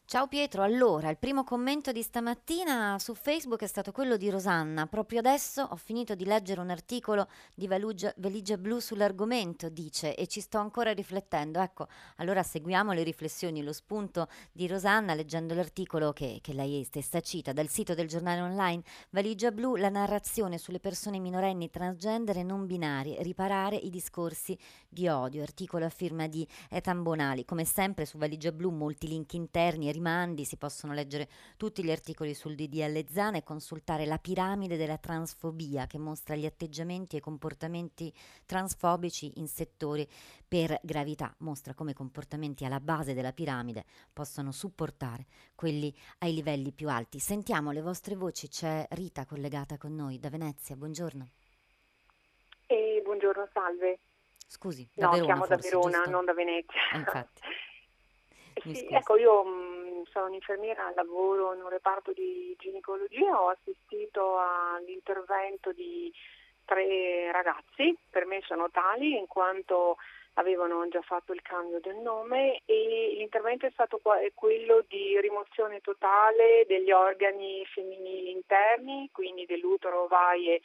Ciao 0.10 0.28
Pietro, 0.28 0.64
allora 0.64 1.10
il 1.10 1.18
primo 1.18 1.44
commento 1.44 1.92
di 1.92 2.02
stamattina 2.02 2.98
su 2.98 3.14
Facebook 3.14 3.62
è 3.62 3.68
stato 3.68 3.92
quello 3.92 4.16
di 4.16 4.30
Rosanna. 4.30 4.88
Proprio 4.88 5.20
adesso 5.20 5.62
ho 5.64 5.76
finito 5.76 6.16
di 6.16 6.24
leggere 6.24 6.62
un 6.62 6.70
articolo 6.70 7.28
di 7.54 7.68
Valigia 7.68 8.58
Blu 8.58 8.80
sull'argomento, 8.80 9.68
dice, 9.68 10.16
e 10.16 10.28
ci 10.28 10.40
sto 10.40 10.60
ancora 10.60 10.94
riflettendo. 10.94 11.60
Ecco, 11.60 11.90
allora 12.16 12.42
seguiamo 12.42 12.94
le 12.94 13.04
riflessioni, 13.04 13.62
lo 13.62 13.74
spunto 13.74 14.30
di 14.54 14.66
Rosanna 14.66 15.14
leggendo 15.14 15.54
l'articolo 15.54 16.14
che, 16.14 16.40
che 16.42 16.54
lei 16.54 16.86
stessa 16.86 17.20
cita 17.20 17.52
dal 17.52 17.68
sito 17.68 17.94
del 17.94 18.08
giornale 18.08 18.40
online 18.40 18.84
Valigia 19.10 19.52
Blu, 19.52 19.76
la 19.76 19.90
narrazione 19.90 20.58
sulle 20.58 20.80
persone 20.80 21.20
minorenni 21.20 21.70
transgender 21.70 22.38
e 22.38 22.44
non 22.44 22.66
binarie, 22.66 23.22
riparare 23.24 23.76
i 23.76 23.90
discorsi 23.90 24.58
di 24.88 25.10
odio. 25.10 25.42
Articolo 25.42 25.84
a 25.84 25.90
firma 25.90 26.28
di 26.28 26.48
Ethan 26.70 27.04
Bonali. 27.04 27.44
Come 27.44 27.66
sempre 27.66 28.06
su 28.06 28.18
Valigia 28.18 28.54
Blu 28.54 28.70
molti 28.70 29.10
link 29.10 29.34
interni 29.34 29.90
e 29.90 29.96
rimandi, 29.98 30.46
si 30.46 30.58
possono 30.58 30.94
leggere 30.94 31.28
tutti 31.58 31.84
gli 31.84 31.92
articoli 31.92 32.34
sul 32.34 32.56
DDL 32.56 33.06
Zana 33.10 33.38
e 33.38 33.44
consultare 33.44 34.06
la 34.06 34.20
piramide 34.20 34.78
della 34.78 34.98
transfobia 34.98 35.88
che 35.88 35.98
mostra 35.98 36.36
gli 36.36 36.46
atteggiamenti 36.46 37.18
e 37.18 37.20
comportamenti 37.20 38.14
transfobici 38.46 39.34
in 39.36 39.48
settori 39.48 40.08
per 40.48 40.80
gravità, 40.84 41.34
mostra 41.40 41.74
come 41.74 41.92
i 41.92 41.96
comportamenti 41.96 42.64
alla 42.64 42.80
base 42.80 43.14
della 43.14 43.34
piramide 43.34 43.84
possono 44.14 44.52
supportare 44.52 45.26
quelli 45.56 45.94
ai 46.20 46.34
livelli 46.34 46.72
più 46.72 46.90
alti. 46.90 47.20
Sentiamo 47.20 47.72
le 47.72 47.82
vostre 47.82 48.16
voci, 48.16 48.48
c'è 48.48 48.86
Rita 48.92 49.26
collegata 49.26 49.78
con 49.78 49.96
noi 49.96 50.20
da 50.20 50.30
Venezia, 50.30 50.76
buongiorno. 50.76 51.28
E 52.68 53.02
buongiorno, 53.04 53.48
salve. 53.52 54.00
Scusi, 54.46 54.88
da 54.94 55.08
no, 55.08 55.12
Verona, 55.12 55.34
chiamo 55.34 55.46
forse, 55.46 55.70
da 55.70 55.76
Verona, 55.78 55.98
giusto? 55.98 56.10
non 56.12 56.26
da 56.26 56.34
Venezia. 56.34 56.82
Infatti. 56.94 57.42
sì, 58.74 58.88
ecco, 58.90 59.18
io 59.18 59.44
mh, 59.44 59.77
sono 60.06 60.28
un'infermiera, 60.28 60.92
lavoro 60.96 61.54
in 61.54 61.62
un 61.62 61.70
reparto 61.70 62.12
di 62.14 62.56
ginecologia, 62.60 63.42
ho 63.42 63.50
assistito 63.50 64.38
all'intervento 64.38 65.72
di 65.72 66.14
tre 66.66 67.32
ragazzi, 67.32 67.98
per 68.10 68.26
me 68.26 68.42
sono 68.46 68.70
tali 68.70 69.18
in 69.18 69.28
quanto 69.28 69.98
avevano 70.34 70.88
già 70.90 71.02
fatto 71.02 71.34
il 71.34 71.42
cambio 71.42 71.80
del 71.80 71.96
nome 71.96 72.62
e 72.66 73.14
l'intervento 73.18 73.66
è 73.66 73.72
stato 73.72 74.00
quello 74.34 74.84
di 74.88 75.20
rimozione 75.20 75.82
totale 75.82 76.66
degli 76.68 76.92
organi 76.92 77.66
femminili 77.66 78.32
interni, 78.32 79.10
quindi 79.12 79.46
dell'utero, 79.46 80.04
ovaie 80.04 80.62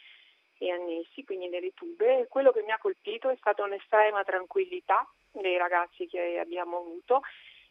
e 0.59 0.71
annessi, 0.71 1.25
quindi 1.25 1.49
delle 1.49 1.73
tube. 1.73 2.27
Quello 2.29 2.53
che 2.53 2.63
mi 2.63 2.71
ha 2.71 2.79
colpito 2.79 3.31
è 3.31 3.37
stata 3.37 3.65
un'estrema 3.65 4.23
tranquillità 4.25 5.09
dei 5.33 5.57
ragazzi 5.57 6.07
che 6.07 6.39
abbiamo 6.39 6.79
avuto 6.79 7.23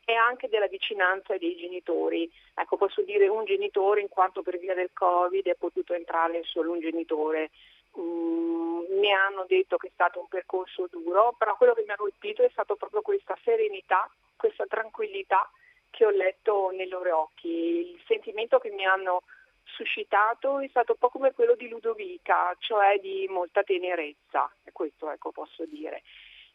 e 0.05 0.13
anche 0.13 0.49
della 0.49 0.67
vicinanza 0.67 1.37
dei 1.37 1.55
genitori. 1.55 2.29
Ecco, 2.55 2.77
posso 2.77 3.01
dire 3.01 3.27
un 3.27 3.45
genitore 3.45 4.01
in 4.01 4.09
quanto 4.09 4.41
per 4.41 4.57
via 4.57 4.73
del 4.73 4.91
Covid 4.93 5.45
è 5.45 5.55
potuto 5.55 5.93
entrare 5.93 6.41
solo 6.43 6.71
un 6.71 6.79
genitore. 6.79 7.51
Mm, 7.97 8.81
hanno 9.13 9.45
detto 9.47 9.77
che 9.77 9.87
è 9.87 9.91
stato 9.93 10.19
un 10.19 10.27
percorso 10.27 10.87
duro, 10.89 11.35
però 11.37 11.55
quello 11.55 11.73
che 11.73 11.83
mi 11.85 11.91
ha 11.91 11.95
colpito 11.95 12.43
è 12.43 12.49
stato 12.51 12.75
proprio 12.75 13.01
questa 13.01 13.37
serenità, 13.43 14.09
questa 14.35 14.65
tranquillità 14.65 15.49
che 15.89 16.05
ho 16.05 16.09
letto 16.09 16.71
nei 16.71 16.87
loro 16.87 17.17
occhi. 17.19 17.49
Il 17.49 18.01
sentimento 18.07 18.59
che 18.59 18.69
mi 18.71 18.85
hanno 18.85 19.23
suscitato 19.63 20.59
è 20.59 20.67
stato 20.67 20.93
un 20.93 20.97
po' 20.97 21.09
come 21.09 21.33
quello 21.33 21.55
di 21.55 21.67
Ludovica, 21.67 22.55
cioè 22.59 22.99
di 22.99 23.27
molta 23.29 23.63
tenerezza, 23.63 24.51
questo 24.71 25.09
ecco 25.11 25.31
posso 25.31 25.65
dire 25.65 26.01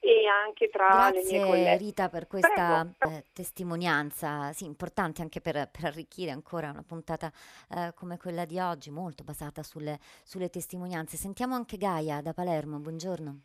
e 0.07 0.27
anche 0.29 0.69
tra 0.69 0.87
Grazie, 0.87 1.23
le 1.23 1.39
mie 1.39 1.47
colleghe. 1.47 1.77
Rita 1.79 2.09
per 2.09 2.29
questa 2.29 2.87
eh, 3.01 3.25
testimonianza, 3.33 4.53
sì, 4.53 4.65
importante 4.65 5.21
anche 5.21 5.41
per, 5.41 5.69
per, 5.69 5.85
arricchire 5.87 6.31
ancora 6.31 6.71
una 6.71 6.85
puntata 6.87 7.33
eh, 7.71 7.93
come 7.95 8.17
quella 8.17 8.45
di 8.45 8.61
oggi, 8.61 8.91
molto 8.91 9.25
basata 9.25 9.65
sulle, 9.65 9.99
sulle, 10.23 10.49
testimonianze. 10.49 11.17
Sentiamo 11.17 11.57
anche 11.57 11.77
Gaia 11.77 12.23
da 12.23 12.33
Palermo, 12.33 12.79
buongiorno. 12.79 13.41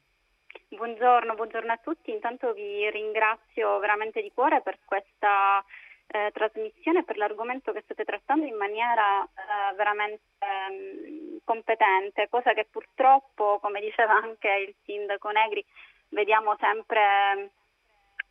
Buongiorno, 0.68 1.34
buongiorno 1.34 1.72
a 1.72 1.80
tutti, 1.82 2.12
intanto 2.12 2.54
vi 2.54 2.90
ringrazio 2.92 3.80
veramente 3.80 4.22
di 4.22 4.32
cuore 4.34 4.62
per 4.62 4.80
questa 4.86 5.64
eh, 6.08 6.30
trasmissione 6.34 7.04
per 7.04 7.18
l'argomento 7.18 7.72
che 7.72 7.82
state 7.84 8.04
trattando 8.04 8.46
in 8.46 8.56
maniera 8.56 9.24
eh, 9.24 9.76
veramente 9.76 10.24
ehm, 10.40 11.40
competente, 11.44 12.28
cosa 12.30 12.54
che 12.54 12.68
purtroppo, 12.70 13.60
come 13.60 13.80
diceva 13.80 14.14
anche 14.14 14.50
il 14.68 14.76
sindaco 14.84 15.30
Negri, 15.30 15.66
vediamo 16.12 16.56
sempre, 16.60 17.52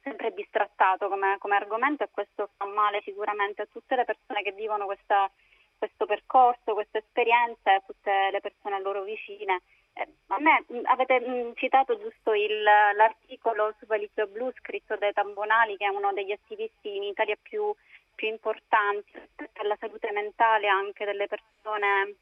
sempre 0.03 0.31
bistrattato 0.31 1.09
come, 1.09 1.37
come, 1.39 1.57
argomento 1.57 2.05
e 2.05 2.11
questo 2.11 2.51
fa 2.57 2.66
male 2.66 3.03
sicuramente 3.03 3.62
a 3.62 3.68
tutte 3.70 3.97
le 3.97 4.05
persone 4.05 4.43
che 4.43 4.53
vivono 4.53 4.87
questa, 4.87 5.31
questo 5.76 6.07
percorso, 6.07 6.74
questa 6.74 6.99
esperienza 6.99 7.72
e 7.72 7.74
a 7.74 7.83
tutte 7.85 8.31
le 8.31 8.41
persone 8.41 8.76
a 8.76 8.81
loro 8.81 9.03
vicine. 9.03 9.62
Eh, 9.95 10.07
a 10.28 10.39
me 10.39 10.64
avete 10.85 11.20
mh, 11.20 11.55
citato 11.55 11.99
giusto 11.99 12.33
il, 12.33 12.62
l'articolo 12.62 13.74
su 13.78 13.87
Valigia 13.87 14.26
Blu 14.26 14.51
scritto 14.53 14.97
da 14.97 15.12
Tambonali 15.12 15.76
che 15.76 15.85
è 15.85 15.89
uno 15.89 16.12
degli 16.12 16.33
attivisti 16.33 16.97
in 16.97 17.03
Italia 17.03 17.37
più, 17.41 17.74
più 18.14 18.28
importanti 18.28 19.11
rispetto 19.14 19.61
alla 19.62 19.76
salute 19.81 20.12
mentale 20.12 20.68
anche 20.68 21.05
delle 21.05 21.26
persone 21.26 22.14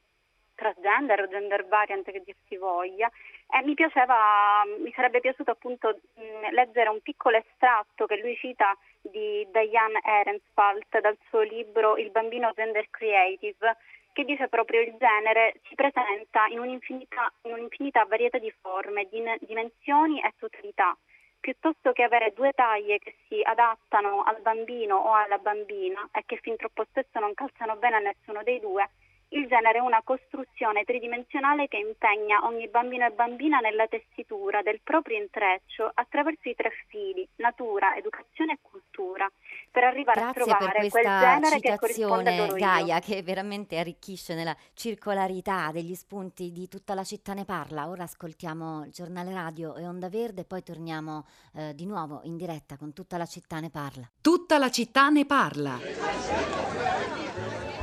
transgender 0.59 1.23
o 1.23 1.29
gender 1.29 1.65
variant 1.67 2.11
che 2.11 2.21
dir 2.25 2.35
si 2.49 2.57
voglia 2.57 3.09
e 3.51 3.63
mi 3.65 3.75
piaceva, 3.75 4.65
mi 4.83 4.93
sarebbe 4.93 5.21
piaciuto 5.21 5.53
appunto 5.53 6.01
mh, 6.15 6.51
leggere 6.51 6.91
un 6.91 7.01
piccolo 7.01 7.37
estratto 7.37 8.07
che 8.07 8.19
lui 8.19 8.37
cita 8.37 8.77
di 9.01 9.47
Diane 9.53 10.01
Ehrenspalt 10.05 10.99
dal 11.01 11.17
suo 11.29 11.43
libro 11.43 11.97
Il 11.97 12.11
bambino 12.11 12.53
gender 12.55 12.91
creative 12.91 13.77
che 14.13 14.25
dice 14.25 14.49
proprio 14.49 14.81
il 14.81 14.97
genere 14.99 15.61
si 15.69 15.77
presenta 15.77 16.47
in 16.47 16.59
un'infinità, 16.59 17.33
in 17.43 17.53
un'infinità 17.53 18.05
varietà 18.05 18.39
di 18.39 18.53
forme, 18.61 19.07
di 19.09 19.23
dimensioni 19.47 20.21
e 20.21 20.35
totalità. 20.37 20.97
Piuttosto 21.39 21.93
che 21.93 22.03
avere 22.03 22.33
due 22.35 22.51
taglie 22.53 22.99
che 22.99 23.15
si 23.29 23.41
adattano 23.45 24.25
al 24.25 24.41
bambino 24.41 24.97
o 24.97 25.15
alla 25.15 25.39
bambina 25.39 26.09
e 26.11 26.25
che 26.27 26.37
fin 26.43 26.57
troppo 26.57 26.85
spesso 26.91 27.21
non 27.21 27.33
calzano 27.33 27.77
bene 27.77 27.97
a 27.97 28.01
nessuno 28.01 28.43
dei 28.43 28.59
due, 28.59 28.91
il 29.31 29.47
genere 29.47 29.79
è 29.79 29.81
una 29.81 30.01
costruzione 30.03 30.85
tridimensionale 30.85 31.69
che 31.69 31.77
impegna 31.77 32.47
ogni 32.47 32.67
bambino 32.69 33.05
e 33.05 33.11
bambina 33.11 33.59
nella 33.59 33.87
tessitura 33.87 34.63
del 34.63 34.81
proprio 34.83 35.19
intreccio 35.19 35.91
attraverso 35.93 36.49
i 36.49 36.55
tre 36.55 36.71
fili, 36.89 37.29
natura, 37.37 37.95
educazione 37.97 38.55
e 38.55 38.59
cultura, 38.63 39.31
per 39.71 39.85
arrivare 39.85 40.21
Grazie 40.21 40.43
a 40.43 40.57
trovare 40.57 40.89
quel 40.89 41.05
genere 41.05 41.61
che 41.61 41.77
corrisponde 41.77 42.31
citazione 42.31 42.37
loro 42.37 42.55
Gaia 42.55 42.95
io. 42.95 43.01
che 43.01 43.23
veramente 43.23 43.79
arricchisce 43.79 44.35
nella 44.35 44.57
circolarità 44.73 45.71
degli 45.73 45.95
spunti 45.95 46.51
di 46.51 46.69
tutta 46.69 46.95
la 46.95 47.05
città 47.05 47.35
ne 47.35 47.45
parla. 47.45 47.89
Ora 47.89 48.05
ascoltiamo 48.05 48.85
il 48.85 48.93
giornale 48.93 49.33
radio 49.35 49.77
e 49.77 49.87
Onda 49.87 50.09
Verde, 50.09 50.45
poi 50.45 50.63
torniamo 50.63 51.27
eh, 51.55 51.75
di 51.75 51.85
nuovo 51.85 52.21
in 52.25 52.37
diretta 52.37 52.77
con 52.79 52.95
tutta 52.95 53.19
la 53.19 53.27
città 53.27 53.61
ne 53.61 53.69
parla. 53.69 54.09
Tutta 54.23 54.57
la 54.57 54.71
città 54.71 55.11
ne 55.11 55.27
parla. 55.27 55.79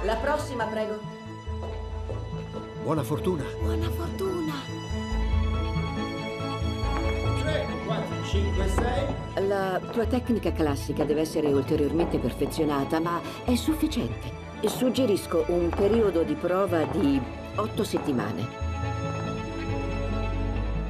La 0.04 0.16
prossima, 0.18 0.66
prego. 0.66 1.25
Buona 2.86 3.02
fortuna. 3.02 3.44
Buona 3.64 3.90
fortuna. 3.90 4.54
3, 7.42 7.66
4, 7.84 8.24
5, 8.24 8.68
6. 9.34 9.48
La 9.48 9.82
tua 9.92 10.06
tecnica 10.06 10.52
classica 10.52 11.04
deve 11.04 11.22
essere 11.22 11.48
ulteriormente 11.48 12.20
perfezionata, 12.20 13.00
ma 13.00 13.20
è 13.44 13.56
sufficiente. 13.56 14.30
Suggerisco 14.66 15.46
un 15.48 15.70
periodo 15.70 16.22
di 16.22 16.36
prova 16.36 16.84
di 16.84 17.20
otto 17.56 17.84
settimane. 17.84 18.48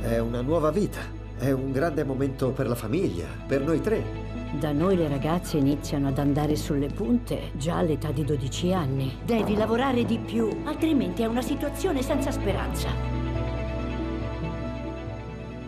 È 0.01 0.17
una 0.17 0.41
nuova 0.41 0.71
vita. 0.71 0.99
È 1.37 1.51
un 1.51 1.71
grande 1.71 2.03
momento 2.03 2.51
per 2.51 2.67
la 2.67 2.75
famiglia, 2.75 3.27
per 3.47 3.61
noi 3.61 3.79
tre. 3.79 4.24
Da 4.53 4.71
noi 4.71 4.95
le 4.95 5.07
ragazze 5.07 5.57
iniziano 5.57 6.07
ad 6.07 6.17
andare 6.17 6.55
sulle 6.55 6.87
punte 6.87 7.51
già 7.55 7.77
all'età 7.77 8.11
di 8.11 8.23
12 8.23 8.73
anni. 8.73 9.17
Devi 9.25 9.55
lavorare 9.55 10.05
di 10.05 10.17
più, 10.17 10.61
altrimenti 10.63 11.23
è 11.23 11.25
una 11.25 11.41
situazione 11.41 12.01
senza 12.01 12.31
speranza. 12.31 12.89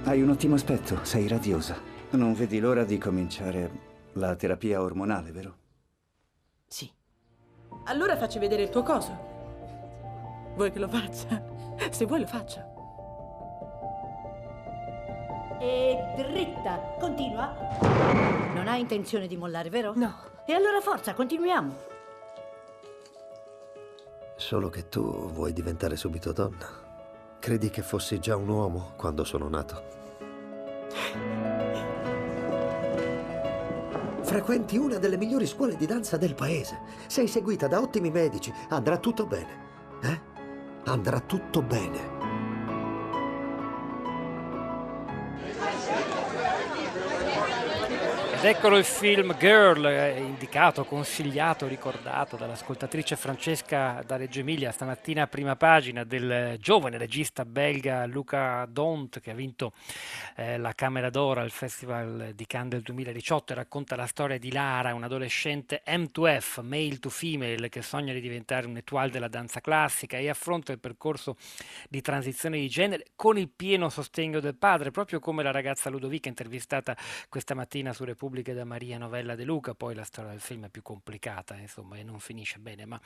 Hai 0.04 0.22
un 0.22 0.30
ottimo 0.30 0.56
aspetto, 0.56 1.04
sei 1.04 1.28
radiosa. 1.28 1.78
Non 2.12 2.34
vedi 2.34 2.60
l'ora 2.60 2.86
di 2.86 2.98
cominciare 2.98 3.70
la 4.14 4.36
terapia 4.36 4.82
ormonale, 4.82 5.32
vero? 5.32 5.58
Sì. 6.66 6.90
Allora 7.86 8.16
facci 8.16 8.40
vedere 8.40 8.64
il 8.64 8.70
tuo 8.70 8.84
coso. 8.84 9.36
Vuoi 10.56 10.72
che 10.72 10.80
lo 10.80 10.88
faccia? 10.88 11.44
Se 11.92 12.06
vuoi 12.06 12.22
lo 12.22 12.28
faccio. 12.28 12.67
E 15.60 15.98
dritta, 16.16 16.96
continua. 17.00 17.54
Non 18.54 18.68
hai 18.68 18.82
intenzione 18.82 19.28
di 19.28 19.38
mollare, 19.38 19.70
vero? 19.70 19.94
No. 19.96 20.14
E 20.46 20.54
allora 20.54 20.80
forza, 20.82 21.14
continuiamo. 21.14 21.76
Solo 24.36 24.70
che 24.70 24.88
tu 24.88 25.32
vuoi 25.32 25.52
diventare 25.54 25.96
subito 25.96 26.32
donna. 26.32 26.86
Credi 27.40 27.70
che 27.70 27.82
fossi 27.82 28.20
già 28.20 28.36
un 28.36 28.48
uomo 28.48 28.94
quando 28.96 29.24
sono 29.24 29.50
nato? 29.50 29.84
Frequenti 34.22 34.78
una 34.78 34.98
delle 34.98 35.18
migliori 35.18 35.48
scuole 35.48 35.76
di 35.76 35.86
danza 35.86 36.18
del 36.18 36.36
paese. 36.36 36.80
Sei 37.08 37.28
seguita 37.28 37.68
da 37.68 37.80
ottimi 37.80 38.12
medici. 38.12 38.54
Andrà 38.70 38.98
tutto 38.98 39.26
bene. 39.26 39.66
Eh? 40.04 40.22
Andrà 40.86 41.20
tutto 41.20 41.62
bene. 41.62 42.17
Ed 48.38 48.46
eccolo 48.46 48.78
il 48.78 48.84
film 48.84 49.36
Girl, 49.36 49.84
eh, 49.88 50.20
indicato, 50.20 50.86
consigliato, 50.86 51.66
ricordato 51.66 52.36
dall'ascoltatrice 52.38 53.16
Francesca 53.16 54.04
da 54.06 54.16
Reggio 54.16 54.42
Emilia, 54.42 54.72
stamattina 54.72 55.24
a 55.24 55.28
prima 55.28 55.56
pagina 55.56 56.04
del 56.04 56.56
giovane 56.60 57.00
regista 57.00 57.46
belga 57.46 58.06
Luca 58.06 58.68
Dont 58.70 59.20
che 59.22 59.32
ha 59.32 59.34
vinto 59.34 59.74
eh, 60.36 60.60
la 60.60 60.74
Camera 60.74 61.10
d'Oro 61.10 61.42
al 61.42 61.50
Festival 61.50 62.34
di 62.36 62.46
Cannes 62.46 62.70
del 62.70 62.82
2018 62.84 63.54
e 63.54 63.56
racconta 63.56 63.96
la 63.96 64.06
storia 64.06 64.38
di 64.38 64.52
Lara, 64.52 64.94
un'adolescente 64.94 65.82
M2F, 65.88 66.62
male 66.62 67.00
to 67.00 67.10
female, 67.10 67.70
che 67.70 67.82
sogna 67.82 68.14
di 68.14 68.22
diventare 68.22 68.68
un 68.68 68.78
étoile 68.78 69.10
della 69.10 69.30
danza 69.30 69.62
classica 69.62 70.18
e 70.18 70.30
affronta 70.30 70.72
il 70.72 70.80
percorso 70.80 71.38
di 71.90 72.02
transizione 72.02 72.60
di 72.60 72.70
genere 72.70 73.08
con 73.16 73.40
il 73.40 73.50
pieno 73.50 73.90
sostegno 73.90 74.40
del 74.40 74.56
padre, 74.56 74.92
proprio 74.92 75.20
come 75.20 75.42
la 75.42 75.52
ragazza 75.52 75.90
Ludovica 75.90 76.30
intervistata 76.30 76.96
questa 77.30 77.56
mattina 77.56 77.94
su 77.94 78.04
Repubblica 78.04 78.26
pubbliche 78.28 78.54
da 78.54 78.66
Maria 78.66 78.98
Novella 78.98 79.36
De 79.36 79.46
Luca, 79.46 79.74
poi 79.74 79.96
la 79.96 80.04
storia 80.04 80.32
del 80.32 80.42
film 80.42 80.66
è 80.66 80.70
più 80.70 80.82
complicata, 80.82 81.56
insomma, 81.56 81.96
e 81.96 82.04
non 82.04 82.20
finisce 82.20 82.60
bene, 82.60 82.86
ma 82.86 83.00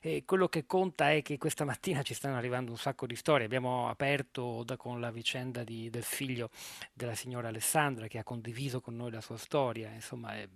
eh, 0.00 0.24
quello 0.24 0.48
che 0.48 0.66
conta 0.66 1.12
è 1.12 1.22
che 1.22 1.38
questa 1.38 1.64
mattina 1.64 2.02
ci 2.02 2.12
stanno 2.12 2.36
arrivando 2.36 2.72
un 2.72 2.76
sacco 2.76 3.06
di 3.06 3.14
storie. 3.14 3.46
Abbiamo 3.46 3.88
aperto 3.88 4.64
da, 4.64 4.76
con 4.76 5.00
la 5.00 5.12
vicenda 5.12 5.62
di, 5.62 5.90
del 5.90 6.02
figlio 6.02 6.50
della 6.92 7.14
signora 7.14 7.48
Alessandra 7.48 8.08
che 8.08 8.18
ha 8.18 8.24
condiviso 8.24 8.80
con 8.80 8.96
noi 8.96 9.12
la 9.12 9.20
sua 9.20 9.36
storia, 9.36 9.90
insomma, 9.92 10.34
è 10.34 10.48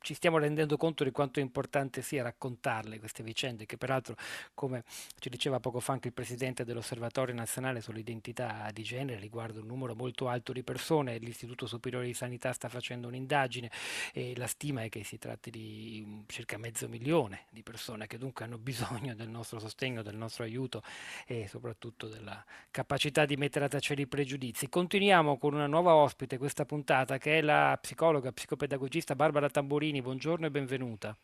ci 0.00 0.14
stiamo 0.14 0.38
rendendo 0.38 0.76
conto 0.76 1.04
di 1.04 1.10
quanto 1.10 1.40
importante 1.40 2.02
sia 2.02 2.22
raccontarle 2.22 2.98
queste 2.98 3.22
vicende, 3.22 3.66
che 3.66 3.76
peraltro, 3.76 4.16
come 4.54 4.84
ci 5.18 5.28
diceva 5.28 5.60
poco 5.60 5.80
fa 5.80 5.92
anche 5.92 6.08
il 6.08 6.14
presidente 6.14 6.64
dell'Osservatorio 6.64 7.34
Nazionale 7.34 7.80
sull'Identità 7.80 8.70
di 8.72 8.82
Genere, 8.82 9.18
riguarda 9.18 9.60
un 9.60 9.66
numero 9.66 9.94
molto 9.94 10.28
alto 10.28 10.52
di 10.52 10.62
persone, 10.62 11.18
l'Istituto 11.18 11.66
Superiore 11.66 12.06
di 12.06 12.14
Sanità 12.14 12.52
sta 12.52 12.68
facendo 12.68 13.08
un'indagine 13.08 13.70
e 14.12 14.34
la 14.36 14.46
stima 14.46 14.82
è 14.82 14.88
che 14.88 15.04
si 15.04 15.18
tratti 15.18 15.50
di 15.50 16.24
circa 16.26 16.56
mezzo 16.56 16.88
milione 16.88 17.46
di 17.50 17.62
persone 17.62 18.06
che 18.06 18.18
dunque 18.18 18.44
hanno 18.44 18.58
bisogno 18.58 19.14
del 19.14 19.28
nostro 19.28 19.58
sostegno, 19.58 20.02
del 20.02 20.16
nostro 20.16 20.44
aiuto 20.44 20.82
e 21.26 21.48
soprattutto 21.48 22.06
della 22.08 22.44
capacità 22.70 23.24
di 23.24 23.36
mettere 23.36 23.64
a 23.64 23.68
tacere 23.68 24.02
i 24.02 24.06
pregiudizi. 24.06 24.68
Continuiamo 24.68 25.38
con 25.38 25.54
una 25.54 25.66
nuova 25.66 25.94
ospite 25.94 26.38
questa 26.38 26.64
puntata 26.64 27.18
che 27.18 27.38
è 27.38 27.40
la 27.40 27.76
psicologa, 27.80 28.32
psicopedagogista 28.32 29.14
Barbara 29.14 29.48
Tamburini, 29.58 30.00
buongiorno 30.00 30.46
e 30.46 30.50
benvenuta. 30.52 31.16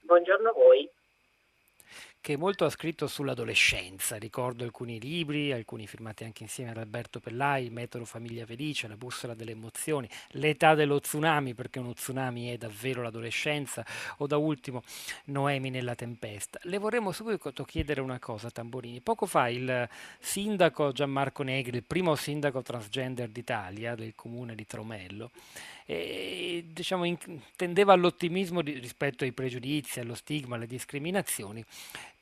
Buongiorno 0.00 0.48
a 0.48 0.52
voi 0.52 0.88
che 2.24 2.38
molto 2.38 2.64
ha 2.64 2.70
scritto 2.70 3.06
sull'adolescenza. 3.06 4.16
Ricordo 4.16 4.64
alcuni 4.64 4.98
libri, 4.98 5.52
alcuni 5.52 5.86
firmati 5.86 6.24
anche 6.24 6.42
insieme 6.42 6.70
ad 6.70 6.78
Alberto 6.78 7.20
Pellai, 7.20 7.68
Metodo 7.68 8.06
Famiglia 8.06 8.46
Felice, 8.46 8.88
La 8.88 8.96
bussola 8.96 9.34
delle 9.34 9.50
emozioni, 9.50 10.08
L'età 10.30 10.74
dello 10.74 10.98
tsunami, 10.98 11.52
perché 11.52 11.80
uno 11.80 11.92
tsunami 11.92 12.48
è 12.48 12.56
davvero 12.56 13.02
l'adolescenza, 13.02 13.84
o 14.16 14.26
da 14.26 14.38
ultimo 14.38 14.82
Noemi 15.26 15.68
nella 15.68 15.94
tempesta. 15.94 16.58
Le 16.62 16.78
vorremmo 16.78 17.12
subito 17.12 17.52
chiedere 17.64 18.00
una 18.00 18.18
cosa, 18.18 18.50
Tamborini. 18.50 19.02
Poco 19.02 19.26
fa 19.26 19.50
il 19.50 19.86
sindaco 20.18 20.92
Gianmarco 20.92 21.42
Negri, 21.42 21.76
il 21.76 21.84
primo 21.84 22.14
sindaco 22.14 22.62
transgender 22.62 23.28
d'Italia 23.28 23.94
del 23.94 24.14
comune 24.14 24.54
di 24.54 24.64
Tromello, 24.64 25.30
e, 25.86 26.64
diciamo, 26.72 27.04
in, 27.04 27.16
tendeva 27.56 27.92
all'ottimismo 27.92 28.62
di, 28.62 28.78
rispetto 28.78 29.24
ai 29.24 29.32
pregiudizi, 29.32 30.00
allo 30.00 30.14
stigma, 30.14 30.56
alle 30.56 30.66
discriminazioni, 30.66 31.64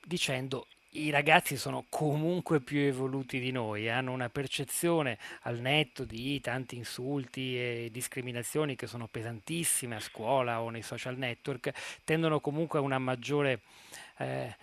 dicendo 0.04 0.66
i 0.94 1.10
ragazzi 1.10 1.56
sono 1.56 1.86
comunque 1.88 2.60
più 2.60 2.80
evoluti 2.80 3.38
di 3.38 3.50
noi, 3.50 3.88
hanno 3.88 4.12
una 4.12 4.28
percezione 4.28 5.18
al 5.42 5.58
netto 5.58 6.04
di 6.04 6.40
tanti 6.40 6.76
insulti 6.76 7.58
e 7.58 7.88
discriminazioni 7.90 8.76
che 8.76 8.86
sono 8.86 9.08
pesantissime 9.10 9.96
a 9.96 10.00
scuola 10.00 10.60
o 10.60 10.68
nei 10.68 10.82
social 10.82 11.16
network, 11.16 11.72
tendono 12.04 12.40
comunque 12.40 12.78
a 12.78 12.82
una 12.82 12.98
maggiore 12.98 13.60
eh, 14.18 14.54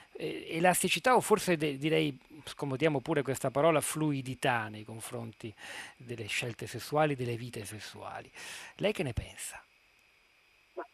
elasticità 0.49 1.15
o 1.15 1.21
forse 1.21 1.57
de- 1.57 1.77
direi, 1.77 2.15
scomodiamo 2.45 2.99
pure 2.99 3.23
questa 3.23 3.49
parola, 3.49 3.81
fluidità 3.81 4.67
nei 4.67 4.83
confronti 4.83 5.51
delle 5.97 6.27
scelte 6.27 6.67
sessuali, 6.67 7.15
delle 7.15 7.37
vite 7.37 7.65
sessuali. 7.65 8.29
Lei 8.75 8.91
che 8.91 9.03
ne 9.03 9.13
pensa? 9.13 9.63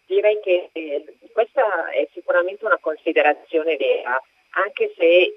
Direi 0.05 0.39
che 0.41 0.69
eh, 0.71 1.17
questa 1.33 1.89
è 1.91 2.07
sicuramente 2.13 2.63
una 2.63 2.77
considerazione 2.79 3.75
vera, 3.75 4.17
anche 4.55 4.93
se 4.95 5.35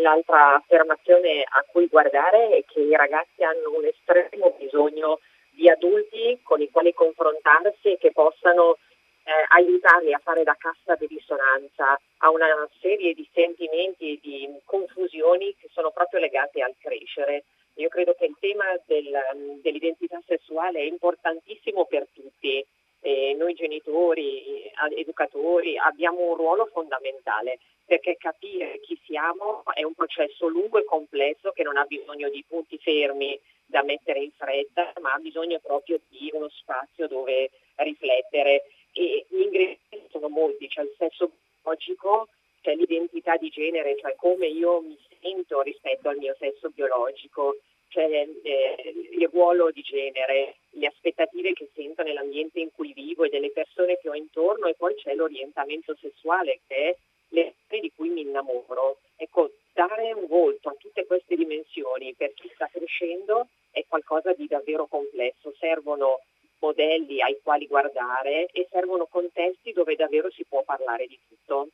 l'altra 0.00 0.54
affermazione 0.54 1.42
a 1.42 1.64
cui 1.70 1.86
guardare 1.86 2.56
è 2.56 2.64
che 2.64 2.80
i 2.80 2.96
ragazzi 2.96 3.42
hanno 3.42 3.76
un 3.76 3.84
estremo 3.84 4.54
bisogno 4.58 5.20
di 5.50 5.68
adulti 5.68 6.40
con 6.42 6.60
i 6.60 6.70
quali 6.70 6.92
confrontarsi 6.94 7.92
e 7.92 7.98
che 7.98 8.12
possano 8.12 8.78
eh, 9.24 9.32
aiutarli 9.48 10.12
a 10.12 10.20
fare 10.22 10.42
da 10.42 10.56
cassa 10.58 10.94
di 10.94 11.06
risonanza 11.06 12.00
a 12.18 12.30
una 12.30 12.68
serie 12.80 13.14
di 13.14 13.28
sentimenti 13.32 14.14
e 14.14 14.18
di 14.22 14.48
confusioni 14.64 15.54
che 15.58 15.68
sono 15.72 15.90
proprio 15.90 16.20
legate 16.20 16.62
al 16.62 16.74
crescere. 16.78 17.44
Io 17.74 17.88
credo 17.88 18.14
che 18.14 18.26
il 18.26 18.36
tema 18.40 18.64
del, 18.86 19.60
dell'identità 19.62 20.20
sessuale 20.26 20.80
è 20.80 20.84
importantissimo 20.84 21.84
per 21.84 22.06
tutti. 22.12 22.64
Eh, 23.02 23.34
noi 23.34 23.54
genitori, 23.54 24.70
educatori 24.96 25.78
abbiamo 25.78 26.20
un 26.28 26.36
ruolo 26.36 26.66
fondamentale 26.66 27.58
perché 27.90 28.16
capire 28.16 28.78
chi 28.80 28.98
siamo 29.04 29.64
è 29.74 29.82
un 29.82 29.94
processo 29.94 30.46
lungo 30.46 30.78
e 30.78 30.84
complesso 30.84 31.50
che 31.50 31.62
non 31.62 31.76
ha 31.76 31.84
bisogno 31.84 32.28
di 32.28 32.44
punti 32.46 32.78
fermi 32.78 33.38
da 33.66 33.82
mettere 33.82 34.20
in 34.20 34.30
fretta, 34.36 34.92
ma 35.00 35.14
ha 35.14 35.18
bisogno 35.18 35.58
proprio 35.60 35.98
di 36.08 36.30
uno 36.32 36.48
spazio 36.50 37.08
dove 37.08 37.50
riflettere. 37.76 38.64
E 38.92 39.24
gli 39.28 39.40
ingredienti 39.40 40.08
sono 40.10 40.28
molti, 40.28 40.68
c'è 40.68 40.82
il 40.82 40.94
sesso 40.98 41.30
biologico, 41.62 42.28
c'è 42.60 42.74
l'identità 42.74 43.36
di 43.36 43.48
genere, 43.48 43.96
cioè 43.98 44.14
come 44.16 44.46
io 44.46 44.80
mi 44.82 44.98
sento 45.20 45.62
rispetto 45.62 46.08
al 46.08 46.16
mio 46.18 46.36
sesso 46.38 46.70
biologico, 46.70 47.56
c'è 47.88 48.08
eh, 48.08 48.94
il 49.10 49.28
ruolo 49.32 49.70
di 49.70 49.82
genere, 49.82 50.56
le 50.72 50.86
aspettative 50.86 51.52
che 51.52 51.68
sento 51.74 52.02
nell'ambiente 52.02 52.60
in 52.60 52.70
cui 52.72 52.92
vivo 52.92 53.24
e 53.24 53.28
delle 53.28 53.50
persone 53.50 53.98
che 53.98 54.08
ho 54.08 54.14
intorno 54.14 54.66
e 54.66 54.74
poi 54.74 54.94
c'è 54.94 55.14
l'orientamento 55.14 55.96
sessuale 55.96 56.60
che 56.66 56.74
è 56.74 56.96
le 57.30 57.54
di 57.80 57.92
cui 57.94 58.08
mi 58.08 58.22
innamoro. 58.22 58.98
Ecco, 59.16 59.52
dare 59.72 60.12
un 60.12 60.26
volto 60.26 60.68
a 60.68 60.74
tutte 60.78 61.06
queste 61.06 61.36
dimensioni 61.36 62.14
per 62.14 62.32
chi 62.34 62.50
sta 62.54 62.68
crescendo 62.70 63.48
è 63.70 63.84
qualcosa 63.86 64.32
di 64.32 64.46
davvero 64.46 64.86
complesso. 64.86 65.54
Servono 65.58 66.20
modelli 66.58 67.22
ai 67.22 67.38
quali 67.42 67.66
guardare 67.66 68.46
e 68.52 68.66
servono 68.70 69.06
contesti 69.06 69.72
dove 69.72 69.94
davvero 69.94 70.30
si 70.30 70.44
può 70.44 70.62
parlare 70.62 71.06
di 71.06 71.18
tutto. 71.28 71.68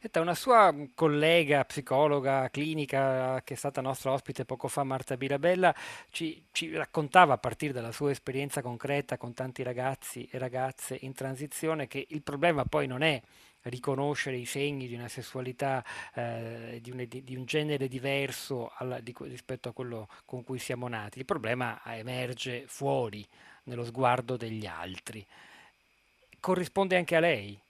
Senta, 0.00 0.22
una 0.22 0.34
sua 0.34 0.74
collega 0.94 1.62
psicologa 1.66 2.48
clinica 2.48 3.42
che 3.44 3.52
è 3.52 3.56
stata 3.58 3.82
nostra 3.82 4.12
ospite 4.12 4.46
poco 4.46 4.66
fa, 4.66 4.82
Marta 4.82 5.14
Birabella, 5.18 5.74
ci, 6.08 6.42
ci, 6.52 6.74
raccontava 6.74 7.34
a 7.34 7.36
partire 7.36 7.74
dalla 7.74 7.92
sua 7.92 8.10
esperienza 8.10 8.62
concreta 8.62 9.18
con 9.18 9.34
tanti 9.34 9.62
ragazzi 9.62 10.26
e 10.32 10.38
ragazze 10.38 10.96
in 11.02 11.12
transizione 11.12 11.86
che 11.86 12.06
il 12.08 12.22
problema 12.22 12.64
poi 12.64 12.86
non 12.86 13.02
è 13.02 13.20
riconoscere 13.64 14.38
i 14.38 14.46
segni 14.46 14.88
di 14.88 14.94
una 14.94 15.08
sessualità 15.08 15.84
eh, 16.14 16.78
di, 16.80 16.90
un, 16.90 17.06
di, 17.06 17.36
un, 17.36 17.44
genere 17.44 17.86
diverso 17.86 18.72
alla, 18.76 19.00
di, 19.00 19.14
rispetto 19.18 19.68
a 19.68 19.72
quello 19.74 20.08
con 20.24 20.42
cui 20.42 20.58
siamo 20.58 20.88
nati. 20.88 21.18
Il 21.18 21.26
problema 21.26 21.78
emerge 21.84 22.64
fuori, 22.66 23.22
nello 23.64 23.84
sguardo 23.84 24.38
degli 24.38 24.64
altri. 24.64 25.22
Corrisponde 26.40 26.96
anche 26.96 27.16
a 27.16 27.20
lei? 27.20 27.60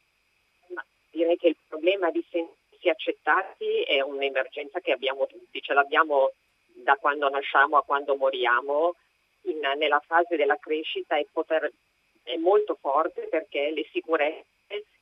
Ma 0.72 0.85
direi 1.11 1.37
che 1.37 1.49
il 1.49 1.57
problema 1.81 2.11
di 2.11 2.22
sentirsi 2.31 2.89
accettati 2.91 3.83
è 3.83 4.03
un'emergenza 4.03 4.81
che 4.81 4.93
abbiamo 4.93 5.26
tutti, 5.26 5.62
ce 5.62 5.72
l'abbiamo 5.72 6.33
da 6.74 6.97
quando 6.97 7.28
nasciamo 7.31 7.78
a 7.78 7.83
quando 7.83 8.16
moriamo. 8.16 8.95
In, 9.45 9.61
nella 9.78 10.03
fase 10.07 10.37
della 10.37 10.59
crescita 10.59 11.16
è, 11.16 11.24
poter, 11.33 11.72
è 12.22 12.37
molto 12.37 12.76
forte 12.78 13.22
perché 13.28 13.70
le 13.70 13.89
sicurezze 13.91 14.45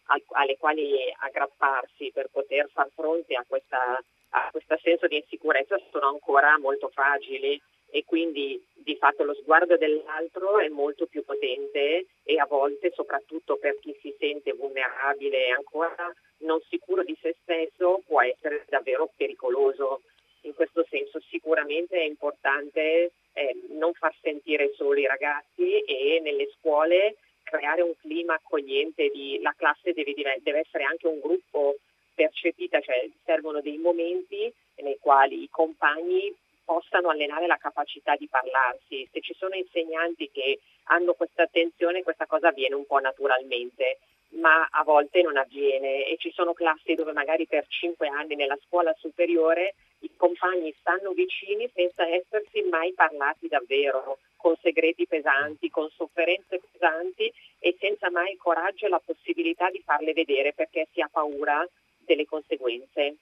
al, 0.07 0.23
alle 0.35 0.57
quali 0.57 1.13
aggrapparsi 1.19 2.13
per 2.15 2.29
poter 2.31 2.71
far 2.73 2.89
fronte 2.95 3.35
a, 3.35 3.45
a 3.45 4.49
questo 4.53 4.79
senso 4.81 5.09
di 5.09 5.17
insicurezza 5.17 5.77
sono 5.91 6.07
ancora 6.07 6.57
molto 6.59 6.89
fragili 6.89 7.61
e 7.91 8.05
quindi 8.05 8.63
di 8.75 8.97
fatto 8.97 9.25
lo 9.25 9.35
sguardo 9.35 9.77
dell'altro 9.77 10.59
è 10.59 10.69
molto 10.69 11.07
più 11.07 11.25
potente 11.25 12.07
e 12.23 12.39
a 12.39 12.47
volte 12.47 12.91
soprattutto 12.95 13.57
per 13.57 13.79
chi 13.81 13.97
si 14.01 14.15
sente 14.19 14.53
vulnerabile 14.53 15.47
e 15.47 15.51
ancora 15.51 16.13
non 16.39 16.61
sicuro 16.69 17.03
di 17.03 17.17
se 17.21 17.37
stesso 17.43 18.03
può 18.07 18.23
essere 18.23 18.65
davvero 18.69 19.11
pericoloso. 19.17 20.03
In 20.43 20.55
questo 20.55 20.87
senso 20.89 21.21
sicuramente 21.29 21.97
è 21.97 22.05
importante 22.05 23.13
eh, 23.33 23.57
non 23.71 23.93
far 23.93 24.15
sentire 24.21 24.73
soli 24.75 25.03
i 25.03 25.07
ragazzi 25.07 25.81
e 25.81 26.21
nelle 26.23 26.49
scuole 26.59 27.17
creare 27.43 27.83
un 27.83 27.95
clima 27.99 28.35
accogliente 28.35 29.09
di 29.09 29.39
la 29.41 29.55
classe 29.57 29.93
deve, 29.93 30.15
deve 30.15 30.61
essere 30.61 30.85
anche 30.85 31.07
un 31.07 31.19
gruppo 31.19 31.77
percepita, 32.15 32.81
cioè 32.81 33.09
servono 33.25 33.61
dei 33.61 33.79
momenti 33.79 34.53
nei 34.77 34.99
quali 35.01 35.43
i 35.43 35.49
compagni 35.51 36.35
possano 36.69 37.09
allenare 37.09 37.47
la 37.47 37.57
capacità 37.57 38.15
di 38.15 38.29
parlarsi. 38.29 39.09
Se 39.11 39.23
ci 39.23 39.33
sono 39.33 39.55
insegnanti 39.55 40.29
che 40.31 40.61
hanno 40.91 41.15
questa 41.15 41.45
attenzione, 41.45 42.03
questa 42.03 42.27
cosa 42.27 42.49
avviene 42.49 42.75
un 42.75 42.85
po' 42.85 42.99
naturalmente, 42.99 44.01
ma 44.33 44.69
a 44.71 44.85
volte 44.85 45.23
non 45.23 45.39
avviene 45.39 46.05
e 46.05 46.19
ci 46.19 46.31
sono 46.31 46.53
classi 46.53 46.93
dove 46.93 47.13
magari 47.13 47.47
per 47.47 47.65
cinque 47.69 48.09
anni 48.09 48.35
nella 48.35 48.59
scuola 48.67 48.95
superiore 48.99 49.77
i 50.01 50.11
compagni 50.15 50.75
stanno 50.79 51.13
vicini 51.13 51.71
senza 51.75 52.07
essersi 52.07 52.61
mai 52.69 52.93
parlati 52.93 53.49
davvero, 53.49 54.19
con 54.37 54.55
segreti 54.61 55.07
pesanti, 55.07 55.71
con 55.71 55.89
sofferenze 55.89 56.61
pesanti 56.71 57.33
e 57.61 57.77
senza 57.81 58.11
mai 58.11 58.33
il 58.33 58.39
coraggio 58.39 58.85
e 58.85 58.91
la 58.91 59.01
possibilità 59.03 59.71
di 59.71 59.81
farle 59.81 60.13
vedere 60.13 60.53
perché 60.53 60.87
si 60.93 61.01
ha 61.01 61.09
paura 61.11 61.67
delle 62.05 62.27
conseguenze. 62.27 63.17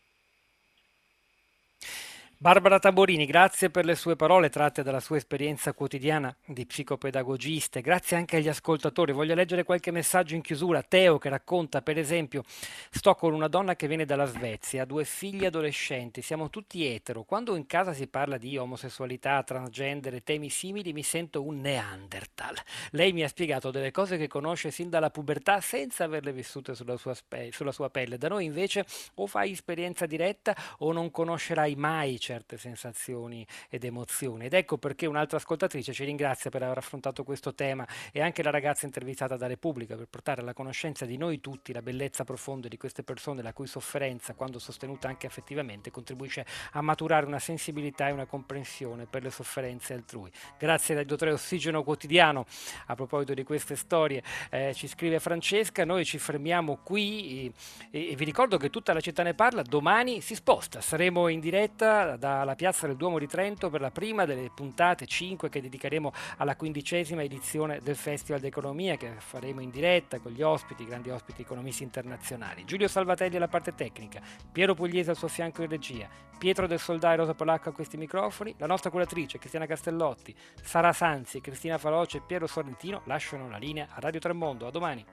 Barbara 2.38 2.78
Taborini, 2.78 3.24
grazie 3.24 3.70
per 3.70 3.86
le 3.86 3.94
sue 3.94 4.14
parole 4.14 4.50
tratte 4.50 4.82
dalla 4.82 5.00
sua 5.00 5.16
esperienza 5.16 5.72
quotidiana 5.72 6.36
di 6.44 6.66
psicopedagogista. 6.66 7.80
Grazie 7.80 8.18
anche 8.18 8.36
agli 8.36 8.48
ascoltatori. 8.48 9.12
Voglio 9.12 9.34
leggere 9.34 9.64
qualche 9.64 9.90
messaggio 9.90 10.34
in 10.34 10.42
chiusura. 10.42 10.82
Teo 10.82 11.16
che 11.16 11.30
racconta, 11.30 11.80
per 11.80 11.96
esempio, 11.96 12.42
sto 12.90 13.14
con 13.14 13.32
una 13.32 13.48
donna 13.48 13.74
che 13.74 13.88
viene 13.88 14.04
dalla 14.04 14.26
Svezia, 14.26 14.82
ha 14.82 14.84
due 14.84 15.06
figli 15.06 15.46
adolescenti, 15.46 16.20
siamo 16.20 16.50
tutti 16.50 16.84
etero. 16.84 17.22
Quando 17.22 17.56
in 17.56 17.64
casa 17.64 17.94
si 17.94 18.06
parla 18.06 18.36
di 18.36 18.58
omosessualità, 18.58 19.42
transgender 19.42 20.12
e 20.12 20.22
temi 20.22 20.50
simili, 20.50 20.92
mi 20.92 21.02
sento 21.02 21.42
un 21.42 21.58
Neanderthal. 21.60 22.54
Lei 22.90 23.14
mi 23.14 23.22
ha 23.22 23.28
spiegato 23.28 23.70
delle 23.70 23.90
cose 23.92 24.18
che 24.18 24.28
conosce 24.28 24.70
sin 24.70 24.90
dalla 24.90 25.08
pubertà 25.08 25.62
senza 25.62 26.04
averle 26.04 26.32
vissute 26.32 26.74
sulla 26.74 26.98
sua, 26.98 27.14
spe- 27.14 27.48
sulla 27.50 27.72
sua 27.72 27.88
pelle. 27.88 28.18
Da 28.18 28.28
noi 28.28 28.44
invece 28.44 28.84
o 29.14 29.26
fai 29.26 29.52
esperienza 29.52 30.04
diretta 30.04 30.54
o 30.80 30.92
non 30.92 31.10
conoscerai 31.10 31.74
mai 31.76 32.24
certe 32.26 32.58
sensazioni 32.58 33.46
ed 33.70 33.84
emozioni. 33.84 34.46
Ed 34.46 34.52
ecco 34.52 34.78
perché 34.78 35.06
un'altra 35.06 35.36
ascoltatrice 35.36 35.92
ci 35.92 36.04
ringrazia 36.04 36.50
per 36.50 36.60
aver 36.64 36.78
affrontato 36.78 37.22
questo 37.22 37.54
tema 37.54 37.86
e 38.10 38.20
anche 38.20 38.42
la 38.42 38.50
ragazza 38.50 38.84
intervistata 38.84 39.36
da 39.36 39.46
Repubblica 39.46 39.94
per 39.94 40.08
portare 40.08 40.40
alla 40.40 40.52
conoscenza 40.52 41.04
di 41.04 41.16
noi 41.16 41.40
tutti 41.40 41.72
la 41.72 41.82
bellezza 41.82 42.24
profonda 42.24 42.66
di 42.66 42.76
queste 42.76 43.04
persone, 43.04 43.42
la 43.42 43.52
cui 43.52 43.68
sofferenza, 43.68 44.34
quando 44.34 44.58
sostenuta 44.58 45.06
anche 45.06 45.28
affettivamente, 45.28 45.92
contribuisce 45.92 46.44
a 46.72 46.80
maturare 46.80 47.26
una 47.26 47.38
sensibilità 47.38 48.08
e 48.08 48.10
una 48.10 48.26
comprensione 48.26 49.06
per 49.06 49.22
le 49.22 49.30
sofferenze 49.30 49.94
altrui. 49.94 50.30
Grazie 50.58 50.98
al 50.98 51.04
dottore 51.04 51.30
Ossigeno 51.30 51.84
Quotidiano. 51.84 52.44
A 52.86 52.96
proposito 52.96 53.34
di 53.34 53.44
queste 53.44 53.76
storie, 53.76 54.20
eh, 54.50 54.74
ci 54.74 54.88
scrive 54.88 55.20
Francesca, 55.20 55.84
noi 55.84 56.04
ci 56.04 56.18
fermiamo 56.18 56.80
qui 56.82 57.52
e, 57.92 58.10
e 58.10 58.16
vi 58.16 58.24
ricordo 58.24 58.56
che 58.56 58.68
tutta 58.68 58.92
la 58.92 59.00
città 59.00 59.22
ne 59.22 59.34
parla, 59.34 59.62
domani 59.62 60.20
si 60.20 60.34
sposta, 60.34 60.80
saremo 60.80 61.28
in 61.28 61.38
diretta 61.38 62.15
dalla 62.16 62.54
Piazza 62.54 62.86
del 62.86 62.96
Duomo 62.96 63.18
di 63.18 63.26
Trento 63.26 63.70
per 63.70 63.80
la 63.80 63.90
prima 63.90 64.24
delle 64.24 64.50
puntate 64.54 65.06
5 65.06 65.48
che 65.48 65.60
dedicheremo 65.60 66.12
alla 66.38 66.56
quindicesima 66.56 67.22
edizione 67.22 67.80
del 67.82 67.96
Festival 67.96 68.40
d'Economia 68.40 68.96
che 68.96 69.14
faremo 69.18 69.60
in 69.60 69.70
diretta 69.70 70.18
con 70.18 70.32
gli 70.32 70.42
ospiti, 70.42 70.84
grandi 70.84 71.10
ospiti 71.10 71.42
economisti 71.42 71.82
internazionali. 71.82 72.64
Giulio 72.64 72.88
Salvatelli 72.88 73.36
alla 73.36 73.48
parte 73.48 73.74
tecnica, 73.74 74.20
Piero 74.50 74.74
Pugliese 74.74 75.10
al 75.10 75.16
suo 75.16 75.28
fianco 75.28 75.62
in 75.62 75.68
regia, 75.68 76.08
Pietro 76.38 76.66
del 76.66 76.78
Soldà 76.78 77.12
e 77.12 77.16
Rosa 77.16 77.34
Polacco 77.34 77.70
a 77.70 77.72
questi 77.72 77.96
microfoni, 77.96 78.54
la 78.58 78.66
nostra 78.66 78.90
curatrice 78.90 79.38
Cristiana 79.38 79.66
Castellotti, 79.66 80.34
Sara 80.62 80.92
Sanzi, 80.92 81.40
Cristina 81.40 81.78
Faloce 81.78 82.18
e 82.18 82.22
Piero 82.26 82.46
Sorrentino 82.46 83.02
lasciano 83.04 83.48
la 83.48 83.56
linea 83.56 83.88
a 83.90 84.00
Radio 84.00 84.20
Tremondo. 84.20 84.66
A 84.66 84.70
domani. 84.70 85.04